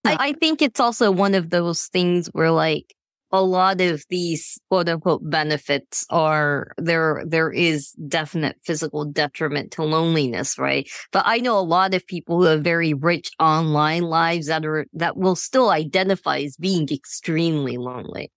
I, 0.05 0.17
I 0.19 0.33
think 0.33 0.61
it's 0.61 0.79
also 0.79 1.11
one 1.11 1.33
of 1.33 1.49
those 1.49 1.87
things 1.87 2.27
where 2.33 2.51
like 2.51 2.93
a 3.33 3.41
lot 3.41 3.81
of 3.81 4.03
these 4.09 4.57
quote 4.69 4.87
unquote 4.87 5.27
benefits 5.29 6.05
are 6.09 6.71
there 6.77 7.23
there 7.27 7.51
is 7.51 7.91
definite 8.07 8.55
physical 8.63 9.03
detriment 9.03 9.71
to 9.71 9.83
loneliness 9.83 10.57
right 10.57 10.89
but 11.11 11.23
i 11.25 11.39
know 11.39 11.57
a 11.57 11.61
lot 11.61 11.93
of 11.93 12.07
people 12.07 12.37
who 12.37 12.45
have 12.45 12.61
very 12.61 12.93
rich 12.93 13.31
online 13.39 14.03
lives 14.03 14.47
that 14.47 14.65
are 14.65 14.85
that 14.93 15.17
will 15.17 15.35
still 15.35 15.71
identify 15.71 16.37
as 16.39 16.55
being 16.55 16.87
extremely 16.89 17.77
lonely 17.77 18.31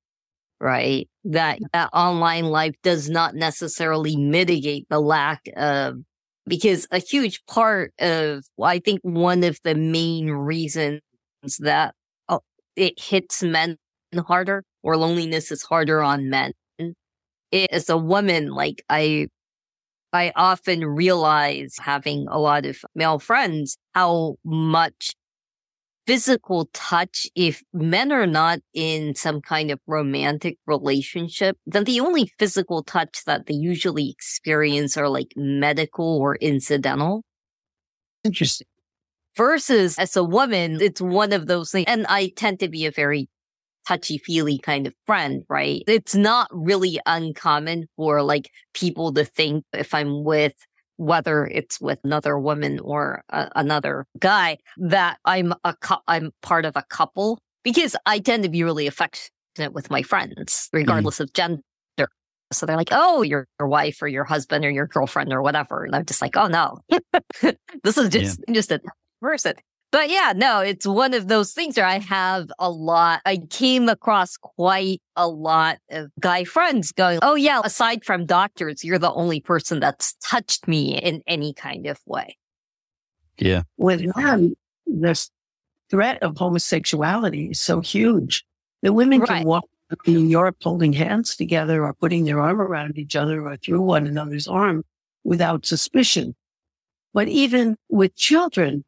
right? 0.60 1.08
That, 1.24 1.58
that 1.72 1.90
online 1.92 2.46
life 2.46 2.74
does 2.82 3.10
not 3.10 3.34
necessarily 3.34 4.16
mitigate 4.16 4.88
the 4.88 5.00
lack 5.00 5.42
of, 5.56 5.96
because 6.46 6.86
a 6.90 6.98
huge 6.98 7.44
part 7.46 7.92
of, 7.98 8.44
I 8.62 8.78
think 8.78 9.00
one 9.02 9.44
of 9.44 9.58
the 9.64 9.74
main 9.74 10.30
reasons 10.30 11.02
that 11.58 11.94
oh, 12.28 12.40
it 12.76 13.00
hits 13.00 13.42
men 13.42 13.76
harder 14.26 14.64
or 14.82 14.96
loneliness 14.96 15.50
is 15.50 15.62
harder 15.62 16.02
on 16.02 16.30
men 16.30 16.52
as 17.52 17.88
a 17.88 17.96
woman, 17.96 18.48
like 18.50 18.84
I, 18.88 19.28
I 20.12 20.32
often 20.36 20.84
realize 20.84 21.76
having 21.78 22.26
a 22.28 22.38
lot 22.38 22.66
of 22.66 22.78
male 22.94 23.18
friends 23.18 23.76
how 23.94 24.36
much 24.44 25.14
physical 26.06 26.68
touch, 26.72 27.26
if 27.34 27.62
men 27.72 28.12
are 28.12 28.26
not 28.26 28.60
in 28.72 29.14
some 29.14 29.40
kind 29.40 29.70
of 29.70 29.80
romantic 29.86 30.56
relationship, 30.66 31.56
then 31.66 31.84
the 31.84 32.00
only 32.00 32.30
physical 32.38 32.84
touch 32.84 33.24
that 33.26 33.46
they 33.46 33.54
usually 33.54 34.10
experience 34.10 34.96
are 34.96 35.08
like 35.08 35.32
medical 35.36 36.18
or 36.18 36.36
incidental. 36.36 37.24
Interesting. 38.22 38.68
Versus 39.36 39.98
as 39.98 40.16
a 40.16 40.24
woman, 40.24 40.80
it's 40.80 41.00
one 41.00 41.32
of 41.32 41.46
those 41.46 41.70
things. 41.70 41.86
And 41.88 42.06
I 42.08 42.32
tend 42.36 42.60
to 42.60 42.68
be 42.68 42.86
a 42.86 42.90
very 42.90 43.28
touchy 43.86 44.18
feely 44.18 44.58
kind 44.58 44.86
of 44.86 44.94
friend, 45.06 45.44
right? 45.48 45.82
It's 45.86 46.14
not 46.14 46.48
really 46.52 46.98
uncommon 47.06 47.86
for 47.96 48.22
like 48.22 48.50
people 48.74 49.12
to 49.14 49.24
think 49.24 49.64
if 49.72 49.94
I'm 49.94 50.24
with 50.24 50.54
whether 50.98 51.44
it's 51.44 51.80
with 51.80 51.98
another 52.04 52.38
woman 52.38 52.80
or 52.80 53.22
a, 53.28 53.50
another 53.54 54.06
guy, 54.18 54.58
that 54.78 55.18
I'm 55.24 55.52
a 55.64 55.74
cu- 55.74 55.96
I'm 56.08 56.32
part 56.42 56.64
of 56.64 56.74
a 56.76 56.84
couple 56.88 57.38
because 57.62 57.96
I 58.06 58.18
tend 58.18 58.44
to 58.44 58.48
be 58.48 58.64
really 58.64 58.86
affectionate 58.86 59.72
with 59.72 59.90
my 59.90 60.02
friends, 60.02 60.68
mm-hmm. 60.68 60.78
regardless 60.78 61.18
mm. 61.18 61.20
of 61.20 61.32
gender. 61.32 61.62
So 62.52 62.64
they're 62.64 62.76
like, 62.76 62.90
"Oh, 62.92 63.22
your 63.22 63.48
your 63.58 63.68
wife 63.68 64.00
or 64.00 64.08
your 64.08 64.24
husband 64.24 64.64
or 64.64 64.70
your 64.70 64.86
girlfriend 64.86 65.32
or 65.32 65.42
whatever," 65.42 65.84
and 65.84 65.94
I'm 65.96 66.06
just 66.06 66.22
like, 66.22 66.36
"Oh 66.36 66.46
no, 66.46 66.78
this 67.82 67.98
is 67.98 68.08
just 68.08 68.40
yeah. 68.46 68.54
just 68.54 68.70
a 68.70 68.80
person." 69.20 69.54
But 69.96 70.10
yeah, 70.10 70.34
no, 70.36 70.60
it's 70.60 70.86
one 70.86 71.14
of 71.14 71.28
those 71.28 71.54
things 71.54 71.78
where 71.78 71.86
I 71.86 72.00
have 72.00 72.50
a 72.58 72.68
lot. 72.68 73.22
I 73.24 73.38
came 73.48 73.88
across 73.88 74.36
quite 74.36 75.00
a 75.16 75.26
lot 75.26 75.78
of 75.88 76.10
guy 76.20 76.44
friends 76.44 76.92
going, 76.92 77.18
Oh 77.22 77.34
yeah, 77.34 77.62
aside 77.64 78.04
from 78.04 78.26
doctors, 78.26 78.84
you're 78.84 78.98
the 78.98 79.14
only 79.14 79.40
person 79.40 79.80
that's 79.80 80.12
touched 80.22 80.68
me 80.68 80.98
in 80.98 81.22
any 81.26 81.54
kind 81.54 81.86
of 81.86 81.98
way. 82.04 82.36
Yeah. 83.38 83.62
With 83.78 84.14
them, 84.14 84.54
this 84.86 85.30
threat 85.88 86.22
of 86.22 86.36
homosexuality 86.36 87.52
is 87.52 87.60
so 87.62 87.80
huge 87.80 88.44
that 88.82 88.92
women 88.92 89.20
right. 89.20 89.28
can 89.28 89.44
walk 89.46 89.64
in 90.04 90.28
Europe 90.28 90.58
holding 90.60 90.92
hands 90.92 91.36
together 91.36 91.82
or 91.82 91.94
putting 91.94 92.26
their 92.26 92.42
arm 92.42 92.60
around 92.60 92.98
each 92.98 93.16
other 93.16 93.48
or 93.48 93.56
through 93.56 93.80
one 93.80 94.06
another's 94.06 94.46
arm 94.46 94.84
without 95.24 95.64
suspicion. 95.64 96.36
But 97.14 97.28
even 97.28 97.78
with 97.88 98.14
children, 98.14 98.84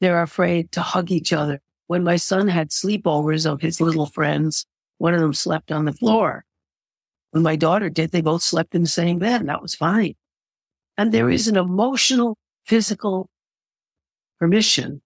they're 0.00 0.22
afraid 0.22 0.72
to 0.72 0.80
hug 0.82 1.10
each 1.10 1.32
other. 1.32 1.60
When 1.86 2.04
my 2.04 2.16
son 2.16 2.48
had 2.48 2.70
sleepovers 2.70 3.50
of 3.50 3.60
his 3.60 3.80
little 3.80 4.06
friends, 4.06 4.66
one 4.98 5.14
of 5.14 5.20
them 5.20 5.34
slept 5.34 5.70
on 5.70 5.84
the 5.84 5.92
floor. 5.92 6.44
When 7.30 7.42
my 7.42 7.56
daughter 7.56 7.90
did, 7.90 8.10
they 8.12 8.22
both 8.22 8.42
slept 8.42 8.74
in 8.74 8.82
the 8.82 8.88
same 8.88 9.18
bed 9.18 9.40
and 9.40 9.48
that 9.48 9.62
was 9.62 9.74
fine. 9.74 10.14
And 10.96 11.12
there 11.12 11.30
is 11.30 11.48
an 11.48 11.56
emotional, 11.56 12.38
physical 12.64 13.28
permission 14.38 15.02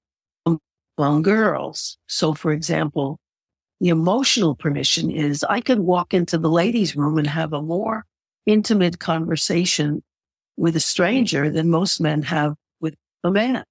among 0.46 1.22
girls. 1.22 1.98
So 2.06 2.34
for 2.34 2.52
example, 2.52 3.18
The 3.80 3.88
emotional 3.88 4.54
permission 4.54 5.10
is 5.10 5.42
I 5.44 5.62
could 5.62 5.78
walk 5.80 6.12
into 6.12 6.36
the 6.36 6.50
ladies' 6.50 6.94
room 6.94 7.16
and 7.16 7.26
have 7.26 7.54
a 7.54 7.62
more 7.62 8.04
intimate 8.44 8.98
conversation 8.98 10.02
with 10.56 10.76
a 10.76 10.80
stranger 10.80 11.48
than 11.48 11.70
most 11.70 12.00
men 12.00 12.22
have 12.24 12.54
with 12.80 12.94
a 13.24 13.30
man. 13.30 13.64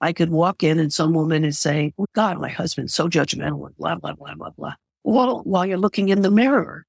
I 0.00 0.12
could 0.12 0.30
walk 0.30 0.62
in 0.62 0.78
and 0.78 0.92
some 0.92 1.12
woman 1.12 1.44
is 1.44 1.58
saying, 1.58 1.94
oh 1.98 2.06
God, 2.14 2.40
my 2.40 2.48
husband's 2.48 2.94
so 2.94 3.08
judgmental 3.08 3.66
and 3.66 3.76
blah, 3.76 3.96
blah, 3.96 4.14
blah, 4.14 4.34
blah, 4.34 4.50
blah. 4.50 4.74
Well, 5.04 5.42
while 5.44 5.66
you're 5.66 5.78
looking 5.78 6.08
in 6.08 6.22
the 6.22 6.30
mirror, 6.30 6.86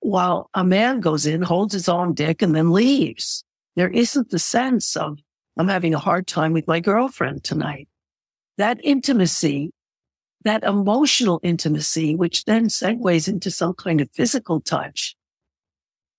while 0.00 0.48
a 0.54 0.64
man 0.64 1.00
goes 1.00 1.26
in, 1.26 1.42
holds 1.42 1.74
his 1.74 1.88
own 1.88 2.14
dick 2.14 2.42
and 2.42 2.54
then 2.54 2.72
leaves. 2.72 3.44
There 3.74 3.90
isn't 3.90 4.30
the 4.30 4.38
sense 4.38 4.96
of, 4.96 5.18
I'm 5.58 5.68
having 5.68 5.94
a 5.94 5.98
hard 5.98 6.26
time 6.26 6.52
with 6.52 6.66
my 6.66 6.80
girlfriend 6.80 7.44
tonight. 7.44 7.88
That 8.56 8.78
intimacy, 8.82 9.72
that 10.44 10.62
emotional 10.62 11.40
intimacy, 11.42 12.14
which 12.14 12.44
then 12.44 12.66
segues 12.66 13.28
into 13.28 13.50
some 13.50 13.74
kind 13.74 14.00
of 14.00 14.10
physical 14.12 14.60
touch 14.60 15.14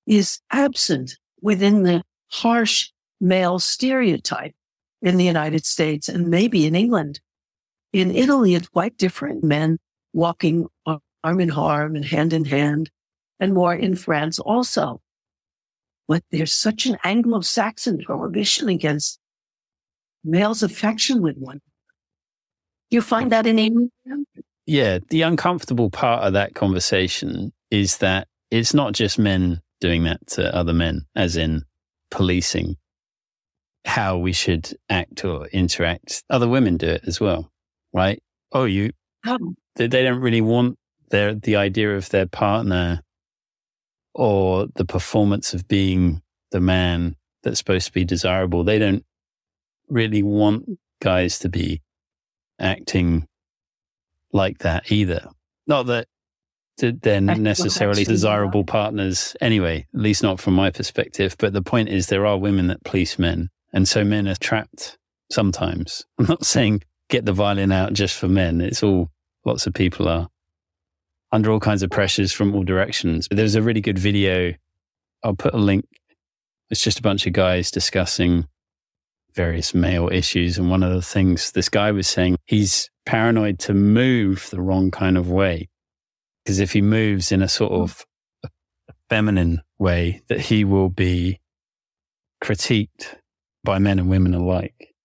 is 0.06 0.40
absent 0.52 1.18
within 1.42 1.84
the 1.84 2.04
harsh 2.30 2.90
male 3.20 3.58
stereotype 3.58 4.54
in 5.02 5.18
the 5.18 5.26
United 5.26 5.66
States 5.66 6.10
and 6.10 6.28
maybe 6.28 6.66
in 6.66 6.76
England. 6.76 7.20
In 7.94 8.12
Italy, 8.12 8.56
it's 8.56 8.68
quite 8.68 8.98
different. 8.98 9.44
Men 9.44 9.78
walking 10.14 10.68
arm 10.86 11.40
in 11.40 11.52
arm 11.52 11.96
and 11.96 12.06
hand 12.06 12.34
in 12.34 12.46
hand, 12.46 12.90
and 13.40 13.54
more 13.54 13.74
in 13.74 13.96
France 13.96 14.40
also. 14.40 15.02
But 16.08 16.24
there's 16.32 16.54
such 16.54 16.86
an 16.86 16.98
Anglo-Saxon 17.04 18.00
prohibition 18.04 18.70
against 18.70 19.20
male's 20.24 20.64
affection 20.64 21.22
with 21.22 21.38
one. 21.38 21.62
You 22.90 23.02
find 23.02 23.32
that 23.32 23.46
in 23.46 23.60
England? 23.60 23.92
Yeah, 24.66 25.00
the 25.10 25.22
uncomfortable 25.22 25.90
part 25.90 26.24
of 26.24 26.34
that 26.34 26.56
conversation 26.56 27.54
is 27.70 27.98
that 27.98 28.28
it's 28.50 28.74
not 28.74 28.94
just 28.94 29.20
men 29.20 29.62
doing 29.82 30.06
that 30.06 30.26
to 30.28 30.56
other 30.56 30.74
men, 30.74 31.06
as 31.16 31.36
in 31.36 31.64
policing 32.10 32.78
how 33.88 34.18
we 34.18 34.34
should 34.34 34.78
act 34.90 35.24
or 35.24 35.48
interact. 35.48 36.24
Other 36.30 36.48
women 36.48 36.78
do 36.78 36.88
it 36.88 37.04
as 37.08 37.20
well, 37.20 37.50
right? 37.94 38.22
Oh, 38.52 38.66
you, 38.66 38.92
they, 39.76 39.88
they 39.88 40.04
don't 40.04 40.20
really 40.20 40.42
want 40.42 40.78
their, 41.10 41.34
the 41.34 41.56
idea 41.56 41.96
of 41.96 42.10
their 42.10 42.28
partner 42.28 43.02
or 44.14 44.68
the 44.76 44.86
performance 44.86 45.54
of 45.54 45.68
being 45.68 46.22
the 46.52 46.60
man 46.60 47.16
that's 47.44 47.60
supposed 47.60 47.88
to 47.88 47.94
be 47.94 48.04
desirable. 48.04 48.64
They 48.64 48.78
don't 48.78 49.06
really 49.88 50.22
want 50.22 50.66
guys 51.02 51.40
to 51.40 51.50
be 51.50 51.82
acting 52.60 53.26
like 54.34 54.60
that 54.60 54.92
either. 54.92 55.30
Not 55.66 55.86
that 55.88 56.08
they're 56.78 57.22
necessarily 57.22 58.04
desirable 58.04 58.64
partners 58.66 59.36
anyway, 59.40 59.88
at 59.94 60.00
least 60.00 60.24
not 60.24 60.40
from 60.40 60.56
my 60.56 60.72
perspective. 60.72 61.36
But 61.40 61.54
the 61.54 61.62
point 61.62 61.90
is, 61.90 62.08
there 62.08 62.26
are 62.26 62.38
women 62.38 62.68
that 62.68 62.84
police 62.84 63.18
men 63.18 63.50
and 63.78 63.88
so 63.88 64.04
men 64.04 64.28
are 64.28 64.34
trapped 64.34 64.98
sometimes. 65.32 66.04
I'm 66.18 66.26
not 66.26 66.44
saying 66.44 66.82
get 67.10 67.26
the 67.26 67.32
violin 67.32 67.72
out 67.72 67.94
just 67.94 68.18
for 68.18 68.28
men. 68.28 68.60
It's 68.60 68.82
all, 68.82 69.12
lots 69.46 69.68
of 69.68 69.76
people 69.76 70.10
are 70.10 70.30
under 71.32 71.52
all 71.52 71.60
kinds 71.60 71.84
of 71.84 71.92
pressures 71.92 72.34
from 72.34 72.56
all 72.56 72.64
directions. 72.64 73.28
But 73.28 73.38
there's 73.38 73.54
a 73.54 73.62
really 73.62 73.82
good 73.82 74.00
video. 74.00 74.56
I'll 75.22 75.36
put 75.36 75.54
a 75.54 75.58
link. 75.58 75.86
It's 76.72 76.82
just 76.82 76.98
a 76.98 77.04
bunch 77.04 77.28
of 77.28 77.34
guys 77.34 77.70
discussing 77.70 78.48
various 79.36 79.76
male 79.76 80.10
issues. 80.12 80.58
And 80.58 80.72
one 80.72 80.82
of 80.82 80.92
the 80.92 81.04
things 81.04 81.52
this 81.52 81.70
guy 81.70 81.92
was 81.92 82.08
saying, 82.08 82.38
he's 82.46 82.90
paranoid 83.06 83.60
to 83.60 83.76
move 83.76 84.48
the 84.50 84.60
wrong 84.60 84.90
kind 84.90 85.20
of 85.20 85.30
way. 85.30 85.70
Because 86.44 86.58
if 86.60 86.74
he 86.74 86.82
moves 86.82 87.32
in 87.32 87.44
a 87.44 87.48
sort 87.48 87.74
of 87.74 88.08
feminine 89.08 89.62
way, 89.78 90.24
that 90.30 90.40
he 90.40 90.64
will 90.64 90.90
be 90.90 91.40
critiqued 92.44 93.18
by 93.68 93.80
men 93.80 94.00
and 94.00 94.10
women 94.10 94.34
alike. 94.34 94.96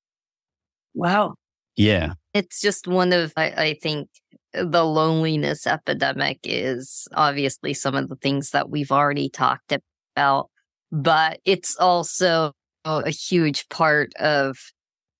Wow. 0.95 1.35
Yeah. 1.75 2.15
It's 2.33 2.61
just 2.61 2.87
one 2.87 3.13
of, 3.13 3.33
I, 3.37 3.51
I 3.51 3.79
think, 3.83 4.09
the 4.55 4.85
loneliness 4.85 5.67
epidemic 5.67 6.39
is 6.45 7.09
obviously 7.13 7.75
some 7.75 7.97
of 7.97 8.09
the 8.09 8.15
things 8.15 8.51
that 8.51 8.71
we've 8.71 8.93
already 8.93 9.29
talked 9.29 9.77
about, 10.15 10.49
but 10.93 11.41
it's 11.45 11.77
also 11.77 12.53
a 12.85 13.11
huge 13.11 13.69
part 13.69 14.15
of 14.15 14.57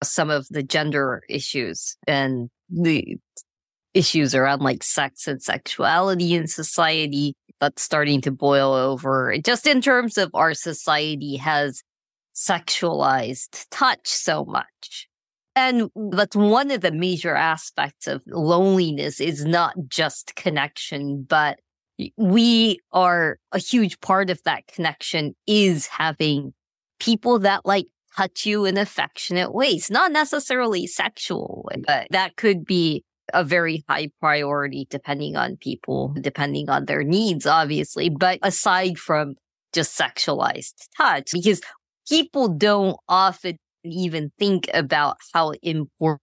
some 0.05 0.31
of 0.31 0.47
the 0.49 0.63
gender 0.63 1.23
issues 1.29 1.97
and 2.07 2.49
the 2.71 3.17
issues 3.93 4.37
around 4.37 4.63
like 4.63 4.85
sex 4.85 5.27
and 5.27 5.43
sexuality 5.43 6.35
in 6.35 6.47
society 6.47 7.35
that's 7.61 7.83
starting 7.83 8.21
to 8.21 8.31
boil 8.31 8.73
over 8.73 9.37
just 9.45 9.67
in 9.67 9.81
terms 9.81 10.17
of 10.17 10.31
our 10.35 10.55
society 10.55 11.37
has 11.37 11.83
sexualized 12.35 13.67
touch 13.71 14.07
so 14.07 14.45
much. 14.45 15.09
And 15.55 15.91
that's 16.13 16.35
one 16.35 16.71
of 16.71 16.81
the 16.81 16.93
major 16.93 17.35
aspects 17.35 18.07
of 18.07 18.23
loneliness 18.27 19.21
is 19.21 19.45
not 19.45 19.75
just 19.89 20.35
connection, 20.35 21.27
but 21.29 21.59
we 22.17 22.81
are 22.93 23.39
a 23.53 23.59
huge 23.59 24.01
part 24.01 24.31
of 24.31 24.43
that 24.45 24.67
connection 24.67 25.35
is 25.47 25.87
having 25.87 26.55
people 26.99 27.39
that 27.41 27.67
like 27.67 27.87
touch 28.17 28.47
you 28.47 28.65
in 28.65 28.79
affectionate 28.79 29.53
ways, 29.55 29.91
not 29.91 30.13
necessarily 30.13 30.87
sexual, 30.87 31.69
but 31.87 32.07
that 32.11 32.37
could 32.37 32.65
be 32.65 33.05
a 33.33 33.45
very 33.45 33.85
high 33.89 34.09
priority 34.21 34.87
depending 34.91 35.37
on 35.37 35.57
people, 35.57 36.15
depending 36.21 36.69
on 36.69 36.87
their 36.87 37.03
needs, 37.03 37.47
obviously. 37.47 38.09
But 38.09 38.39
aside 38.43 38.99
from 38.99 39.35
just 39.73 39.99
sexualized 39.99 40.89
touch, 40.97 41.31
because 41.33 41.61
people 42.09 42.49
don't 42.49 42.97
often 43.09 43.57
even 43.85 44.31
think 44.39 44.69
about 44.75 45.17
how 45.33 45.53
important 45.63 46.21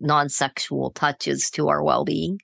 non-sexual 0.00 0.90
touches 0.92 1.50
to 1.50 1.68
our 1.68 1.82
well-being. 1.82 2.38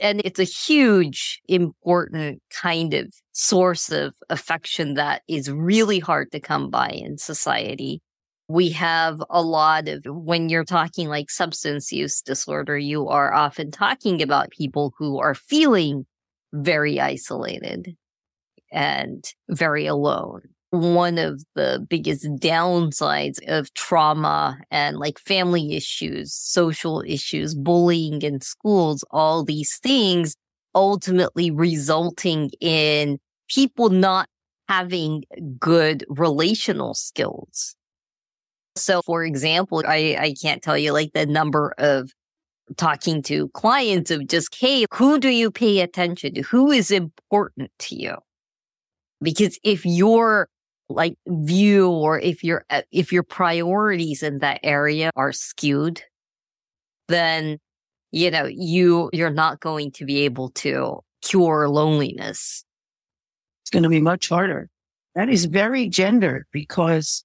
And 0.00 0.20
it's 0.24 0.40
a 0.40 0.44
huge, 0.44 1.40
important 1.46 2.42
kind 2.50 2.94
of 2.94 3.14
source 3.32 3.92
of 3.92 4.14
affection 4.28 4.94
that 4.94 5.22
is 5.28 5.50
really 5.50 6.00
hard 6.00 6.32
to 6.32 6.40
come 6.40 6.70
by 6.70 6.88
in 6.88 7.18
society. 7.18 8.00
We 8.48 8.70
have 8.70 9.22
a 9.30 9.42
lot 9.42 9.86
of, 9.88 10.04
when 10.06 10.48
you're 10.48 10.64
talking 10.64 11.08
like 11.08 11.30
substance 11.30 11.92
use 11.92 12.20
disorder, 12.20 12.76
you 12.76 13.06
are 13.08 13.32
often 13.32 13.70
talking 13.70 14.20
about 14.20 14.50
people 14.50 14.92
who 14.98 15.20
are 15.20 15.34
feeling 15.34 16.04
very 16.52 17.00
isolated 17.00 17.94
and 18.72 19.24
very 19.48 19.86
alone 19.86 20.42
one 20.74 21.18
of 21.18 21.42
the 21.54 21.84
biggest 21.88 22.24
downsides 22.36 23.38
of 23.46 23.72
trauma 23.74 24.58
and 24.70 24.98
like 24.98 25.18
family 25.18 25.74
issues, 25.74 26.32
social 26.32 27.02
issues, 27.06 27.54
bullying 27.54 28.22
in 28.22 28.40
schools, 28.40 29.04
all 29.10 29.44
these 29.44 29.78
things 29.78 30.36
ultimately 30.74 31.50
resulting 31.50 32.50
in 32.60 33.18
people 33.48 33.90
not 33.90 34.28
having 34.68 35.24
good 35.58 36.04
relational 36.08 36.94
skills. 36.94 37.76
So, 38.76 39.02
for 39.02 39.24
example, 39.24 39.82
I, 39.86 40.16
I 40.18 40.34
can't 40.40 40.62
tell 40.62 40.76
you 40.76 40.92
like 40.92 41.12
the 41.12 41.26
number 41.26 41.74
of 41.78 42.10
talking 42.76 43.22
to 43.22 43.48
clients 43.50 44.10
of 44.10 44.26
just, 44.26 44.54
Hey, 44.54 44.86
who 44.92 45.20
do 45.20 45.28
you 45.28 45.50
pay 45.50 45.80
attention 45.80 46.34
to? 46.34 46.42
Who 46.42 46.70
is 46.70 46.90
important 46.90 47.70
to 47.80 47.94
you? 47.94 48.16
Because 49.22 49.58
if 49.62 49.86
you're 49.86 50.48
like 50.88 51.16
view 51.26 51.88
or 51.88 52.18
if 52.20 52.44
your 52.44 52.64
uh, 52.70 52.82
if 52.92 53.12
your 53.12 53.22
priorities 53.22 54.22
in 54.22 54.38
that 54.38 54.60
area 54.62 55.10
are 55.16 55.32
skewed 55.32 56.02
then 57.08 57.58
you 58.12 58.30
know 58.30 58.44
you 58.46 59.10
you're 59.12 59.30
not 59.30 59.60
going 59.60 59.90
to 59.90 60.04
be 60.04 60.20
able 60.20 60.50
to 60.50 61.00
cure 61.24 61.68
loneliness. 61.68 62.64
It's 63.62 63.70
going 63.70 63.82
to 63.82 63.88
be 63.88 64.00
much 64.00 64.28
harder. 64.28 64.68
That 65.14 65.28
is 65.28 65.46
very 65.46 65.88
gendered 65.88 66.46
because 66.52 67.24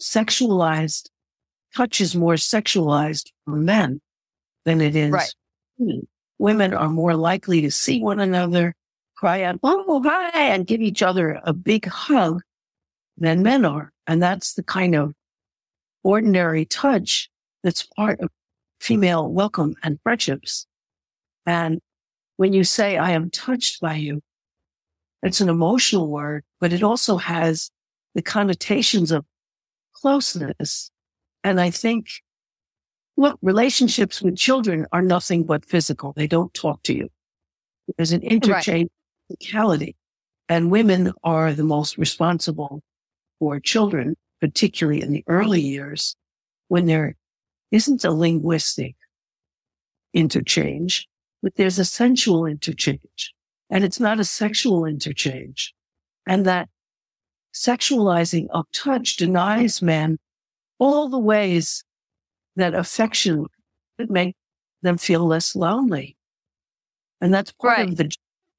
sexualized 0.00 1.08
touch 1.76 2.00
is 2.00 2.16
more 2.16 2.34
sexualized 2.34 3.30
for 3.44 3.56
men 3.56 4.00
than 4.64 4.80
it 4.80 4.96
is 4.96 5.12
right. 5.12 5.34
women 6.38 6.72
are 6.72 6.88
more 6.88 7.14
likely 7.14 7.60
to 7.60 7.70
see 7.70 8.00
one 8.00 8.20
another 8.20 8.74
cry 9.16 9.42
out, 9.42 9.58
oh, 9.62 10.02
hi, 10.04 10.30
and 10.48 10.66
give 10.66 10.80
each 10.80 11.02
other 11.02 11.40
a 11.44 11.52
big 11.52 11.86
hug 11.86 12.42
than 13.16 13.42
men 13.42 13.64
are. 13.64 13.92
And 14.06 14.22
that's 14.22 14.54
the 14.54 14.62
kind 14.62 14.94
of 14.94 15.12
ordinary 16.02 16.64
touch 16.64 17.30
that's 17.62 17.86
part 17.96 18.20
of 18.20 18.30
female 18.80 19.28
welcome 19.28 19.74
and 19.82 19.98
friendships. 20.02 20.66
And 21.46 21.80
when 22.36 22.52
you 22.52 22.64
say, 22.64 22.98
I 22.98 23.12
am 23.12 23.30
touched 23.30 23.80
by 23.80 23.94
you, 23.94 24.22
it's 25.22 25.40
an 25.40 25.48
emotional 25.48 26.08
word, 26.08 26.44
but 26.60 26.72
it 26.72 26.82
also 26.82 27.16
has 27.16 27.70
the 28.14 28.22
connotations 28.22 29.10
of 29.10 29.24
closeness. 29.94 30.90
And 31.42 31.60
I 31.60 31.70
think 31.70 32.08
Look, 33.16 33.38
relationships 33.42 34.20
with 34.20 34.36
children 34.36 34.86
are 34.92 35.02
nothing 35.02 35.44
but 35.44 35.64
physical. 35.64 36.12
They 36.16 36.26
don't 36.26 36.52
talk 36.52 36.82
to 36.84 36.94
you. 36.94 37.08
There's 37.96 38.12
an 38.12 38.22
interchangeability. 38.22 39.94
And 40.48 40.70
women 40.70 41.12
are 41.22 41.52
the 41.52 41.64
most 41.64 41.96
responsible 41.96 42.82
for 43.44 43.60
children, 43.60 44.16
particularly 44.40 45.02
in 45.02 45.12
the 45.12 45.22
early 45.26 45.60
years 45.60 46.16
when 46.68 46.86
there 46.86 47.14
isn't 47.70 48.02
a 48.02 48.10
linguistic 48.10 48.96
interchange, 50.14 51.06
but 51.42 51.54
there's 51.56 51.78
a 51.78 51.84
sensual 51.84 52.46
interchange 52.46 53.34
and 53.68 53.84
it's 53.84 54.00
not 54.00 54.18
a 54.18 54.24
sexual 54.24 54.86
interchange. 54.86 55.74
And 56.26 56.46
that 56.46 56.70
sexualizing 57.54 58.46
of 58.48 58.64
touch 58.72 59.16
denies 59.16 59.82
men 59.82 60.18
all 60.78 61.10
the 61.10 61.18
ways 61.18 61.84
that 62.56 62.72
affection 62.72 63.44
could 63.98 64.10
make 64.10 64.36
them 64.80 64.96
feel 64.96 65.26
less 65.26 65.54
lonely. 65.54 66.16
And 67.20 67.34
that's 67.34 67.52
part 67.52 67.76
right. 67.76 67.88
of 67.90 67.96
the 67.98 68.10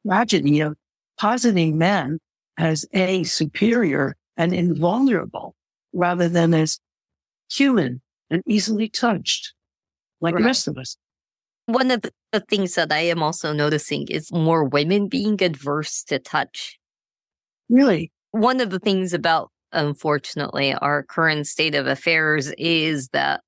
tragedy 0.07 0.59
of 0.59 0.77
positing 1.17 1.75
men 1.79 2.19
as 2.59 2.85
a 2.93 3.23
superior 3.23 4.15
and 4.37 4.53
invulnerable 4.53 5.55
rather 5.93 6.27
than 6.27 6.53
as 6.53 6.79
human 7.51 8.01
and 8.29 8.41
easily 8.47 8.89
touched 8.89 9.53
like 10.21 10.35
right. 10.35 10.41
the 10.41 10.45
rest 10.45 10.67
of 10.67 10.77
us. 10.77 10.97
One 11.67 11.89
of 11.89 12.03
the 12.31 12.39
things 12.41 12.75
that 12.75 12.91
I 12.91 12.99
am 12.99 13.23
also 13.23 13.53
noticing 13.53 14.07
is 14.09 14.31
more 14.31 14.63
women 14.63 15.07
being 15.07 15.41
adverse 15.41 16.03
to 16.03 16.19
touch. 16.19 16.77
Really? 17.69 18.11
One 18.31 18.61
of 18.61 18.69
the 18.69 18.79
things 18.79 19.13
about, 19.13 19.51
unfortunately, 19.71 20.73
our 20.75 21.03
current 21.03 21.47
state 21.47 21.73
of 21.73 21.87
affairs 21.87 22.51
is 22.57 23.07
that 23.09 23.41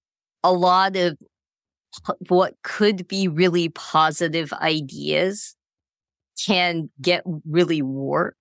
a 0.43 0.51
lot 0.51 0.95
of 0.95 1.17
what 2.29 2.55
could 2.63 3.07
be 3.07 3.27
really 3.27 3.69
positive 3.69 4.53
ideas 4.53 5.55
can 6.45 6.89
get 7.01 7.23
really 7.45 7.81
warped 7.81 8.36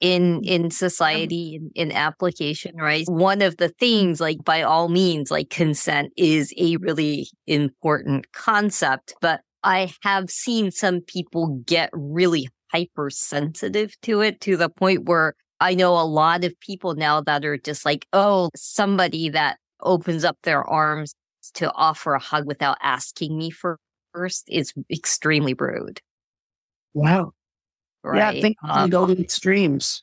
in 0.00 0.40
mm-hmm. 0.40 0.44
in 0.44 0.70
society 0.70 1.56
in, 1.56 1.70
in 1.74 1.92
application 1.92 2.76
right? 2.76 3.04
One 3.08 3.42
of 3.42 3.56
the 3.56 3.68
things 3.68 4.20
like 4.20 4.44
by 4.44 4.62
all 4.62 4.88
means 4.88 5.30
like 5.30 5.50
consent 5.50 6.12
is 6.16 6.52
a 6.56 6.76
really 6.76 7.28
important 7.46 8.32
concept 8.32 9.14
but 9.20 9.40
i 9.62 9.92
have 10.02 10.30
seen 10.30 10.70
some 10.70 11.00
people 11.00 11.60
get 11.66 11.90
really 11.92 12.48
hypersensitive 12.72 13.94
to 14.02 14.20
it 14.20 14.40
to 14.40 14.56
the 14.56 14.68
point 14.68 15.06
where 15.06 15.34
i 15.60 15.74
know 15.74 15.94
a 15.94 16.04
lot 16.04 16.44
of 16.44 16.58
people 16.60 16.94
now 16.94 17.20
that 17.20 17.44
are 17.44 17.58
just 17.58 17.84
like 17.84 18.06
oh 18.12 18.50
somebody 18.54 19.28
that 19.28 19.58
opens 19.80 20.24
up 20.24 20.36
their 20.42 20.64
arms 20.64 21.14
to 21.54 21.72
offer 21.74 22.14
a 22.14 22.18
hug 22.18 22.46
without 22.46 22.76
asking 22.82 23.36
me 23.36 23.50
first 23.50 24.44
is 24.48 24.72
extremely 24.90 25.54
rude. 25.54 26.00
Wow 26.94 27.32
Right. 28.04 28.18
Yeah, 28.18 28.28
I 28.28 28.40
think 28.40 28.56
um, 28.62 28.90
go 28.90 29.06
to 29.06 29.20
extremes. 29.20 30.02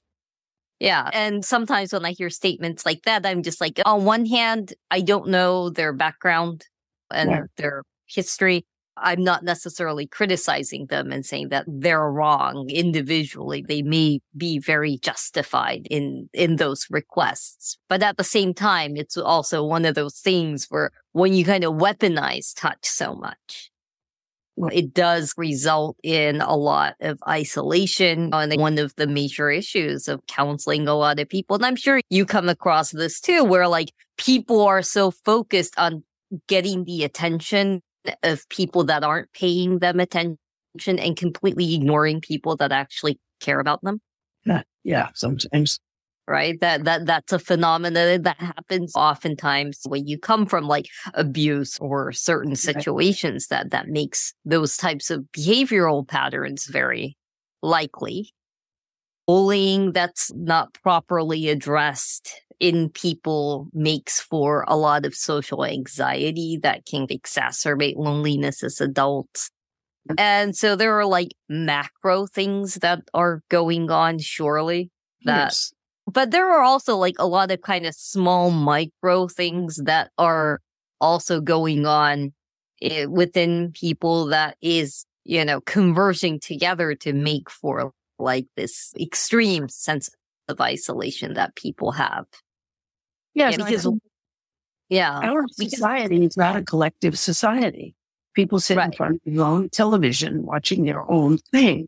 Yeah. 0.79 1.09
And 1.13 1.45
sometimes 1.45 1.93
when 1.93 2.05
I 2.05 2.11
hear 2.11 2.29
statements 2.29 2.85
like 2.85 3.03
that, 3.03 3.25
I'm 3.25 3.43
just 3.43 3.61
like, 3.61 3.79
on 3.85 4.05
one 4.05 4.25
hand, 4.25 4.73
I 4.91 5.01
don't 5.01 5.29
know 5.29 5.69
their 5.69 5.93
background 5.93 6.65
and 7.11 7.29
yeah. 7.29 7.41
their 7.57 7.83
history. 8.07 8.65
I'm 8.97 9.23
not 9.23 9.43
necessarily 9.43 10.07
criticizing 10.07 10.85
them 10.87 11.11
and 11.11 11.25
saying 11.25 11.49
that 11.49 11.65
they're 11.67 12.09
wrong 12.09 12.69
individually. 12.69 13.63
They 13.67 13.81
may 13.81 14.19
be 14.37 14.57
very 14.57 14.97
justified 14.97 15.87
in, 15.89 16.29
in 16.33 16.57
those 16.57 16.87
requests. 16.89 17.77
But 17.89 18.03
at 18.03 18.17
the 18.17 18.23
same 18.23 18.53
time, 18.53 18.95
it's 18.95 19.17
also 19.17 19.65
one 19.65 19.85
of 19.85 19.95
those 19.95 20.19
things 20.19 20.67
where 20.69 20.91
when 21.11 21.33
you 21.33 21.43
kind 21.43 21.65
of 21.65 21.73
weaponize 21.73 22.53
touch 22.55 22.85
so 22.85 23.15
much, 23.15 23.69
it 24.71 24.93
does 24.93 25.33
result 25.37 25.97
in 26.03 26.41
a 26.41 26.55
lot 26.55 26.95
of 27.01 27.19
isolation 27.27 28.33
and 28.33 28.59
one 28.59 28.77
of 28.77 28.95
the 28.95 29.07
major 29.07 29.49
issues 29.49 30.07
of 30.07 30.25
counseling 30.27 30.87
a 30.87 30.95
lot 30.95 31.19
of 31.19 31.27
people. 31.27 31.55
And 31.55 31.65
I'm 31.65 31.75
sure 31.75 31.99
you 32.09 32.25
come 32.25 32.47
across 32.47 32.91
this 32.91 33.19
too, 33.19 33.43
where 33.43 33.67
like 33.67 33.91
people 34.17 34.61
are 34.61 34.81
so 34.81 35.11
focused 35.11 35.77
on 35.77 36.03
getting 36.47 36.85
the 36.85 37.03
attention 37.03 37.81
of 38.23 38.47
people 38.49 38.83
that 38.85 39.03
aren't 39.03 39.31
paying 39.33 39.79
them 39.79 39.99
attention 39.99 40.37
and 40.85 41.17
completely 41.17 41.75
ignoring 41.75 42.21
people 42.21 42.55
that 42.57 42.71
actually 42.71 43.19
care 43.39 43.59
about 43.59 43.81
them. 43.81 43.99
Yeah, 44.45 44.61
yeah 44.83 45.09
sometimes 45.15 45.79
right? 46.27 46.59
That 46.61 46.85
that 46.85 47.05
that's 47.05 47.33
a 47.33 47.39
phenomenon 47.39 48.23
that 48.23 48.37
happens 48.39 48.93
oftentimes 48.95 49.81
when 49.87 50.07
you 50.07 50.17
come 50.17 50.45
from 50.45 50.65
like 50.65 50.87
abuse 51.13 51.77
or 51.79 52.11
certain 52.11 52.55
situations 52.55 53.47
that 53.47 53.71
that 53.71 53.87
makes 53.87 54.33
those 54.43 54.77
types 54.77 55.09
of 55.09 55.25
behavioral 55.35 56.07
patterns 56.07 56.65
very 56.65 57.17
likely. 57.61 58.31
Bullying 59.27 59.91
that's 59.91 60.31
not 60.35 60.73
properly 60.83 61.49
addressed 61.49 62.41
in 62.59 62.89
people 62.89 63.67
makes 63.73 64.19
for 64.19 64.63
a 64.67 64.77
lot 64.77 65.03
of 65.05 65.15
social 65.15 65.65
anxiety 65.65 66.59
that 66.61 66.85
can 66.85 67.07
exacerbate 67.07 67.95
loneliness 67.97 68.63
as 68.63 68.79
adults. 68.79 69.49
Mm. 70.09 70.15
And 70.19 70.55
so 70.55 70.75
there 70.75 70.97
are 70.99 71.05
like 71.05 71.29
macro 71.49 72.27
things 72.27 72.75
that 72.75 73.01
are 73.15 73.41
going 73.49 73.89
on, 73.89 74.19
surely, 74.19 74.91
that 75.23 75.45
yes 75.45 75.73
but 76.11 76.31
there 76.31 76.51
are 76.51 76.61
also 76.61 76.97
like 76.97 77.15
a 77.19 77.27
lot 77.27 77.51
of 77.51 77.61
kind 77.61 77.85
of 77.85 77.95
small 77.95 78.51
micro 78.51 79.27
things 79.27 79.77
that 79.85 80.11
are 80.17 80.61
also 81.01 81.41
going 81.41 81.85
on 81.85 82.33
eh, 82.81 83.05
within 83.05 83.71
people 83.73 84.25
that 84.27 84.57
is, 84.61 85.05
you 85.23 85.43
know, 85.43 85.61
converging 85.61 86.39
together 86.39 86.95
to 86.95 87.13
make 87.13 87.49
for 87.49 87.91
like 88.19 88.45
this 88.55 88.93
extreme 88.99 89.67
sense 89.67 90.09
of 90.47 90.61
isolation 90.61 91.33
that 91.33 91.55
people 91.55 91.91
have. 91.91 92.25
Yeah, 93.33 93.49
yeah 93.49 93.57
because 93.57 93.87
yeah, 94.89 95.19
our 95.19 95.45
society 95.49 96.23
is 96.23 96.37
not 96.37 96.55
a 96.55 96.61
collective 96.61 97.17
society. 97.17 97.95
People 98.35 98.59
sit 98.59 98.77
right. 98.77 98.87
in 98.87 98.91
front 98.91 99.21
of 99.25 99.33
their 99.33 99.43
own 99.43 99.69
television 99.69 100.45
watching 100.45 100.85
their 100.85 101.09
own 101.09 101.37
thing. 101.37 101.87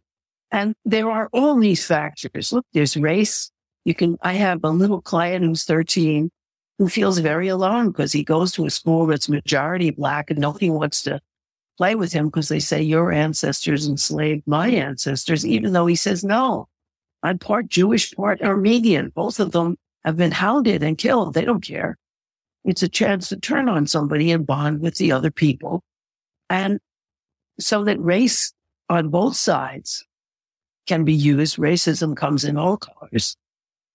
And 0.52 0.76
there 0.86 1.10
are 1.12 1.30
all 1.34 1.60
these 1.60 1.86
factors. 1.86 2.54
Look, 2.54 2.66
there's 2.74 2.98
race, 2.98 3.52
you 3.88 3.96
can, 3.96 4.18
I 4.22 4.34
have 4.34 4.66
a 4.66 4.70
little 4.70 5.02
client 5.02 5.46
who's 5.46 5.64
13 5.64 6.30
who 6.78 6.90
feels 6.90 7.20
very 7.20 7.48
alone 7.48 7.88
because 7.88 8.12
he 8.12 8.22
goes 8.22 8.52
to 8.52 8.66
a 8.66 8.70
school 8.70 9.06
that's 9.06 9.30
majority 9.30 9.92
black 9.92 10.30
and 10.30 10.40
nobody 10.40 10.70
wants 10.70 11.04
to 11.04 11.22
play 11.78 11.96
with 11.96 12.12
him 12.12 12.26
because 12.26 12.50
they 12.50 12.60
say 12.60 12.82
your 12.82 13.14
ancestors 13.14 13.88
enslaved 13.88 14.46
my 14.46 14.68
ancestors, 14.68 15.46
even 15.46 15.72
though 15.72 15.86
he 15.86 15.96
says 15.96 16.26
no. 16.26 16.68
I'm 17.24 17.40
part 17.40 17.70
Jewish, 17.70 18.14
part 18.14 18.42
Armenian. 18.42 19.14
Both 19.16 19.40
of 19.40 19.54
them 19.54 19.78
have 20.04 20.18
been 20.18 20.34
hounded 20.34 20.84
and 20.84 20.98
killed. 20.98 21.34
They 21.34 21.46
don't 21.46 21.64
care. 21.64 21.98
It's 22.66 22.84
a 22.84 22.90
chance 22.90 23.30
to 23.30 23.40
turn 23.40 23.70
on 23.70 23.88
somebody 23.88 24.32
and 24.32 24.46
bond 24.46 24.82
with 24.82 24.98
the 24.98 25.14
other 25.14 25.32
people. 25.32 25.82
And 26.50 26.82
so 27.58 27.86
that 27.86 28.02
race 28.02 28.52
on 28.90 29.08
both 29.12 29.38
sides 29.38 30.06
can 30.88 31.06
be 31.06 31.14
used. 31.14 31.56
Racism 31.56 32.18
comes 32.18 32.44
in 32.44 32.58
all 32.58 32.76
colors 32.76 33.38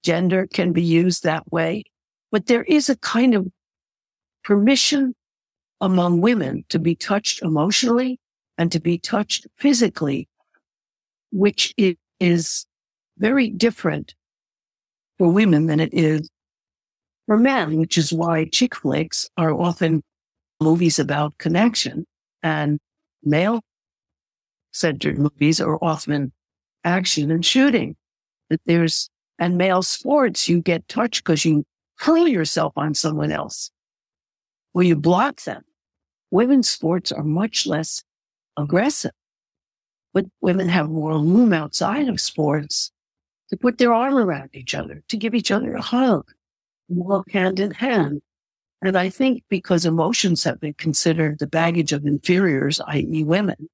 gender 0.02 0.46
can 0.46 0.72
be 0.72 0.82
used 0.82 1.22
that 1.22 1.50
way, 1.52 1.84
but 2.30 2.46
there 2.46 2.64
is 2.64 2.88
a 2.88 2.96
kind 2.98 3.34
of 3.34 3.48
permission 4.44 5.14
among 5.80 6.20
women 6.20 6.64
to 6.68 6.78
be 6.78 6.94
touched 6.94 7.42
emotionally 7.42 8.18
and 8.58 8.70
to 8.72 8.80
be 8.80 8.98
touched 8.98 9.46
physically, 9.56 10.28
which 11.30 11.74
is 12.20 12.66
very 13.18 13.50
different 13.50 14.14
for 15.18 15.30
women 15.30 15.66
than 15.66 15.80
it 15.80 15.92
is 15.92 16.28
for 17.26 17.36
men, 17.36 17.78
which 17.78 17.96
is 17.96 18.12
why 18.12 18.44
chick 18.46 18.74
flicks 18.74 19.28
are 19.36 19.52
often 19.52 20.02
movies 20.60 20.98
about 20.98 21.36
connection 21.38 22.04
and 22.42 22.78
male 23.22 23.62
centered 24.72 25.18
movies 25.18 25.60
are 25.60 25.78
often 25.82 26.32
action 26.84 27.30
and 27.30 27.44
shooting. 27.44 27.96
That 28.50 28.60
there's 28.66 29.08
and 29.42 29.58
male 29.58 29.82
sports, 29.82 30.48
you 30.48 30.62
get 30.62 30.86
touched 30.86 31.24
because 31.24 31.44
you 31.44 31.64
hurl 31.98 32.28
yourself 32.28 32.72
on 32.76 32.94
someone 32.94 33.32
else 33.32 33.72
or 34.72 34.84
you 34.84 34.94
block 34.94 35.40
them. 35.42 35.64
Women's 36.30 36.70
sports 36.70 37.10
are 37.10 37.24
much 37.24 37.66
less 37.66 38.04
aggressive, 38.56 39.10
but 40.14 40.26
women 40.40 40.68
have 40.68 40.88
more 40.88 41.14
room 41.14 41.52
outside 41.52 42.08
of 42.08 42.20
sports 42.20 42.92
to 43.50 43.56
put 43.56 43.78
their 43.78 43.92
arm 43.92 44.14
around 44.14 44.50
each 44.52 44.76
other, 44.76 45.02
to 45.08 45.16
give 45.16 45.34
each 45.34 45.50
other 45.50 45.74
a 45.74 45.82
hug, 45.82 46.24
walk 46.88 47.32
hand 47.32 47.58
in 47.58 47.72
hand. 47.72 48.22
And 48.80 48.96
I 48.96 49.08
think 49.08 49.42
because 49.48 49.84
emotions 49.84 50.44
have 50.44 50.60
been 50.60 50.74
considered 50.74 51.40
the 51.40 51.48
baggage 51.48 51.92
of 51.92 52.06
inferiors, 52.06 52.80
i.e. 52.86 53.24
women, 53.24 53.68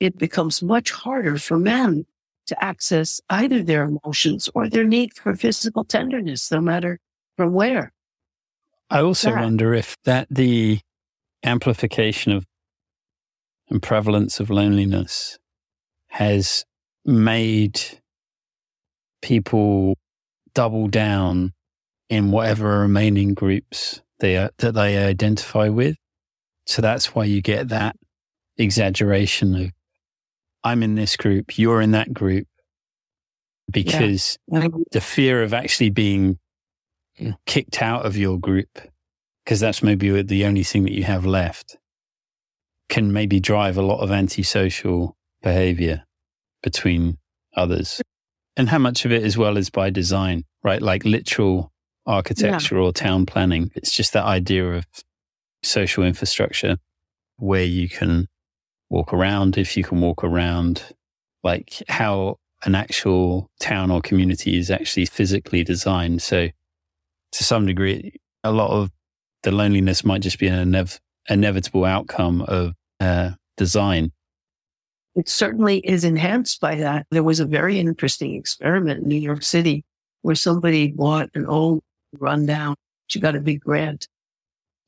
it 0.00 0.16
becomes 0.16 0.62
much 0.62 0.90
harder 0.90 1.36
for 1.36 1.58
men 1.58 2.06
to 2.46 2.64
access 2.64 3.20
either 3.30 3.62
their 3.62 3.84
emotions 3.84 4.48
or 4.54 4.68
their 4.68 4.84
need 4.84 5.14
for 5.14 5.34
physical 5.34 5.84
tenderness, 5.84 6.50
no 6.50 6.60
matter 6.60 6.98
from 7.36 7.52
where. 7.52 7.92
I 8.90 9.00
also 9.00 9.30
that. 9.30 9.40
wonder 9.40 9.74
if 9.74 9.96
that 10.04 10.28
the 10.30 10.80
amplification 11.42 12.32
of 12.32 12.44
and 13.70 13.82
prevalence 13.82 14.40
of 14.40 14.50
loneliness 14.50 15.38
has 16.08 16.64
made 17.04 17.80
people 19.22 19.96
double 20.54 20.86
down 20.86 21.52
in 22.08 22.30
whatever 22.30 22.80
remaining 22.80 23.34
groups 23.34 24.00
they 24.20 24.36
are, 24.36 24.50
that 24.58 24.74
they 24.74 24.98
identify 24.98 25.68
with. 25.68 25.96
So 26.66 26.82
that's 26.82 27.14
why 27.14 27.24
you 27.24 27.42
get 27.42 27.68
that 27.68 27.96
exaggeration 28.56 29.54
of 29.56 29.70
I'm 30.64 30.82
in 30.82 30.94
this 30.94 31.16
group, 31.16 31.58
you're 31.58 31.80
in 31.80 31.90
that 31.92 32.12
group, 32.12 32.48
because 33.70 34.38
Yeah. 34.50 34.68
the 34.92 35.00
fear 35.00 35.42
of 35.42 35.52
actually 35.54 35.90
being 35.90 36.38
kicked 37.46 37.80
out 37.82 38.04
of 38.06 38.16
your 38.16 38.38
group, 38.38 38.80
because 39.44 39.60
that's 39.60 39.82
maybe 39.82 40.22
the 40.22 40.44
only 40.44 40.64
thing 40.64 40.82
that 40.84 40.92
you 40.92 41.04
have 41.04 41.24
left, 41.26 41.76
can 42.88 43.12
maybe 43.12 43.40
drive 43.40 43.76
a 43.76 43.82
lot 43.82 44.00
of 44.00 44.10
antisocial 44.10 45.16
behavior 45.42 46.04
between 46.62 47.18
others. 47.54 48.00
And 48.56 48.68
how 48.68 48.78
much 48.78 49.04
of 49.04 49.12
it 49.12 49.22
as 49.22 49.36
well 49.36 49.56
is 49.56 49.70
by 49.70 49.90
design, 49.90 50.44
right? 50.62 50.80
Like 50.80 51.04
literal 51.04 51.72
architecture 52.06 52.78
or 52.78 52.92
town 52.92 53.26
planning. 53.26 53.70
It's 53.74 53.92
just 53.92 54.12
that 54.12 54.24
idea 54.24 54.74
of 54.74 54.86
social 55.62 56.04
infrastructure 56.04 56.76
where 57.36 57.64
you 57.64 57.88
can 57.88 58.28
walk 58.90 59.12
around 59.12 59.58
if 59.58 59.76
you 59.76 59.84
can 59.84 60.00
walk 60.00 60.24
around, 60.24 60.82
like 61.42 61.82
how 61.88 62.36
an 62.64 62.74
actual 62.74 63.50
town 63.60 63.90
or 63.90 64.00
community 64.00 64.58
is 64.58 64.70
actually 64.70 65.06
physically 65.06 65.64
designed. 65.64 66.22
So 66.22 66.48
to 67.32 67.44
some 67.44 67.66
degree, 67.66 68.14
a 68.42 68.52
lot 68.52 68.70
of 68.70 68.90
the 69.42 69.52
loneliness 69.52 70.04
might 70.04 70.22
just 70.22 70.38
be 70.38 70.46
an 70.46 70.72
inev- 70.72 71.00
inevitable 71.28 71.84
outcome 71.84 72.42
of 72.42 72.72
uh, 73.00 73.32
design. 73.56 74.12
It 75.14 75.28
certainly 75.28 75.78
is 75.78 76.04
enhanced 76.04 76.60
by 76.60 76.76
that. 76.76 77.06
There 77.10 77.22
was 77.22 77.40
a 77.40 77.46
very 77.46 77.78
interesting 77.78 78.34
experiment 78.34 79.02
in 79.02 79.08
New 79.08 79.20
York 79.20 79.42
City 79.42 79.84
where 80.22 80.34
somebody 80.34 80.88
bought 80.88 81.30
an 81.34 81.46
old 81.46 81.82
rundown. 82.18 82.74
She 83.06 83.20
got 83.20 83.36
a 83.36 83.40
big 83.40 83.60
grant 83.60 84.08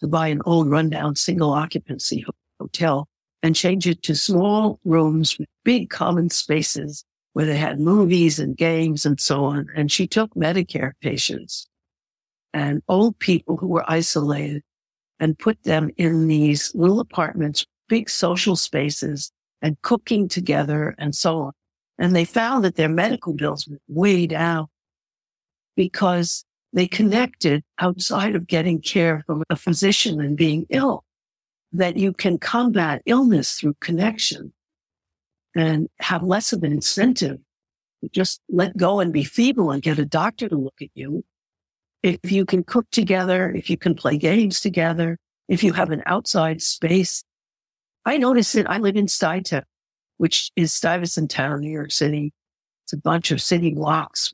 to 0.01 0.09
buy 0.09 0.29
an 0.29 0.43
old 0.45 0.69
rundown 0.69 1.15
single 1.15 1.53
occupancy 1.53 2.25
hotel 2.59 3.07
and 3.47 3.55
change 3.55 3.87
it 3.87 4.03
to 4.03 4.17
small 4.17 4.81
rooms 4.85 5.39
with 5.39 5.47
big 5.65 5.89
common 5.89 6.29
spaces 6.29 7.05
where 7.33 7.47
they 7.47 7.57
had 7.57 7.79
movies 7.79 8.41
and 8.41 8.57
games 8.57 9.07
and 9.07 9.21
so 9.21 9.45
on. 9.45 9.69
And 9.77 9.93
she 9.93 10.09
took 10.09 10.35
Medicare 10.35 10.95
patients 11.01 11.69
and 12.53 12.83
old 12.89 13.17
people 13.21 13.57
who 13.57 13.69
were 13.69 13.89
isolated 13.89 14.65
and 15.21 15.39
put 15.39 15.63
them 15.63 15.91
in 15.97 16.27
these 16.27 16.75
little 16.75 16.99
apartments, 16.99 17.65
big 17.89 18.11
social 18.11 18.57
spaces 18.57 19.31
and 19.63 19.81
cooking 19.83 20.27
together 20.27 20.97
and 20.99 21.15
so 21.15 21.39
on. 21.39 21.53
And 21.99 22.17
they 22.17 22.25
found 22.25 22.65
that 22.65 22.75
their 22.75 22.89
medical 22.89 23.33
bills 23.33 23.69
went 23.69 23.81
way 23.87 24.27
down 24.27 24.67
because 25.77 26.45
they 26.73 26.89
connected 26.89 27.63
outside 27.79 28.35
of 28.35 28.49
getting 28.49 28.81
care 28.81 29.23
from 29.25 29.45
a 29.51 29.55
physician 29.55 30.21
and 30.21 30.37
being 30.37 30.67
ill, 30.71 31.05
that 31.73 31.97
you 31.97 32.13
can 32.13 32.39
combat 32.39 33.03
illness 33.07 33.59
through 33.59 33.75
connection 33.81 34.53
and 35.55 35.89
have 36.01 36.23
less 36.23 36.53
of 36.53 36.63
an 36.63 36.73
incentive 36.73 37.39
to 38.03 38.09
just 38.11 38.41
let 38.49 38.77
go 38.77 39.01
and 39.01 39.13
be 39.13 39.25
feeble 39.25 39.71
and 39.71 39.83
get 39.83 39.99
a 39.99 40.05
doctor 40.05 40.49
to 40.49 40.57
look 40.57 40.81
at 40.81 40.91
you. 40.95 41.25
If 42.03 42.31
you 42.31 42.45
can 42.45 42.63
cook 42.63 42.87
together, 42.93 43.51
if 43.51 43.69
you 43.69 43.77
can 43.77 43.95
play 43.95 44.17
games 44.19 44.61
together, 44.61 45.19
if 45.49 45.65
you 45.65 45.73
have 45.73 45.91
an 45.91 46.03
outside 46.07 46.63
space. 46.63 47.25
I 48.05 48.19
notice 48.19 48.55
it. 48.55 48.67
I 48.69 48.79
live 48.79 48.97
in 48.97 49.09
Stuyvesant, 49.09 49.65
which 50.19 50.51
is 50.57 50.73
Stuyvesant 50.73 51.31
Town, 51.31 51.61
New 51.61 51.71
York 51.71 51.91
City. 51.91 52.33
It's 52.85 52.93
a 52.93 52.99
bunch 52.99 53.33
of 53.33 53.43
city 53.43 53.75
blocks, 53.75 54.33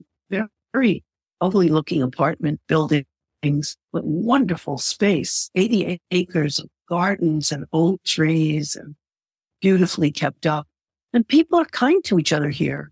very 0.75 1.05
ugly 1.41 1.69
looking 1.69 2.03
apartment 2.03 2.61
buildings, 2.67 3.07
but 3.93 4.05
wonderful 4.05 4.77
space, 4.77 5.51
88 5.55 6.03
acres 6.11 6.59
of 6.59 6.69
gardens 6.89 7.53
and 7.53 7.65
old 7.73 8.03
trees 8.05 8.77
and 8.77 8.95
beautifully 9.61 10.11
kept 10.11 10.47
up. 10.47 10.67
And 11.13 11.27
people 11.27 11.59
are 11.59 11.67
kind 11.67 12.03
to 12.05 12.19
each 12.19 12.33
other 12.33 12.51
here. 12.51 12.91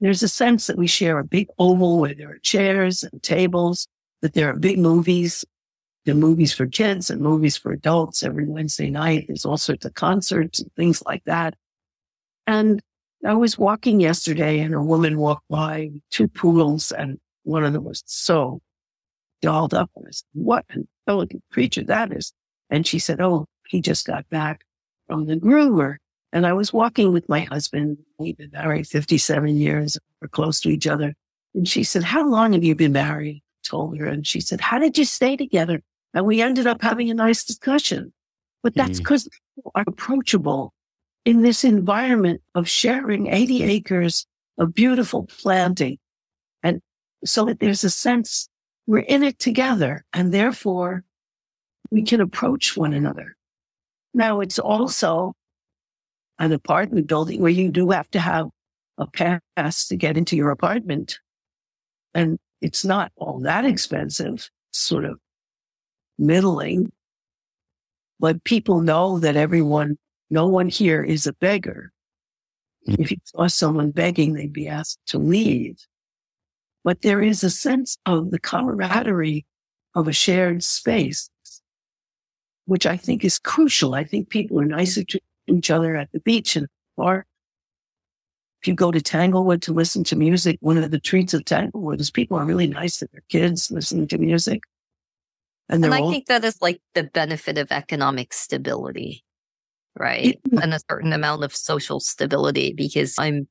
There's 0.00 0.22
a 0.22 0.28
sense 0.28 0.66
that 0.66 0.76
we 0.76 0.86
share 0.86 1.18
a 1.18 1.24
big 1.24 1.48
oval 1.58 1.98
where 1.98 2.14
there 2.14 2.30
are 2.30 2.38
chairs 2.38 3.04
and 3.04 3.22
tables, 3.22 3.88
that 4.22 4.34
there 4.34 4.50
are 4.50 4.56
big 4.56 4.78
movies, 4.78 5.44
the 6.04 6.14
movies 6.14 6.52
for 6.52 6.66
kids 6.66 7.10
and 7.10 7.20
movies 7.20 7.56
for 7.56 7.72
adults 7.72 8.22
every 8.22 8.46
Wednesday 8.46 8.90
night. 8.90 9.24
There's 9.26 9.44
all 9.44 9.56
sorts 9.56 9.86
of 9.86 9.94
concerts 9.94 10.60
and 10.60 10.70
things 10.74 11.02
like 11.06 11.24
that. 11.24 11.54
And 12.46 12.82
I 13.24 13.34
was 13.34 13.58
walking 13.58 14.00
yesterday 14.00 14.60
and 14.60 14.74
a 14.74 14.82
woman 14.82 15.18
walked 15.18 15.48
by 15.48 15.90
two 16.10 16.28
poodles 16.28 16.92
and 16.92 17.18
one 17.44 17.64
of 17.64 17.72
them 17.72 17.84
was 17.84 18.02
so 18.04 18.60
dolled 19.40 19.72
up. 19.72 19.90
I 19.96 20.10
said, 20.10 20.24
what 20.34 20.66
an 20.70 20.86
elegant 21.06 21.42
creature 21.50 21.84
that 21.84 22.12
is. 22.12 22.32
And 22.70 22.86
she 22.86 22.98
said, 22.98 23.20
Oh, 23.20 23.46
he 23.68 23.80
just 23.80 24.06
got 24.06 24.28
back 24.30 24.64
from 25.06 25.26
the 25.26 25.36
groomer. 25.36 25.96
And 26.32 26.46
I 26.46 26.52
was 26.52 26.72
walking 26.72 27.12
with 27.12 27.28
my 27.28 27.40
husband. 27.40 27.98
We've 28.18 28.36
been 28.36 28.50
married 28.52 28.86
57 28.88 29.56
years. 29.56 29.96
We're 30.20 30.28
close 30.28 30.60
to 30.60 30.68
each 30.68 30.86
other. 30.86 31.14
And 31.54 31.68
she 31.68 31.84
said, 31.84 32.02
how 32.02 32.28
long 32.28 32.52
have 32.54 32.64
you 32.64 32.74
been 32.74 32.92
married? 32.92 33.36
I 33.64 33.68
told 33.68 33.96
her. 33.98 34.06
And 34.06 34.26
she 34.26 34.40
said, 34.40 34.60
how 34.60 34.78
did 34.80 34.98
you 34.98 35.04
stay 35.04 35.36
together? 35.36 35.80
And 36.12 36.26
we 36.26 36.42
ended 36.42 36.66
up 36.66 36.82
having 36.82 37.08
a 37.10 37.14
nice 37.14 37.44
discussion. 37.44 38.12
But 38.64 38.74
that's 38.74 38.98
Mm. 38.98 39.02
because 39.04 39.28
people 39.54 39.70
are 39.76 39.84
approachable 39.86 40.72
in 41.24 41.42
this 41.42 41.62
environment 41.62 42.42
of 42.56 42.68
sharing 42.68 43.28
80 43.28 43.62
acres 43.62 44.26
of 44.58 44.74
beautiful 44.74 45.26
planting. 45.26 45.98
And 46.64 46.80
so 47.24 47.44
that 47.44 47.60
there's 47.60 47.84
a 47.84 47.90
sense 47.90 48.48
we're 48.86 48.98
in 48.98 49.22
it 49.22 49.38
together 49.38 50.04
and 50.12 50.32
therefore 50.34 51.04
we 51.90 52.02
can 52.02 52.20
approach 52.20 52.76
one 52.76 52.92
another. 52.92 53.36
Now 54.12 54.40
it's 54.40 54.58
also 54.58 55.34
an 56.38 56.52
apartment 56.52 57.06
building 57.06 57.40
where 57.40 57.50
you 57.50 57.70
do 57.70 57.90
have 57.90 58.10
to 58.10 58.20
have 58.20 58.48
a 58.98 59.06
pass 59.06 59.88
to 59.88 59.96
get 59.96 60.16
into 60.16 60.36
your 60.36 60.50
apartment. 60.50 61.18
And 62.14 62.38
it's 62.60 62.84
not 62.84 63.12
all 63.16 63.40
that 63.40 63.64
expensive, 63.64 64.48
sort 64.72 65.04
of 65.04 65.18
middling. 66.18 66.92
But 68.20 68.44
people 68.44 68.80
know 68.80 69.18
that 69.18 69.36
everyone, 69.36 69.98
no 70.30 70.46
one 70.46 70.68
here 70.68 71.02
is 71.02 71.26
a 71.26 71.32
beggar. 71.34 71.92
Mm. 72.88 73.00
If 73.00 73.10
you 73.10 73.16
saw 73.24 73.46
someone 73.48 73.90
begging, 73.90 74.34
they'd 74.34 74.52
be 74.52 74.68
asked 74.68 75.00
to 75.08 75.18
leave. 75.18 75.76
But 76.84 77.02
there 77.02 77.22
is 77.22 77.42
a 77.42 77.50
sense 77.50 77.98
of 78.06 78.30
the 78.30 78.38
camaraderie 78.38 79.46
of 79.94 80.06
a 80.06 80.12
shared 80.12 80.62
space, 80.62 81.30
which 82.66 82.86
I 82.86 82.96
think 82.96 83.24
is 83.24 83.38
crucial. 83.38 83.94
I 83.94 84.04
think 84.04 84.28
people 84.28 84.60
are 84.60 84.64
nicer 84.64 85.04
to 85.04 85.20
each 85.46 85.70
other 85.70 85.96
at 85.96 86.10
the 86.12 86.20
beach 86.20 86.56
and 86.56 86.66
park. 86.96 87.26
If 88.62 88.68
you 88.68 88.74
go 88.74 88.90
to 88.90 89.00
Tanglewood 89.00 89.60
to 89.62 89.72
listen 89.74 90.04
to 90.04 90.16
music, 90.16 90.56
one 90.60 90.78
of 90.78 90.90
the 90.90 90.98
treats 90.98 91.34
of 91.34 91.44
Tanglewood 91.44 92.00
is 92.00 92.10
people 92.10 92.38
are 92.38 92.46
really 92.46 92.66
nice 92.66 92.98
to 92.98 93.08
their 93.12 93.22
kids 93.28 93.70
listening 93.70 94.08
to 94.08 94.18
music. 94.18 94.62
And 95.68 95.84
And 95.84 95.94
I 95.94 96.00
think 96.10 96.26
that 96.26 96.44
is 96.44 96.56
like 96.62 96.80
the 96.94 97.04
benefit 97.04 97.58
of 97.58 97.70
economic 97.70 98.32
stability, 98.32 99.22
right? 99.98 100.40
Yeah. 100.50 100.60
And 100.62 100.72
a 100.72 100.80
certain 100.90 101.12
amount 101.12 101.44
of 101.44 101.54
social 101.54 102.00
stability 102.00 102.72
because 102.72 103.14
I'm 103.18 103.48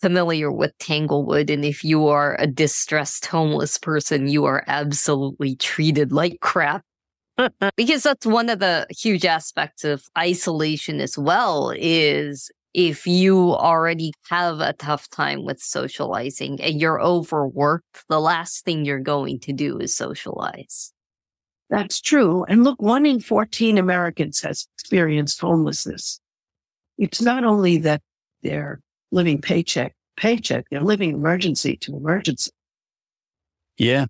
familiar 0.00 0.50
with 0.50 0.76
Tanglewood. 0.78 1.50
And 1.50 1.64
if 1.64 1.84
you 1.84 2.08
are 2.08 2.36
a 2.40 2.46
distressed 2.46 3.26
homeless 3.26 3.76
person, 3.76 4.28
you 4.28 4.46
are 4.46 4.64
absolutely 4.66 5.56
treated 5.56 6.10
like 6.10 6.40
crap. 6.40 6.84
because 7.76 8.02
that's 8.02 8.26
one 8.26 8.48
of 8.48 8.58
the 8.58 8.86
huge 8.90 9.24
aspects 9.24 9.84
of 9.84 10.04
isolation 10.16 11.00
as 11.00 11.18
well 11.18 11.72
is 11.76 12.50
if 12.74 13.06
you 13.06 13.54
already 13.54 14.12
have 14.28 14.60
a 14.60 14.72
tough 14.72 15.08
time 15.08 15.44
with 15.44 15.60
socializing 15.60 16.60
and 16.60 16.80
you're 16.80 17.00
overworked, 17.00 18.04
the 18.08 18.20
last 18.20 18.64
thing 18.64 18.84
you're 18.84 18.98
going 18.98 19.38
to 19.40 19.52
do 19.52 19.78
is 19.78 19.94
socialize. 19.94 20.92
That's 21.70 22.00
true. 22.00 22.44
And 22.44 22.64
look, 22.64 22.82
one 22.82 23.06
in 23.06 23.20
14 23.20 23.78
Americans 23.78 24.40
has 24.42 24.66
experienced 24.76 25.40
homelessness. 25.40 26.20
It's 26.98 27.22
not 27.22 27.44
only 27.44 27.78
that 27.78 28.02
they're 28.42 28.80
living 29.12 29.40
paycheck, 29.40 29.94
paycheck, 30.16 30.66
they're 30.70 30.80
living 30.80 31.10
emergency 31.10 31.76
to 31.78 31.96
emergency. 31.96 32.50
Yeah. 33.78 34.06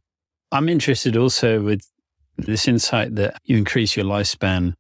I'm 0.53 0.69
interested 0.69 1.17
also 1.17 1.61
with 1.61 1.87
this 2.37 2.67
insight 2.69 3.15
that 3.17 3.39
you 3.45 3.57
increase 3.57 3.97
your 3.97 4.07
lifespan 4.07 4.75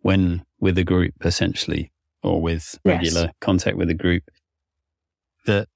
when 0.00 0.44
with 0.60 0.78
a 0.78 0.84
group, 0.84 1.14
essentially, 1.24 1.92
or 2.22 2.40
with 2.40 2.78
Yes. 2.84 2.96
regular 2.96 3.32
contact 3.40 3.76
with 3.76 3.90
a 3.90 3.94
group. 3.94 4.22
That 5.46 5.68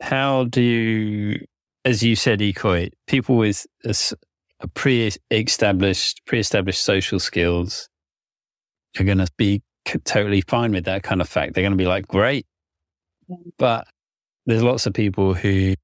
how 0.00 0.44
do 0.44 0.60
you, 0.62 1.46
as 1.84 2.02
you 2.02 2.16
said, 2.16 2.40
Ikoi, 2.40 2.90
people 3.06 3.36
with 3.36 3.66
a 3.84 4.68
pre-established, 4.68 6.20
pre-established 6.26 6.82
social 6.82 7.18
skills 7.18 7.88
are 8.98 9.04
going 9.04 9.18
to 9.18 9.28
be 9.36 9.62
totally 10.04 10.40
fine 10.42 10.72
with 10.72 10.84
that 10.84 11.02
kind 11.02 11.20
of 11.20 11.28
fact. 11.28 11.54
They're 11.54 11.62
going 11.62 11.72
to 11.72 11.76
be 11.76 11.86
like, 11.86 12.08
great. 12.08 12.46
But 13.58 13.86
there's 14.46 14.62
lots 14.62 14.86
of 14.86 14.94
people 14.94 15.34
who, 15.34 15.74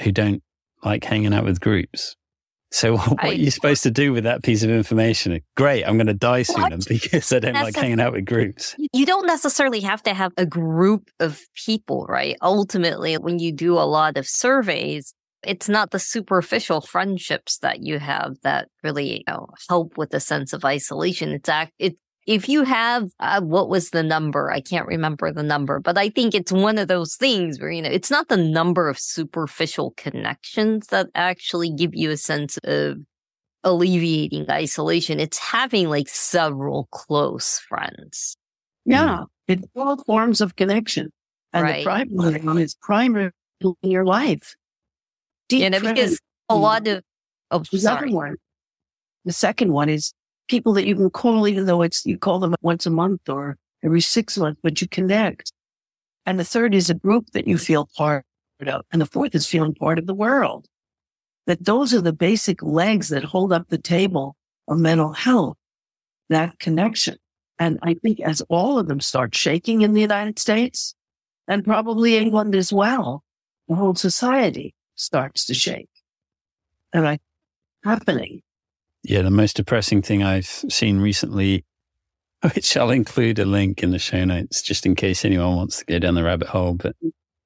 who 0.00 0.12
don't 0.12 0.42
like 0.84 1.04
hanging 1.04 1.32
out 1.32 1.44
with 1.44 1.60
groups. 1.60 2.16
So 2.70 2.96
what 2.96 3.24
I, 3.24 3.28
are 3.28 3.32
you 3.32 3.50
supposed 3.50 3.82
to 3.84 3.90
do 3.90 4.12
with 4.12 4.24
that 4.24 4.42
piece 4.42 4.62
of 4.62 4.70
information? 4.70 5.40
Great, 5.56 5.84
I'm 5.84 5.96
going 5.96 6.06
to 6.06 6.14
die 6.14 6.42
soon 6.42 6.80
because 6.88 7.32
I 7.32 7.38
don't 7.38 7.54
like 7.54 7.76
hanging 7.76 8.00
out 8.00 8.12
with 8.12 8.24
groups. 8.24 8.76
You 8.92 9.06
don't 9.06 9.26
necessarily 9.26 9.80
have 9.80 10.02
to 10.04 10.14
have 10.14 10.32
a 10.36 10.46
group 10.46 11.10
of 11.20 11.40
people, 11.54 12.06
right? 12.08 12.36
Ultimately, 12.42 13.16
when 13.16 13.38
you 13.38 13.52
do 13.52 13.74
a 13.74 13.86
lot 13.86 14.16
of 14.16 14.26
surveys, 14.26 15.14
it's 15.44 15.68
not 15.68 15.92
the 15.92 15.98
superficial 15.98 16.80
friendships 16.80 17.58
that 17.58 17.82
you 17.82 17.98
have 17.98 18.36
that 18.42 18.68
really 18.82 19.18
you 19.18 19.24
know, 19.28 19.48
help 19.68 19.96
with 19.96 20.12
a 20.12 20.20
sense 20.20 20.52
of 20.52 20.64
isolation. 20.64 21.30
It's 21.30 21.48
act, 21.48 21.72
it, 21.78 21.96
if 22.28 22.48
you 22.48 22.62
have 22.62 23.10
uh, 23.20 23.40
what 23.40 23.68
was 23.68 23.90
the 23.90 24.02
number? 24.02 24.50
I 24.50 24.60
can't 24.60 24.86
remember 24.86 25.32
the 25.32 25.42
number 25.42 25.80
but 25.80 25.96
i 25.98 26.08
think 26.08 26.34
it's 26.34 26.52
one 26.52 26.78
of 26.78 26.88
those 26.88 27.16
things 27.16 27.58
where 27.58 27.70
you 27.70 27.82
know 27.82 27.90
it's 27.90 28.10
not 28.10 28.28
the 28.28 28.36
number 28.36 28.88
of 28.88 28.98
superficial 28.98 29.94
connections 29.96 30.88
that 30.88 31.08
actually 31.14 31.70
give 31.70 31.94
you 31.94 32.10
a 32.10 32.16
sense 32.16 32.58
of 32.64 32.98
alleviating 33.64 34.50
isolation. 34.50 35.20
It's 35.20 35.38
having 35.38 35.88
like 35.88 36.08
several 36.08 36.88
close 36.90 37.58
friends. 37.58 38.36
Yeah. 38.84 39.24
It's 39.46 39.64
all 39.76 40.02
forms 40.04 40.40
of 40.40 40.56
connection. 40.56 41.10
And 41.52 41.62
right. 41.64 41.78
the 41.78 41.84
primary 41.84 42.40
one 42.40 42.58
is 42.58 42.74
primary 42.82 43.30
in 43.60 43.74
your 43.82 44.04
life. 44.04 44.54
Deep 45.48 45.62
you 45.62 45.70
know, 45.70 45.80
because 45.80 46.20
a 46.48 46.56
lot 46.56 46.86
of 46.86 47.02
oh 47.50 47.62
sorry. 47.62 48.12
One. 48.12 48.36
the 49.24 49.32
second 49.32 49.72
one 49.72 49.88
is 49.88 50.12
people 50.48 50.72
that 50.74 50.86
you 50.86 50.96
can 50.96 51.10
call, 51.10 51.46
even 51.46 51.66
though 51.66 51.82
it's, 51.82 52.04
you 52.04 52.18
call 52.18 52.38
them 52.38 52.54
once 52.62 52.86
a 52.86 52.90
month 52.90 53.28
or 53.28 53.56
every 53.84 54.00
six 54.00 54.36
months, 54.36 54.60
but 54.62 54.80
you 54.80 54.88
connect. 54.88 55.52
And 56.26 56.38
the 56.38 56.44
third 56.44 56.74
is 56.74 56.90
a 56.90 56.94
group 56.94 57.30
that 57.32 57.46
you 57.46 57.56
feel 57.58 57.88
part 57.96 58.24
of. 58.66 58.82
And 58.90 59.00
the 59.00 59.06
fourth 59.06 59.34
is 59.34 59.46
feeling 59.46 59.74
part 59.74 59.98
of 59.98 60.06
the 60.06 60.14
world. 60.14 60.66
That 61.46 61.64
those 61.64 61.94
are 61.94 62.00
the 62.00 62.12
basic 62.12 62.62
legs 62.62 63.08
that 63.08 63.24
hold 63.24 63.52
up 63.52 63.68
the 63.68 63.78
table 63.78 64.36
of 64.66 64.78
mental 64.78 65.12
health, 65.12 65.56
that 66.28 66.58
connection. 66.58 67.16
And 67.58 67.78
I 67.82 67.94
think 67.94 68.20
as 68.20 68.42
all 68.48 68.78
of 68.78 68.88
them 68.88 69.00
start 69.00 69.34
shaking 69.34 69.82
in 69.82 69.92
the 69.92 70.00
United 70.00 70.38
States 70.38 70.94
and 71.46 71.64
probably 71.64 72.16
England 72.16 72.54
as 72.54 72.72
well, 72.72 73.24
the 73.68 73.74
whole 73.74 73.94
society 73.94 74.74
starts 74.94 75.46
to 75.46 75.54
shake. 75.54 75.88
And 76.92 77.08
I 77.08 77.18
happening 77.84 78.42
yeah, 79.02 79.22
the 79.22 79.30
most 79.30 79.56
depressing 79.56 80.02
thing 80.02 80.22
I've 80.22 80.46
seen 80.46 81.00
recently, 81.00 81.64
which 82.54 82.76
I'll 82.76 82.90
include 82.90 83.38
a 83.38 83.44
link 83.44 83.82
in 83.82 83.90
the 83.90 83.98
show 83.98 84.24
notes 84.24 84.62
just 84.62 84.86
in 84.86 84.94
case 84.94 85.24
anyone 85.24 85.56
wants 85.56 85.78
to 85.78 85.84
go 85.84 85.98
down 85.98 86.14
the 86.14 86.24
rabbit 86.24 86.48
hole. 86.48 86.74
But 86.74 86.96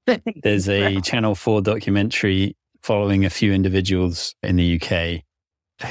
there's 0.42 0.68
a 0.68 1.00
Channel 1.00 1.34
4 1.34 1.62
documentary 1.62 2.56
following 2.82 3.24
a 3.24 3.30
few 3.30 3.52
individuals 3.52 4.34
in 4.42 4.56
the 4.56 4.80
UK 4.80 5.22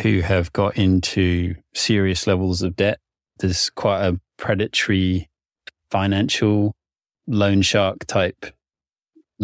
who 0.02 0.22
have 0.22 0.52
got 0.54 0.78
into 0.78 1.56
serious 1.74 2.28
levels 2.28 2.62
of 2.62 2.76
debt. 2.76 3.00
There's 3.40 3.70
quite 3.70 4.02
a 4.06 4.20
predatory 4.38 5.30
financial 5.90 6.76
loan 7.28 7.62
shark 7.62 8.06
type 8.06 8.46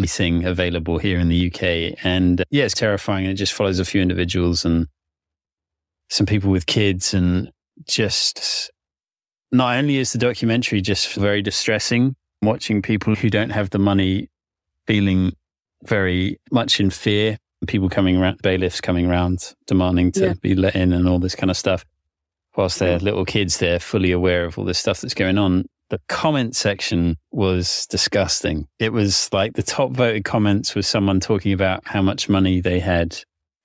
thing 0.06 0.44
available 0.44 0.98
here 0.98 1.18
in 1.18 1.28
the 1.28 1.48
UK. 1.48 1.98
And 2.04 2.44
yeah, 2.50 2.64
it's 2.64 2.74
terrifying. 2.74 3.26
It 3.26 3.34
just 3.34 3.52
follows 3.52 3.78
a 3.78 3.84
few 3.84 4.00
individuals 4.00 4.64
and 4.64 4.86
some 6.08 6.26
people 6.26 6.50
with 6.50 6.66
kids 6.66 7.14
and 7.14 7.50
just 7.86 8.70
not 9.52 9.76
only 9.76 9.96
is 9.96 10.12
the 10.12 10.18
documentary 10.18 10.80
just 10.80 11.14
very 11.14 11.42
distressing, 11.42 12.16
watching 12.42 12.82
people 12.82 13.14
who 13.14 13.30
don't 13.30 13.50
have 13.50 13.70
the 13.70 13.78
money 13.78 14.28
feeling 14.86 15.32
very 15.84 16.38
much 16.50 16.80
in 16.80 16.90
fear, 16.90 17.38
people 17.66 17.88
coming 17.88 18.16
around, 18.16 18.38
bailiffs 18.42 18.80
coming 18.80 19.06
around 19.06 19.54
demanding 19.66 20.12
to 20.12 20.26
yeah. 20.26 20.34
be 20.40 20.54
let 20.54 20.74
in 20.74 20.92
and 20.92 21.08
all 21.08 21.18
this 21.18 21.34
kind 21.34 21.50
of 21.50 21.56
stuff. 21.56 21.84
Whilst 22.56 22.78
they're 22.78 22.98
mm. 22.98 23.02
little 23.02 23.24
kids, 23.24 23.58
they're 23.58 23.78
fully 23.78 24.10
aware 24.10 24.44
of 24.44 24.58
all 24.58 24.64
this 24.64 24.78
stuff 24.78 25.00
that's 25.00 25.14
going 25.14 25.38
on. 25.38 25.66
The 25.90 26.00
comment 26.08 26.56
section 26.56 27.16
was 27.30 27.86
disgusting. 27.86 28.66
It 28.78 28.92
was 28.92 29.32
like 29.32 29.54
the 29.54 29.62
top 29.62 29.92
voted 29.92 30.24
comments 30.24 30.74
was 30.74 30.86
someone 30.86 31.20
talking 31.20 31.52
about 31.52 31.86
how 31.86 32.02
much 32.02 32.28
money 32.28 32.60
they 32.60 32.80
had 32.80 33.16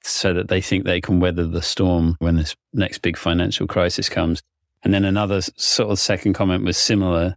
so 0.04 0.34
that 0.34 0.50
they 0.50 0.62
think 0.62 0.86
they 0.86 1.02
can 1.02 1.20
weather 1.20 1.48
the 1.48 1.62
storm 1.62 2.16
when 2.20 2.36
this 2.36 2.56
next 2.74 3.00
big 3.00 3.18
financial 3.18 3.68
crisis 3.68 4.10
comes. 4.10 4.42
And 4.84 4.94
then 4.94 5.06
another 5.06 5.42
sort 5.42 5.92
of 5.92 6.00
second 6.00 6.34
comment 6.34 6.66
was 6.66 6.78
similar. 6.78 7.36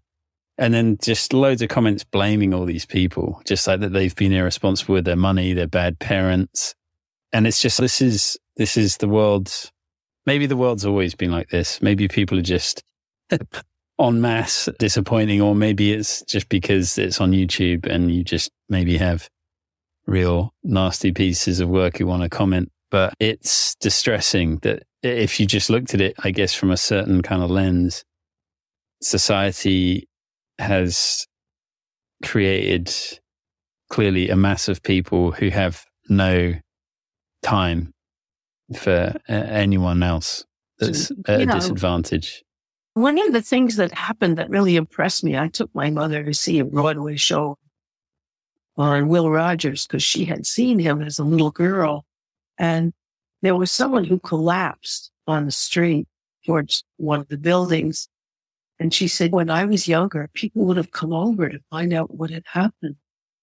And 0.59 0.75
then 0.75 0.99
just 1.01 1.33
loads 1.33 1.63
of 1.63 1.69
comments 1.69 2.03
blaming 2.03 2.53
all 2.53 2.65
these 2.65 2.87
people, 2.87 3.41
just 3.45 3.67
like 3.67 3.81
that 3.81 3.93
they've 3.93 4.17
been 4.17 4.33
irresponsible 4.33 4.95
with 4.95 5.05
their 5.05 5.15
money, 5.17 5.53
they're 5.53 5.67
bad 5.67 5.99
parents. 5.99 6.75
And 7.33 7.47
it's 7.47 7.61
just, 7.61 7.79
this 7.79 8.01
is, 8.01 8.39
this 8.57 8.77
is 8.77 8.97
the 8.97 9.09
world's, 9.09 9.71
maybe 10.25 10.47
the 10.47 10.57
world's 10.57 10.87
always 10.87 11.15
been 11.15 11.31
like 11.31 11.51
this. 11.51 11.83
Maybe 11.83 12.09
people 12.09 12.39
are 12.39 12.43
just 12.43 12.83
en 14.01 14.21
masse 14.21 14.69
disappointing, 14.79 15.41
or 15.41 15.55
maybe 15.55 15.93
it's 15.93 16.23
just 16.23 16.49
because 16.49 16.99
it's 16.99 17.21
on 17.21 17.33
YouTube 17.33 17.87
and 17.87 18.11
you 18.11 18.25
just 18.25 18.51
maybe 18.69 18.97
have 18.97 19.29
real 20.07 20.55
nasty 20.63 21.13
pieces 21.13 21.61
of 21.61 21.69
work 21.69 21.99
you 21.99 22.07
want 22.07 22.23
to 22.23 22.29
comment. 22.29 22.71
But 22.91 23.15
it's 23.19 23.75
distressing 23.77 24.59
that 24.59 24.85
if 25.03 25.41
you 25.41 25.47
just 25.47 25.71
looked 25.71 25.95
at 25.95 26.01
it, 26.01 26.15
I 26.23 26.31
guess, 26.31 26.55
from 26.55 26.71
a 26.71 26.77
certain 26.77 27.23
kind 27.23 27.43
of 27.43 27.51
lens, 27.51 28.05
society 29.03 30.09
has 30.59 31.27
created 32.25 32.95
clearly 33.91 34.29
a 34.29 34.37
mass 34.37 34.69
of 34.69 34.83
people 34.83 35.33
who 35.33 35.51
have 35.51 35.85
no 36.09 36.55
time 37.43 37.93
for 38.75 39.15
anyone 39.29 40.03
else 40.03 40.45
that's 40.79 41.11
at 41.27 41.43
a 41.43 41.47
know, 41.47 41.55
disadvantage. 41.55 42.43
One 42.95 43.19
of 43.19 43.33
the 43.33 43.43
things 43.43 43.77
that 43.77 43.93
happened 43.93 44.39
that 44.39 44.49
really 44.51 44.77
impressed 44.77 45.23
me, 45.23 45.37
I 45.37 45.49
took 45.49 45.75
my 45.75 45.91
mother 45.91 46.25
to 46.25 46.35
see 46.35 46.59
a 46.59 46.65
Broadway 46.65 47.17
show 47.17 47.59
on 48.77 49.09
Will 49.09 49.31
Rogers 49.31 49.87
because 49.87 50.03
she 50.03 50.25
had 50.25 50.47
seen 50.47 50.79
him 50.79 51.03
as 51.03 51.19
a 51.19 51.25
little 51.25 51.51
girl. 51.51 52.05
And 52.59 52.93
there 53.43 53.57
was 53.57 53.71
someone 53.71 54.05
who 54.05 54.19
collapsed 54.19 55.11
on 55.27 55.45
the 55.45 55.51
street 55.51 56.07
towards 56.45 56.85
one 56.97 57.21
of 57.21 57.29
the 57.29 57.39
buildings. 57.39 58.09
And 58.79 58.93
she 58.93 59.09
said, 59.09 59.33
when 59.33 59.51
I 59.51 59.65
was 59.65 59.89
younger, 59.89 60.29
people 60.35 60.65
would 60.67 60.77
have 60.77 60.91
come 60.91 61.13
over 61.13 61.49
to 61.49 61.59
find 61.71 61.93
out 61.93 62.15
what 62.15 62.31
had 62.31 62.45
happened. 62.47 62.97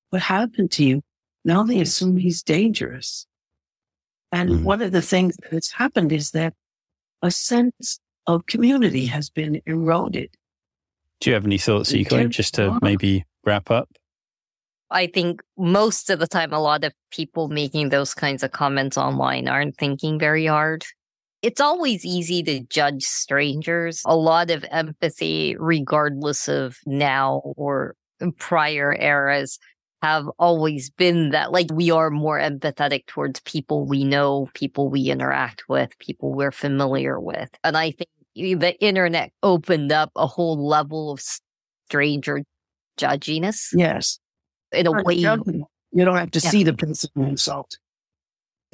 What 0.10 0.22
happened 0.22 0.72
to 0.74 0.84
you? 0.84 1.02
Now 1.44 1.64
they 1.64 1.82
assume 1.82 2.18
he's 2.18 2.44
dangerous. 2.44 3.26
And 4.32 4.50
mm-hmm. 4.50 4.64
one 4.64 4.82
of 4.82 4.92
the 4.92 5.02
things 5.02 5.36
that's 5.52 5.72
happened 5.72 6.12
is 6.12 6.32
that 6.32 6.54
a 7.22 7.32
sense 7.32 8.00
of 8.28 8.46
community 8.46 9.08
has 9.08 9.30
been 9.30 9.62
eroded. 9.66 10.30
Do 11.20 11.30
you 11.30 11.34
have 11.34 11.46
any 11.46 11.58
thoughts, 11.58 11.92
Iko, 11.92 12.30
just 12.30 12.56
to 12.56 12.78
maybe 12.82 13.26
wrap 13.46 13.72
up? 13.72 13.90
I 14.94 15.08
think 15.08 15.42
most 15.58 16.12
of 16.12 16.20
the 16.20 16.28
time, 16.28 16.54
a 16.54 16.62
lot 16.62 16.84
of 16.84 16.94
people 17.10 17.48
making 17.50 17.90
those 17.90 18.14
kinds 18.14 18.44
of 18.44 18.52
comments 18.52 18.98
online 18.98 19.48
aren't 19.48 19.76
thinking 19.78 20.20
very 20.20 20.46
hard. 20.46 20.86
It's 21.42 21.60
always 21.60 22.06
easy 22.06 22.44
to 22.44 22.62
judge 22.62 23.04
strangers. 23.04 24.02
A 24.06 24.16
lot 24.16 24.52
of 24.52 24.64
empathy, 24.70 25.56
regardless 25.58 26.48
of 26.48 26.78
now 26.86 27.42
or 27.58 27.96
prior 28.38 28.96
eras, 28.98 29.58
have 30.04 30.26
always 30.38 30.90
been 30.92 31.32
that 31.32 31.52
like 31.52 31.68
we 31.74 31.90
are 31.90 32.12
more 32.12 32.40
empathetic 32.40 33.08
towards 33.08 33.40
people 33.42 33.86
we 33.86 34.04
know, 34.04 34.48
people 34.54 34.90
we 34.90 35.10
interact 35.10 35.64
with, 35.68 35.98
people 35.98 36.34
we're 36.34 36.52
familiar 36.52 37.20
with. 37.20 37.50
And 37.64 37.76
I 37.76 37.92
think 37.92 38.10
the 38.36 38.76
internet 38.80 39.32
opened 39.42 39.92
up 39.92 40.12
a 40.16 40.28
whole 40.28 40.66
level 40.66 41.12
of 41.12 41.22
stranger 41.88 42.44
judginess. 42.98 43.70
Yes 43.74 44.20
in 44.74 44.88
a 44.88 44.92
way. 44.92 45.16
You 45.16 46.06
don't 46.06 46.18
have 46.18 46.32
to 46.32 46.40
yeah. 46.40 46.50
see 46.50 46.64
the 46.64 46.74
principal 46.74 47.24
insult. 47.24 47.78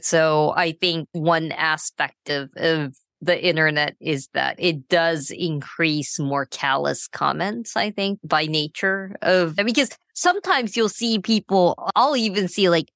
So 0.01 0.53
I 0.55 0.71
think 0.71 1.09
one 1.11 1.51
aspect 1.51 2.29
of, 2.29 2.49
of 2.55 2.95
the 3.21 3.45
internet 3.45 3.95
is 3.99 4.29
that 4.33 4.55
it 4.57 4.87
does 4.87 5.29
increase 5.31 6.19
more 6.19 6.45
callous 6.45 7.07
comments, 7.07 7.75
I 7.75 7.91
think, 7.91 8.19
by 8.23 8.45
nature 8.45 9.17
of 9.21 9.55
because 9.57 9.89
sometimes 10.13 10.77
you'll 10.77 10.89
see 10.89 11.19
people, 11.19 11.91
I'll 11.95 12.15
even 12.15 12.47
see 12.47 12.69
like 12.69 12.89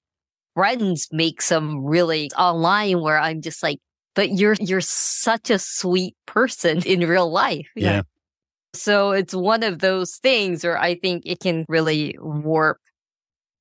friends 0.56 1.10
make 1.12 1.42
some 1.42 1.84
really 1.84 2.32
online 2.38 3.02
where 3.02 3.20
I'm 3.20 3.42
just 3.42 3.62
like, 3.62 3.80
but 4.16 4.32
you're 4.32 4.56
you're 4.60 4.82
such 4.82 5.50
a 5.50 5.60
sweet 5.60 6.16
person 6.26 6.82
in 6.86 7.02
real 7.02 7.30
life. 7.30 7.68
Yeah. 7.76 8.04
So 8.76 9.12
it's 9.12 9.36
one 9.36 9.62
of 9.62 9.80
those 9.80 10.16
things 10.18 10.64
where 10.64 10.80
I 10.80 10.96
think 10.96 11.24
it 11.26 11.40
can 11.40 11.66
really 11.68 12.16
warp 12.20 12.80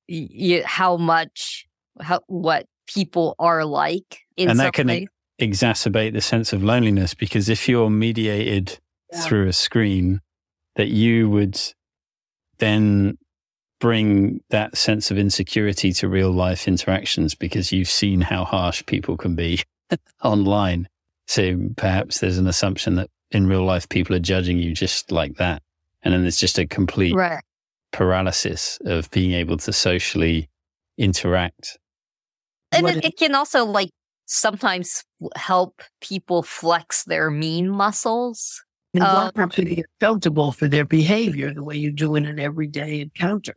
y- 0.09 0.63
how 0.65 0.97
much 0.97 1.67
how 2.01 2.19
what 2.27 2.65
people 2.87 3.35
are 3.39 3.65
like 3.65 4.19
and 4.37 4.59
that 4.59 4.73
can 4.73 5.07
exacerbate 5.39 6.13
the 6.13 6.21
sense 6.21 6.53
of 6.53 6.63
loneliness 6.63 7.13
because 7.13 7.49
if 7.49 7.67
you're 7.67 7.89
mediated 7.89 8.79
yeah. 9.11 9.21
through 9.21 9.47
a 9.47 9.53
screen, 9.53 10.21
that 10.75 10.87
you 10.87 11.29
would 11.29 11.59
then 12.57 13.17
bring 13.79 14.41
that 14.49 14.77
sense 14.77 15.11
of 15.11 15.17
insecurity 15.17 15.91
to 15.91 16.07
real 16.07 16.31
life 16.31 16.67
interactions 16.67 17.35
because 17.35 17.71
you've 17.71 17.89
seen 17.89 18.21
how 18.21 18.45
harsh 18.45 18.83
people 18.85 19.17
can 19.17 19.35
be 19.35 19.61
online. 20.23 20.87
So 21.27 21.57
perhaps 21.75 22.19
there's 22.19 22.37
an 22.37 22.47
assumption 22.47 22.95
that 22.95 23.09
in 23.31 23.47
real 23.47 23.63
life 23.63 23.89
people 23.89 24.15
are 24.15 24.19
judging 24.19 24.57
you 24.57 24.73
just 24.73 25.11
like 25.11 25.35
that. 25.35 25.61
And 26.01 26.13
then 26.13 26.21
there's 26.21 26.37
just 26.37 26.59
a 26.59 26.65
complete 26.65 27.15
right. 27.15 27.43
Paralysis 27.93 28.79
of 28.85 29.09
being 29.11 29.31
able 29.31 29.55
to 29.57 29.71
socially 29.71 30.49
interact. 30.97 31.77
And 32.73 32.87
it, 32.87 33.05
it 33.05 33.17
can 33.17 33.35
also 33.35 33.63
like 33.65 33.91
sometimes 34.25 35.03
help 35.35 35.81
people 36.01 36.43
flex 36.43 37.05
their 37.05 37.31
mean 37.31 37.69
muscles. 37.69 38.61
And 38.93 39.03
um, 39.03 39.31
want 39.35 39.53
to 39.53 39.63
be 39.63 39.83
accountable 40.01 40.51
for 40.51 40.67
their 40.67 40.85
behavior 40.85 41.53
the 41.53 41.63
way 41.63 41.77
you 41.77 41.91
do 41.91 42.15
in 42.15 42.25
an 42.25 42.39
everyday 42.39 42.99
encounter. 43.01 43.55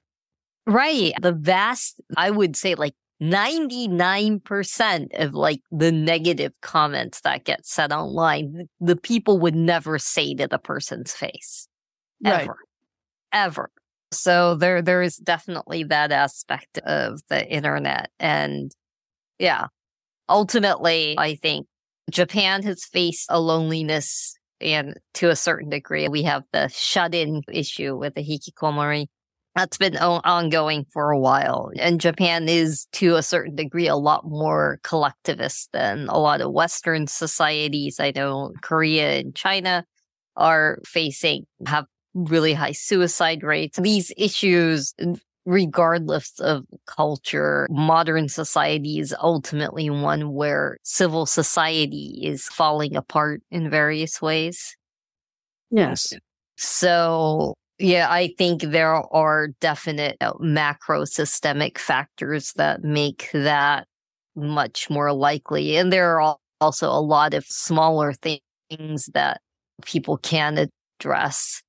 Right. 0.67 1.13
The 1.21 1.33
vast, 1.33 2.01
I 2.17 2.31
would 2.31 2.57
say 2.57 2.75
like 2.75 2.95
99% 3.23 5.19
of 5.19 5.35
like 5.35 5.61
the 5.71 5.93
negative 5.93 6.53
comments 6.61 7.21
that 7.23 7.45
get 7.45 7.67
said 7.67 7.93
online, 7.93 8.69
the 8.81 8.97
people 8.97 9.39
would 9.39 9.55
never 9.55 9.99
say 9.99 10.35
to 10.35 10.47
the 10.47 10.59
person's 10.59 11.13
face. 11.13 11.69
Ever. 12.25 12.47
Right. 12.47 12.51
Ever. 13.33 13.71
So 14.13 14.55
there, 14.55 14.83
there 14.83 15.03
is 15.03 15.17
definitely 15.17 15.85
that 15.85 16.13
aspect 16.13 16.79
of 16.79 17.21
the 17.29 17.47
internet. 17.47 18.11
And 18.19 18.71
yeah, 19.39 19.67
ultimately, 20.29 21.17
I 21.19 21.35
think 21.35 21.67
Japan 22.11 22.63
has 22.63 22.85
faced 22.85 23.27
a 23.29 23.41
loneliness 23.41 24.37
and 24.61 24.95
to 25.15 25.31
a 25.31 25.37
certain 25.37 25.69
degree, 25.69 26.09
we 26.09 26.23
have 26.23 26.43
the 26.53 26.69
shut 26.69 27.15
in 27.15 27.43
issue 27.53 27.97
with 27.97 28.15
the 28.15 28.23
hikikomori. 28.23 29.07
That's 29.55 29.79
been 29.79 29.97
ongoing 29.97 30.85
for 30.93 31.11
a 31.11 31.19
while. 31.19 31.71
And 31.79 32.01
Japan 32.01 32.49
is, 32.49 32.87
to 32.93 33.17
a 33.17 33.23
certain 33.23 33.55
degree, 33.55 33.87
a 33.87 33.97
lot 33.97 34.27
more 34.27 34.81
collectivist 34.83 35.71
than 35.73 36.09
a 36.09 36.19
lot 36.19 36.43
of 36.43 36.53
Western 36.53 37.07
societies. 37.07 37.99
I 37.99 38.13
know 38.15 38.53
Korea 38.61 39.19
and 39.19 39.35
China 39.35 39.85
are 40.37 40.79
facing, 40.85 41.47
have 41.67 41.87
really 42.17 42.55
high 42.55 42.73
suicide 42.73 43.43
rates. 43.43 43.79
These 43.79 44.13
issues, 44.17 44.95
regardless 45.45 46.33
of 46.41 46.65
culture, 46.87 47.69
modern 47.71 48.29
society 48.29 48.99
is 48.99 49.15
ultimately 49.21 49.91
one 49.91 50.33
where 50.33 50.79
civil 50.83 51.27
society 51.27 52.21
is 52.23 52.49
falling 52.49 52.97
apart 52.97 53.43
in 53.51 53.71
various 53.71 54.21
ways. 54.21 54.77
Yes. 55.71 56.13
So 56.57 57.55
yeah, 57.79 58.11
I 58.11 58.33
think 58.39 58.63
there 58.63 58.95
are 58.95 59.49
definite 59.61 60.17
uh, 60.21 60.33
macro 60.41 61.05
systemic 61.05 61.79
factors 61.79 62.53
that 62.55 62.83
make 62.83 63.29
that 63.33 63.87
much 64.35 64.89
more 64.89 65.13
likely. 65.13 65.77
And 65.77 65.93
there 65.93 66.19
are 66.19 66.37
also 66.61 66.89
a 66.89 67.01
lot 67.01 67.35
of 67.35 67.45
smaller 67.45 68.15
things 68.15 69.07
that 69.13 69.43
people 69.85 70.17
can 70.17 70.69
address. 70.99 71.63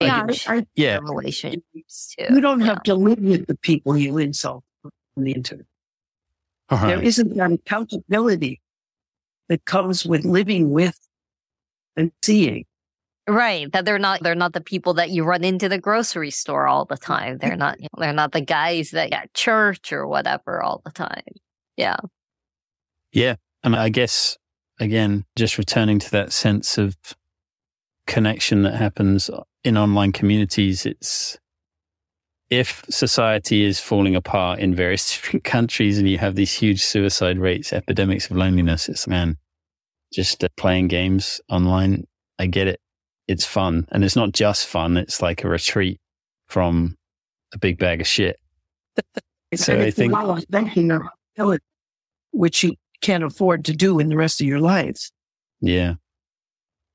Yeah, 0.00 0.26
I, 0.46 0.66
yeah. 0.74 0.98
relationships 1.02 2.14
too. 2.18 2.34
You 2.34 2.40
don't 2.40 2.60
yeah. 2.60 2.66
have 2.66 2.82
to 2.84 2.94
live 2.94 3.20
with 3.20 3.46
the 3.46 3.56
people 3.56 3.96
you 3.96 4.18
insult 4.18 4.64
on 4.84 5.24
the 5.24 5.32
internet. 5.32 5.66
Uh-huh. 6.68 6.86
There 6.86 7.02
isn't 7.02 7.36
that 7.36 7.52
accountability 7.52 8.60
that 9.48 9.64
comes 9.64 10.04
with 10.04 10.24
living 10.24 10.70
with 10.70 10.98
and 11.96 12.10
seeing. 12.22 12.64
Right. 13.26 13.70
That 13.72 13.84
they're 13.84 13.98
not 13.98 14.22
they're 14.22 14.34
not 14.34 14.52
the 14.52 14.60
people 14.60 14.94
that 14.94 15.10
you 15.10 15.24
run 15.24 15.44
into 15.44 15.68
the 15.68 15.78
grocery 15.78 16.30
store 16.30 16.66
all 16.66 16.84
the 16.84 16.96
time. 16.96 17.38
They're 17.38 17.56
not 17.56 17.78
they're 17.96 18.12
not 18.12 18.32
the 18.32 18.42
guys 18.42 18.90
that 18.90 19.12
at 19.12 19.32
church 19.32 19.92
or 19.92 20.06
whatever 20.06 20.62
all 20.62 20.82
the 20.84 20.90
time. 20.90 21.22
Yeah. 21.76 21.96
Yeah. 23.12 23.36
And 23.62 23.74
I 23.74 23.88
guess 23.88 24.36
again, 24.78 25.24
just 25.36 25.56
returning 25.56 25.98
to 26.00 26.10
that 26.10 26.32
sense 26.32 26.76
of 26.76 26.96
connection 28.06 28.62
that 28.62 28.74
happens 28.74 29.30
in 29.64 29.76
online 29.76 30.12
communities, 30.12 30.86
it's 30.86 31.38
if 32.50 32.84
society 32.88 33.64
is 33.64 33.80
falling 33.80 34.14
apart 34.14 34.60
in 34.60 34.74
various 34.74 35.10
different 35.10 35.44
countries 35.44 35.98
and 35.98 36.08
you 36.08 36.18
have 36.18 36.34
these 36.34 36.52
huge 36.52 36.82
suicide 36.82 37.38
rates, 37.38 37.72
epidemics 37.72 38.30
of 38.30 38.36
loneliness, 38.36 38.88
it's 38.88 39.06
man, 39.06 39.36
just 40.12 40.44
uh, 40.44 40.48
playing 40.56 40.88
games 40.88 41.40
online. 41.48 42.04
I 42.38 42.46
get 42.46 42.68
it 42.68 42.80
it's 43.26 43.44
fun. 43.44 43.86
And 43.90 44.04
it's 44.04 44.16
not 44.16 44.32
just 44.32 44.66
fun, 44.66 44.96
it's 44.96 45.22
like 45.22 45.44
a 45.44 45.48
retreat 45.48 46.00
from 46.46 46.96
a 47.52 47.58
big 47.58 47.78
bag 47.78 48.00
of 48.00 48.06
shit. 48.06 48.38
so 49.54 49.80
I 49.80 49.90
think 49.90 50.12
which 52.32 52.62
you 52.62 52.74
can't 53.00 53.24
afford 53.24 53.64
to 53.66 53.72
do 53.72 53.98
in 53.98 54.08
the 54.08 54.16
rest 54.16 54.40
of 54.40 54.46
your 54.46 54.60
lives. 54.60 55.12
Yeah. 55.60 55.94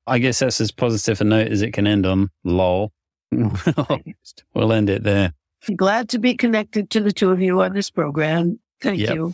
I 0.09 0.19
guess 0.19 0.39
that's 0.39 0.59
as 0.59 0.71
positive 0.71 1.21
a 1.21 1.23
note 1.23 1.47
as 1.49 1.61
it 1.61 1.73
can 1.73 1.87
end 1.87 2.05
on. 2.05 2.29
Lol. 2.43 2.91
we'll 3.31 4.73
end 4.73 4.89
it 4.89 5.03
there. 5.03 5.33
Glad 5.75 6.09
to 6.09 6.19
be 6.19 6.35
connected 6.35 6.89
to 6.91 7.01
the 7.01 7.11
two 7.11 7.31
of 7.31 7.41
you 7.41 7.61
on 7.61 7.73
this 7.73 7.89
program. 7.89 8.59
Thank 8.81 8.99
yep. 8.99 9.15
you. 9.15 9.33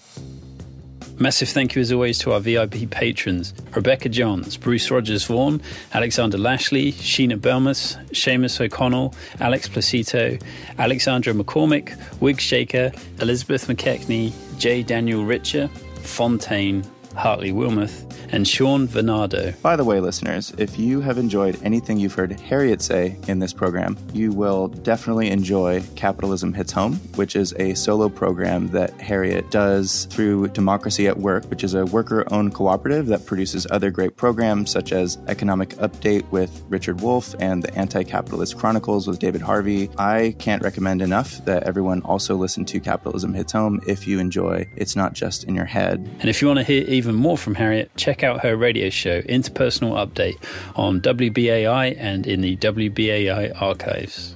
Massive 1.17 1.47
thank 1.47 1.75
you 1.75 1.81
as 1.81 1.93
always 1.93 2.17
to 2.19 2.33
our 2.33 2.41
VIP 2.41 2.89
patrons 2.89 3.53
Rebecca 3.73 4.09
Johns, 4.09 4.57
Bruce 4.57 4.91
Rogers 4.91 5.23
Vaughan, 5.23 5.61
Alexander 5.93 6.37
Lashley, 6.37 6.91
Sheena 6.91 7.37
Belmas, 7.37 7.95
Seamus 8.09 8.59
O'Connell, 8.59 9.13
Alex 9.39 9.69
Placito, 9.69 10.41
Alexandra 10.77 11.33
McCormick, 11.33 11.97
Wig 12.19 12.41
Shaker, 12.41 12.91
Elizabeth 13.21 13.67
McKechnie, 13.67 14.33
J. 14.57 14.83
Daniel 14.83 15.23
Richer, 15.23 15.69
Fontaine, 16.01 16.83
Hartley 17.15 17.51
Wilmoth, 17.51 18.11
and 18.31 18.47
Sean 18.47 18.87
Venado. 18.87 19.59
By 19.61 19.75
the 19.75 19.83
way, 19.83 19.99
listeners, 19.99 20.53
if 20.57 20.77
you 20.77 21.01
have 21.01 21.17
enjoyed 21.17 21.59
anything 21.63 21.97
you've 21.97 22.13
heard 22.13 22.39
Harriet 22.39 22.81
say 22.81 23.17
in 23.27 23.39
this 23.39 23.53
program, 23.53 23.97
you 24.13 24.31
will 24.31 24.67
definitely 24.67 25.29
enjoy 25.29 25.81
Capitalism 25.95 26.53
Hits 26.53 26.71
Home, 26.73 26.95
which 27.15 27.35
is 27.35 27.53
a 27.53 27.73
solo 27.73 28.09
program 28.09 28.67
that 28.69 28.91
Harriet 28.99 29.49
does 29.51 30.05
through 30.05 30.49
Democracy 30.49 31.07
at 31.07 31.17
Work, 31.17 31.45
which 31.45 31.63
is 31.63 31.73
a 31.73 31.85
worker 31.85 32.25
owned 32.31 32.53
cooperative 32.53 33.07
that 33.07 33.25
produces 33.25 33.67
other 33.71 33.91
great 33.91 34.17
programs 34.17 34.71
such 34.71 34.91
as 34.91 35.17
Economic 35.27 35.69
Update 35.75 36.29
with 36.31 36.63
Richard 36.69 37.01
Wolff 37.01 37.35
and 37.39 37.63
the 37.63 37.73
Anti 37.75 38.03
Capitalist 38.03 38.57
Chronicles 38.57 39.07
with 39.07 39.19
David 39.19 39.41
Harvey. 39.41 39.89
I 39.97 40.35
can't 40.39 40.61
recommend 40.63 41.01
enough 41.01 41.43
that 41.45 41.63
everyone 41.63 42.01
also 42.01 42.35
listen 42.35 42.65
to 42.65 42.79
Capitalism 42.79 43.33
Hits 43.33 43.53
Home 43.53 43.79
if 43.87 44.07
you 44.07 44.19
enjoy 44.19 44.67
It's 44.75 44.95
Not 44.95 45.13
Just 45.13 45.43
in 45.45 45.55
Your 45.55 45.65
Head. 45.65 46.09
And 46.19 46.29
if 46.29 46.41
you 46.41 46.47
want 46.47 46.59
to 46.59 46.63
hear 46.63 46.83
even 47.05 47.15
more 47.15 47.37
from 47.37 47.53
Harriet, 47.53 47.91
check 47.95 48.23
out 48.23 48.41
her 48.41 48.57
radio 48.57 48.89
show, 48.89 49.21
Interpersonal 49.21 49.93
Update, 49.93 50.43
on 50.75 51.01
WBAI 51.01 51.95
and 51.99 52.25
in 52.25 52.41
the 52.41 52.55
WBAI 52.57 53.61
archives. 53.61 54.33